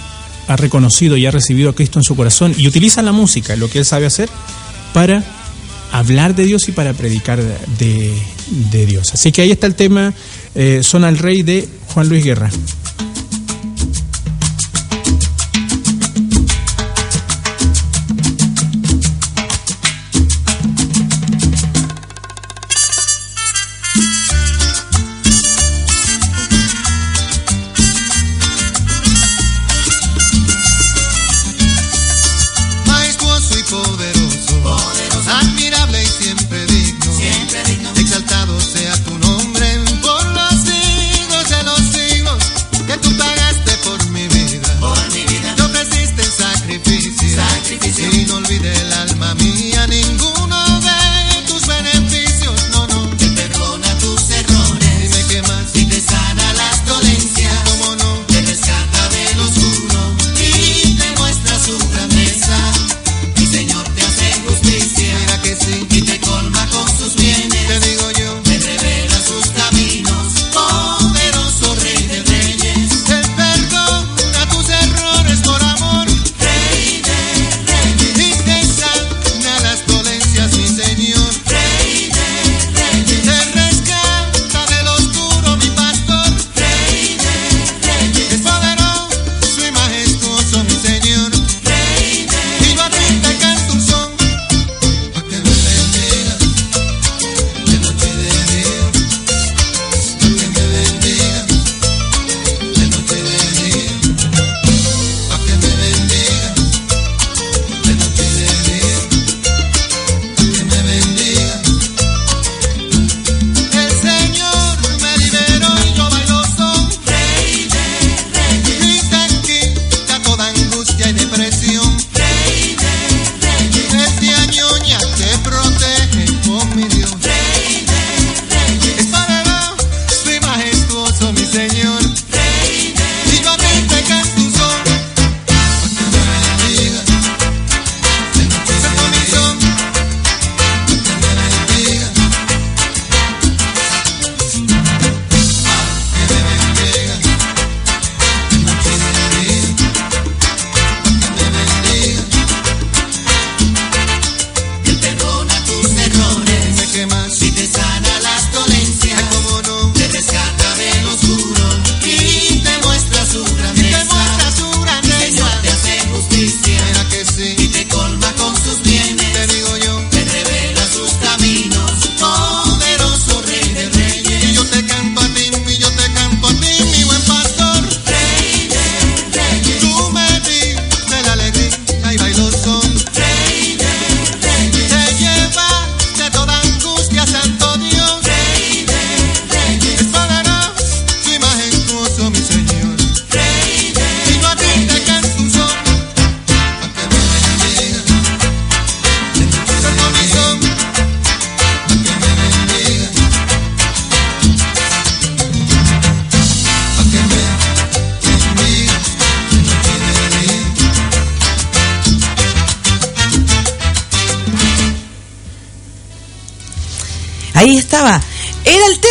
ha 0.46 0.56
reconocido 0.56 1.16
y 1.16 1.26
ha 1.26 1.30
recibido 1.30 1.70
a 1.70 1.74
Cristo 1.74 1.98
en 1.98 2.04
su 2.04 2.14
corazón 2.14 2.54
y 2.56 2.68
utiliza 2.68 3.02
la 3.02 3.12
música, 3.12 3.56
lo 3.56 3.68
que 3.68 3.78
él 3.78 3.84
sabe 3.84 4.06
hacer, 4.06 4.28
para 4.92 5.24
hablar 5.92 6.34
de 6.34 6.44
Dios 6.44 6.68
y 6.68 6.72
para 6.72 6.92
predicar 6.92 7.42
de, 7.78 8.12
de 8.70 8.86
Dios. 8.86 9.14
Así 9.14 9.32
que 9.32 9.42
ahí 9.42 9.50
está 9.50 9.66
el 9.66 9.74
tema, 9.74 10.12
eh, 10.54 10.80
Son 10.82 11.04
al 11.04 11.18
Rey 11.18 11.42
de 11.42 11.68
Juan 11.92 12.08
Luis 12.08 12.24
Guerra. 12.24 12.50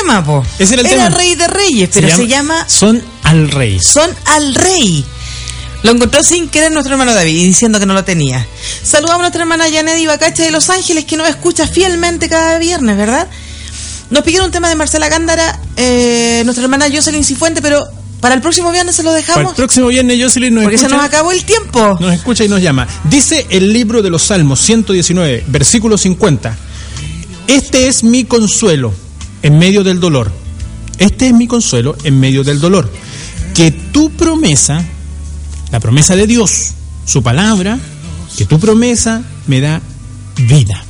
Tema, 0.04 0.24
po. 0.24 0.46
Ese 0.60 0.74
era 0.74 0.84
el 0.84 0.90
tema. 0.90 1.10
Rey 1.10 1.36
de 1.36 1.48
Reyes, 1.48 1.90
pero 1.94 2.16
se 2.16 2.28
llama, 2.28 2.66
Son 2.68 3.02
al 3.24 3.50
Rey. 3.52 3.80
Son 3.80 4.10
al 4.26 4.56
Rey. 4.56 5.06
Lo 5.84 5.92
encontró 5.92 6.24
sin 6.24 6.48
querer 6.48 6.72
nuestro 6.72 6.94
hermano 6.94 7.14
David, 7.14 7.44
diciendo 7.44 7.80
que 7.80 7.86
no 7.86 7.94
lo 7.94 8.04
tenía. 8.06 8.46
Saludamos 8.84 9.20
a 9.20 9.24
nuestra 9.24 9.42
hermana 9.42 9.68
Yanedi 9.68 10.06
Bacacha 10.06 10.44
de 10.44 10.52
Los 10.52 10.70
Ángeles, 10.70 11.04
que 11.06 11.18
nos 11.18 11.28
escucha 11.28 11.68
fielmente 11.68 12.30
cada 12.30 12.58
viernes, 12.58 12.96
¿verdad? 12.96 13.28
Nos 14.10 14.24
pidieron 14.24 14.46
un 14.48 14.52
tema 14.52 14.70
de 14.70 14.76
Marcela 14.76 15.10
Gándara, 15.10 15.60
eh, 15.76 16.42
nuestra 16.46 16.64
hermana 16.64 16.86
Jocelyn 16.94 17.24
Cifuente, 17.24 17.62
pero 17.62 17.86
para 18.22 18.36
el 18.36 18.42
próximo 18.42 18.72
viernes 18.72 18.96
se 18.96 19.04
lo 19.04 19.12
dejamos. 19.12 19.42
Para 19.42 19.50
el 19.50 19.56
próximo 19.56 19.88
viernes 19.88 20.18
Jocelyn 20.22 20.54
nos 20.54 20.64
Porque 20.64 20.76
escucha. 20.76 20.90
se 20.90 20.96
nos 20.96 21.06
acabó 21.06 21.32
el 21.34 21.44
tiempo. 21.44 21.98
Nos 22.00 22.14
escucha 22.14 22.46
y 22.46 22.48
nos 22.48 22.62
llama. 22.62 22.88
Dice 23.06 23.46
el 23.50 23.74
libro 23.74 24.02
de 24.02 24.10
los 24.10 24.24
Salmos 24.24 24.62
119, 24.62 25.44
versículo 25.48 25.98
50. 25.98 26.56
Este 27.48 27.88
es 27.88 28.06
mi 28.06 28.24
consuelo 28.24 29.03
en 29.44 29.60
medio 29.60 29.84
del 29.84 30.00
dolor. 30.00 30.32
Este 30.98 31.28
es 31.28 31.34
mi 31.34 31.48
consuelo 31.48 31.96
en 32.04 32.20
medio 32.20 32.44
del 32.44 32.60
dolor. 32.60 32.92
Que 33.54 33.72
tu 33.72 34.10
promesa, 34.12 34.84
la 35.72 35.80
promesa 35.80 36.16
de 36.16 36.26
Dios, 36.26 36.72
su 37.06 37.22
palabra, 37.22 37.78
que 38.38 38.46
tu 38.46 38.60
promesa 38.60 39.22
me 39.46 39.62
da 39.62 39.82
vida. 40.38 40.84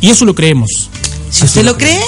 Y 0.00 0.10
eso 0.10 0.24
lo 0.24 0.34
creemos. 0.34 0.90
Si 1.30 1.44
usted 1.44 1.64
lo 1.64 1.78
cree, 1.78 2.02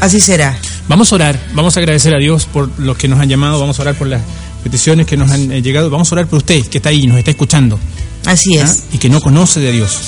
así 0.00 0.20
será. 0.20 0.58
Vamos 0.88 1.12
a 1.12 1.14
orar, 1.14 1.40
vamos 1.54 1.76
a 1.76 1.80
agradecer 1.80 2.14
a 2.14 2.18
Dios 2.18 2.46
por 2.46 2.68
los 2.78 2.96
que 2.96 3.06
nos 3.06 3.20
han 3.20 3.28
llamado, 3.28 3.60
vamos 3.60 3.78
a 3.78 3.82
orar 3.82 3.94
por 3.94 4.08
las 4.08 4.20
peticiones 4.64 5.06
que 5.06 5.16
nos 5.16 5.30
han 5.30 5.52
eh, 5.52 5.62
llegado, 5.62 5.88
vamos 5.88 6.10
a 6.10 6.16
orar 6.16 6.26
por 6.26 6.38
usted 6.38 6.66
que 6.66 6.78
está 6.78 6.88
ahí, 6.88 7.06
nos 7.06 7.16
está 7.16 7.30
escuchando. 7.30 7.78
Así 8.26 8.58
¿ah? 8.58 8.64
es. 8.64 8.82
y 8.92 8.98
que 8.98 9.08
no 9.08 9.20
conoce 9.20 9.60
de 9.60 9.70
Dios. 9.70 10.00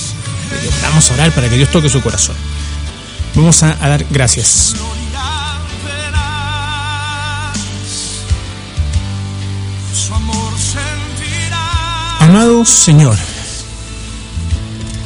Vamos 0.83 1.11
a 1.11 1.15
orar 1.15 1.33
para 1.33 1.49
que 1.49 1.57
Dios 1.57 1.71
toque 1.71 1.89
su 1.89 2.01
corazón. 2.03 2.35
Vamos 3.35 3.63
a, 3.63 3.75
dar 3.75 4.05
gracias. 4.11 4.75
Amado 12.21 12.65
Señor, 12.65 13.17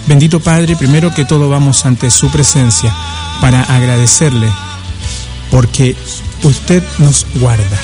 bendito 0.07 0.39
Padre, 0.39 0.77
primero 0.77 1.15
que 1.15 1.25
todo 1.25 1.49
vamos 1.49 1.87
ante 1.87 2.11
su 2.11 2.31
presencia 2.31 2.95
para 3.41 3.63
agradecerle 3.63 4.49
porque 5.51 5.97
usted 6.43 6.83
nos 6.99 7.27
guarda 7.37 7.79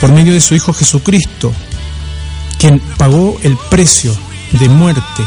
por 0.00 0.12
medio 0.12 0.32
de 0.32 0.40
su 0.40 0.54
Hijo 0.54 0.72
Jesucristo, 0.72 1.52
quien 2.58 2.80
pagó 2.98 3.38
el 3.42 3.56
precio 3.70 4.14
de 4.52 4.68
muerte 4.68 5.22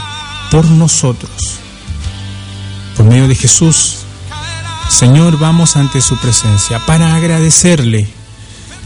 por 0.51 0.66
nosotros. 0.66 1.32
Por 2.95 3.05
medio 3.05 3.28
de 3.28 3.36
Jesús, 3.36 3.99
Señor, 4.90 5.38
vamos 5.38 5.78
ante 5.78 6.02
su 6.02 6.18
presencia 6.18 6.80
para 6.86 7.16
agradecerle 7.16 8.08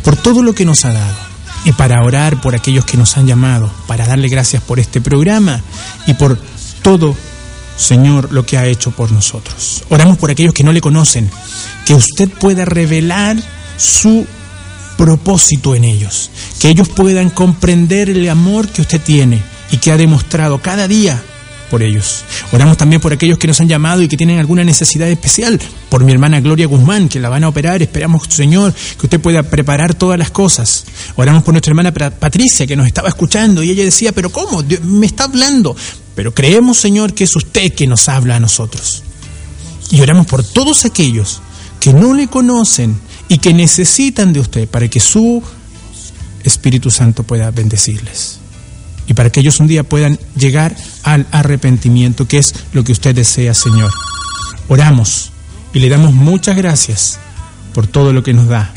por 0.03 0.17
todo 0.17 0.43
lo 0.43 0.53
que 0.53 0.65
nos 0.65 0.83
ha 0.85 0.91
dado 0.91 1.15
y 1.63 1.71
para 1.71 2.03
orar 2.03 2.41
por 2.41 2.55
aquellos 2.55 2.83
que 2.85 2.97
nos 2.97 3.17
han 3.17 3.25
llamado, 3.25 3.71
para 3.87 4.05
darle 4.05 4.27
gracias 4.27 4.61
por 4.61 4.79
este 4.79 4.99
programa 4.99 5.61
y 6.05 6.13
por 6.13 6.37
todo, 6.81 7.15
Señor, 7.77 8.33
lo 8.33 8.45
que 8.45 8.57
ha 8.57 8.65
hecho 8.65 8.91
por 8.91 9.11
nosotros. 9.13 9.83
Oramos 9.89 10.17
por 10.17 10.29
aquellos 10.29 10.53
que 10.53 10.65
no 10.65 10.73
le 10.73 10.81
conocen, 10.81 11.31
que 11.85 11.95
usted 11.95 12.29
pueda 12.29 12.65
revelar 12.65 13.37
su 13.77 14.27
propósito 14.97 15.73
en 15.73 15.85
ellos, 15.85 16.29
que 16.59 16.69
ellos 16.69 16.89
puedan 16.89 17.29
comprender 17.29 18.09
el 18.09 18.29
amor 18.29 18.67
que 18.67 18.81
usted 18.81 19.01
tiene 19.01 19.41
y 19.71 19.77
que 19.77 19.91
ha 19.91 19.97
demostrado 19.97 20.61
cada 20.61 20.87
día 20.87 21.23
por 21.73 21.81
ellos. 21.81 22.23
Oramos 22.51 22.77
también 22.77 23.01
por 23.01 23.13
aquellos 23.13 23.39
que 23.39 23.47
nos 23.47 23.59
han 23.59 23.67
llamado 23.67 24.03
y 24.03 24.07
que 24.07 24.15
tienen 24.15 24.37
alguna 24.37 24.63
necesidad 24.63 25.09
especial, 25.09 25.59
por 25.89 26.03
mi 26.03 26.11
hermana 26.11 26.39
Gloria 26.39 26.67
Guzmán, 26.67 27.09
que 27.09 27.19
la 27.19 27.29
van 27.29 27.43
a 27.45 27.47
operar. 27.47 27.81
Esperamos, 27.81 28.27
Señor, 28.29 28.71
que 28.99 29.07
usted 29.07 29.19
pueda 29.19 29.41
preparar 29.41 29.95
todas 29.95 30.19
las 30.19 30.29
cosas. 30.29 30.85
Oramos 31.15 31.41
por 31.41 31.55
nuestra 31.55 31.71
hermana 31.71 31.91
Patricia, 31.91 32.67
que 32.67 32.75
nos 32.75 32.85
estaba 32.85 33.09
escuchando 33.09 33.63
y 33.63 33.71
ella 33.71 33.83
decía, 33.83 34.11
pero 34.11 34.29
¿cómo? 34.29 34.61
Dios 34.61 34.83
me 34.83 35.07
está 35.07 35.23
hablando. 35.23 35.75
Pero 36.13 36.31
creemos, 36.31 36.77
Señor, 36.77 37.15
que 37.15 37.23
es 37.23 37.35
usted 37.35 37.73
que 37.73 37.87
nos 37.87 38.07
habla 38.07 38.35
a 38.35 38.39
nosotros. 38.39 39.01
Y 39.89 39.99
oramos 39.99 40.27
por 40.27 40.43
todos 40.43 40.85
aquellos 40.85 41.41
que 41.79 41.91
no 41.91 42.13
le 42.13 42.27
conocen 42.27 42.95
y 43.29 43.39
que 43.39 43.51
necesitan 43.51 44.31
de 44.31 44.41
usted 44.41 44.67
para 44.67 44.87
que 44.89 44.99
su 44.99 45.41
Espíritu 46.43 46.91
Santo 46.91 47.23
pueda 47.23 47.49
bendecirles. 47.49 48.42
Y 49.07 49.13
para 49.13 49.29
que 49.29 49.41
ellos 49.41 49.59
un 49.59 49.67
día 49.67 49.83
puedan 49.83 50.17
llegar 50.35 50.75
al 51.03 51.27
arrepentimiento, 51.31 52.27
que 52.27 52.37
es 52.37 52.53
lo 52.73 52.83
que 52.83 52.91
usted 52.91 53.13
desea, 53.13 53.53
Señor. 53.53 53.91
Oramos 54.67 55.31
y 55.73 55.79
le 55.79 55.89
damos 55.89 56.13
muchas 56.13 56.55
gracias 56.55 57.19
por 57.73 57.87
todo 57.87 58.13
lo 58.13 58.23
que 58.23 58.33
nos 58.33 58.47
da. 58.47 58.71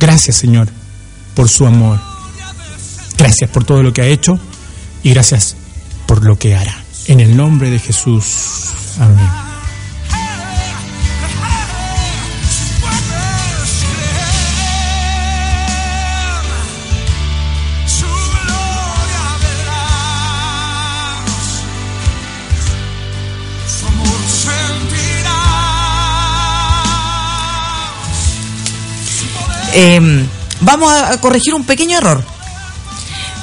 Gracias, 0.00 0.36
Señor, 0.36 0.68
por 1.34 1.48
su 1.48 1.66
amor. 1.66 2.00
Gracias 3.16 3.48
por 3.50 3.64
todo 3.64 3.82
lo 3.82 3.92
que 3.92 4.02
ha 4.02 4.06
hecho 4.06 4.38
y 5.02 5.10
gracias 5.10 5.56
por 6.06 6.24
lo 6.24 6.36
que 6.38 6.56
hará. 6.56 6.74
En 7.06 7.20
el 7.20 7.36
nombre 7.36 7.70
de 7.70 7.78
Jesús. 7.78 8.70
Amén. 8.98 9.51
Eh, 29.74 30.26
vamos 30.60 30.92
a 30.92 31.18
corregir 31.20 31.54
un 31.54 31.64
pequeño 31.64 31.98
error. 31.98 32.24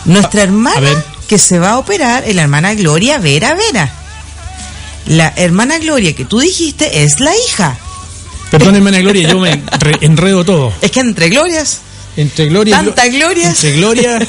Nuestra 0.05 0.43
hermana 0.43 0.89
que 1.27 1.37
se 1.37 1.59
va 1.59 1.71
a 1.71 1.77
operar 1.77 2.23
es 2.25 2.35
la 2.35 2.43
hermana 2.43 2.73
Gloria 2.73 3.17
Vera 3.19 3.53
Vera. 3.55 3.91
La 5.07 5.33
hermana 5.35 5.77
Gloria 5.79 6.15
que 6.15 6.25
tú 6.25 6.39
dijiste 6.39 7.03
es 7.03 7.19
la 7.19 7.31
hija. 7.35 7.77
Perdón, 8.51 8.75
hermana 8.75 8.99
Gloria, 8.99 9.29
yo 9.29 9.39
me 9.39 9.51
re- 9.79 9.97
enredo 10.01 10.43
todo. 10.45 10.73
Es 10.81 10.91
que 10.91 10.99
entre 11.01 11.29
glorias, 11.29 11.79
Entre 12.17 12.47
Gloria 12.47 12.71
y 12.75 12.79
Glo- 12.79 12.85
Tantas 12.93 13.11
glorias. 13.11 13.63
Entre 13.63 13.71
Gloria. 13.77 14.19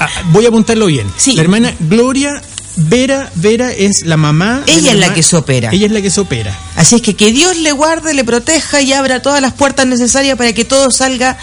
Ah, 0.00 0.08
Voy 0.30 0.44
a 0.44 0.48
apuntarlo 0.48 0.86
bien. 0.86 1.10
Sí. 1.16 1.34
La 1.34 1.42
hermana 1.42 1.74
Gloria 1.80 2.40
Vera 2.80 3.30
Vera 3.34 3.72
es 3.72 4.02
la 4.06 4.16
mamá. 4.16 4.62
de 4.66 4.72
Ella 4.72 4.92
es 4.92 4.98
la 4.98 5.12
que 5.14 5.22
se 5.22 5.36
opera. 5.36 5.70
Ella 5.72 5.86
es 5.86 5.92
la 5.92 6.00
que 6.00 6.10
se 6.10 6.20
opera. 6.20 6.56
así 6.76 6.94
es 6.96 7.02
que 7.02 7.14
que 7.16 7.32
Dios 7.32 7.56
le 7.56 7.72
guarde, 7.72 8.14
le 8.14 8.24
proteja 8.24 8.80
y 8.80 8.92
abra 8.92 9.20
todas 9.20 9.40
las 9.42 9.52
puertas 9.52 9.86
necesarias 9.86 10.36
para 10.38 10.52
que 10.52 10.64
todo 10.64 10.90
salga 10.90 11.36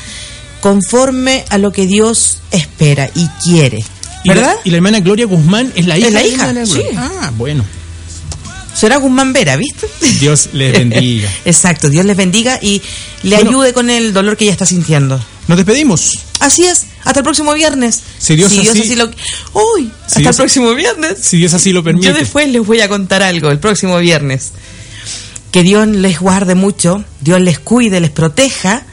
conforme 0.62 1.46
a 1.50 1.58
lo 1.58 1.72
que 1.72 1.86
Dios 1.88 2.40
espera 2.52 3.10
y 3.14 3.28
quiere. 3.44 3.84
Y 4.24 4.30
la- 4.30 4.34
¿Verdad? 4.36 4.56
Y 4.64 4.70
la, 4.72 4.78
hermana 4.78 5.00
Gloria 5.02 5.26
Guzmán 5.26 5.72
es 5.76 5.86
la 5.86 5.98
hija. 5.98 6.08
Es 6.08 6.14
la 6.14 6.20
de 6.22 6.28
hija, 6.30 6.42
hermana 6.50 6.66
Gloria. 6.66 6.90
sí. 6.92 6.98
Ah, 6.98 7.32
bueno. 7.38 7.66
Será 8.74 8.98
Guzmán 8.98 9.32
Vera, 9.34 9.56
¿viste? 9.56 9.88
Dios 10.20 10.50
les 10.54 10.72
bendiga. 10.78 11.30
Exacto, 11.46 11.90
Dios 11.90 12.06
les 12.06 12.18
bendiga 12.18 12.60
y 12.62 12.82
le 13.24 13.36
Bueno. 13.36 13.50
ayude 13.52 13.74
con 13.74 13.90
el 13.90 14.14
dolor 14.14 14.36
que 14.38 14.46
ella 14.46 14.52
está 14.54 14.66
sintiendo. 14.66 15.20
Nos 15.48 15.58
despedimos. 15.58 16.12
Así 16.40 16.64
es, 16.66 16.86
hasta 17.04 17.20
el 17.20 17.24
próximo 17.24 17.54
viernes. 17.54 18.02
Si 18.18 18.36
Dios 18.36 18.52
así- 18.52 18.96
lo... 18.96 19.06
Uy, 19.54 19.92
hasta 20.06 20.20
Dios- 20.20 20.36
el 20.36 20.36
próximo 20.44 20.74
viernes. 20.74 21.18
Si 21.22 21.38
Dios 21.38 21.54
así 21.54 21.72
lo 21.72 21.84
permite. 21.84 22.08
Yo 22.08 22.14
después 22.14 22.50
les 22.50 22.66
voy 22.66 22.82
a 22.82 22.90
contar 22.90 23.22
algo 23.24 23.50
el 23.52 23.60
próximo 23.60 23.98
viernes. 24.00 24.52
Que 25.52 25.64
Dios 25.64 25.88
les 25.88 26.20
guarde 26.20 26.56
mucho, 26.56 27.04
Dios 27.22 27.40
les 27.40 27.60
cuide, 27.60 28.00
les 28.02 28.10
proteja, 28.12 28.84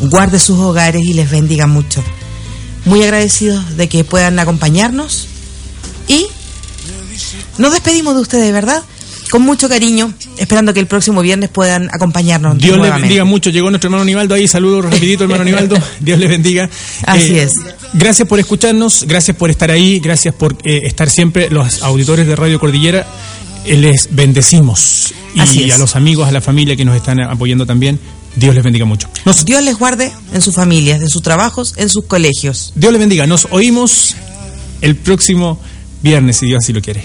guarde 0.00 0.38
sus 0.40 0.58
hogares 0.58 1.02
y 1.04 1.12
les 1.14 1.30
bendiga 1.30 1.66
mucho. 1.66 2.02
Muy 2.86 3.02
agradecidos 3.04 3.76
de 3.76 3.88
que 3.88 4.02
puedan 4.02 4.38
acompañarnos 4.38 5.28
y 6.08 6.26
nos 7.58 7.72
despedimos 7.72 8.14
de 8.16 8.22
ustedes, 8.22 8.52
¿verdad? 8.52 8.82
Con 9.30 9.42
mucho 9.42 9.68
cariño, 9.68 10.12
esperando 10.38 10.74
que 10.74 10.80
el 10.80 10.86
próximo 10.86 11.20
viernes 11.22 11.50
puedan 11.50 11.88
acompañarnos. 11.92 12.58
Dios 12.58 12.72
le 12.72 12.78
nuevamente. 12.78 13.02
bendiga 13.08 13.24
mucho. 13.24 13.50
Llegó 13.50 13.70
nuestro 13.70 13.88
hermano 13.88 14.04
Nivaldo 14.04 14.34
ahí. 14.34 14.48
Saludos 14.48 14.84
rapidito, 14.86 15.24
hermano 15.24 15.44
Nivaldo. 15.44 15.76
Dios 16.00 16.18
le 16.18 16.26
bendiga. 16.26 16.64
Eh, 16.64 16.68
Así 17.06 17.38
es. 17.38 17.52
Gracias 17.92 18.26
por 18.28 18.38
escucharnos, 18.40 19.04
gracias 19.06 19.36
por 19.36 19.50
estar 19.50 19.70
ahí, 19.70 20.00
gracias 20.00 20.34
por 20.34 20.56
eh, 20.64 20.80
estar 20.84 21.08
siempre 21.10 21.48
los 21.50 21.82
auditores 21.82 22.26
de 22.26 22.36
Radio 22.36 22.58
Cordillera. 22.60 23.06
eh, 23.64 23.76
les 23.76 24.08
bendecimos. 24.10 25.12
Así 25.38 25.60
Y 25.62 25.68
es. 25.68 25.74
a 25.74 25.78
los 25.78 25.94
amigos, 25.96 26.26
a 26.28 26.32
la 26.32 26.40
familia 26.40 26.74
que 26.76 26.84
nos 26.84 26.96
están 26.96 27.20
apoyando 27.20 27.66
también. 27.66 27.98
Dios 28.36 28.54
les 28.54 28.62
bendiga 28.64 28.84
mucho. 28.84 29.08
Nos- 29.24 29.44
Dios 29.44 29.62
les 29.64 29.76
guarde 29.76 30.12
en 30.32 30.40
sus 30.40 30.54
familias, 30.54 31.00
en 31.02 31.08
sus 31.08 31.22
trabajos, 31.22 31.74
en 31.76 31.88
sus 31.88 32.04
colegios. 32.04 32.72
Dios 32.76 32.92
les 32.92 33.00
bendiga. 33.00 33.26
Nos 33.26 33.48
oímos 33.50 34.14
el 34.80 34.96
próximo 34.96 35.60
viernes, 36.02 36.36
si 36.38 36.46
Dios 36.46 36.62
así 36.64 36.72
lo 36.72 36.80
quiere. 36.80 37.02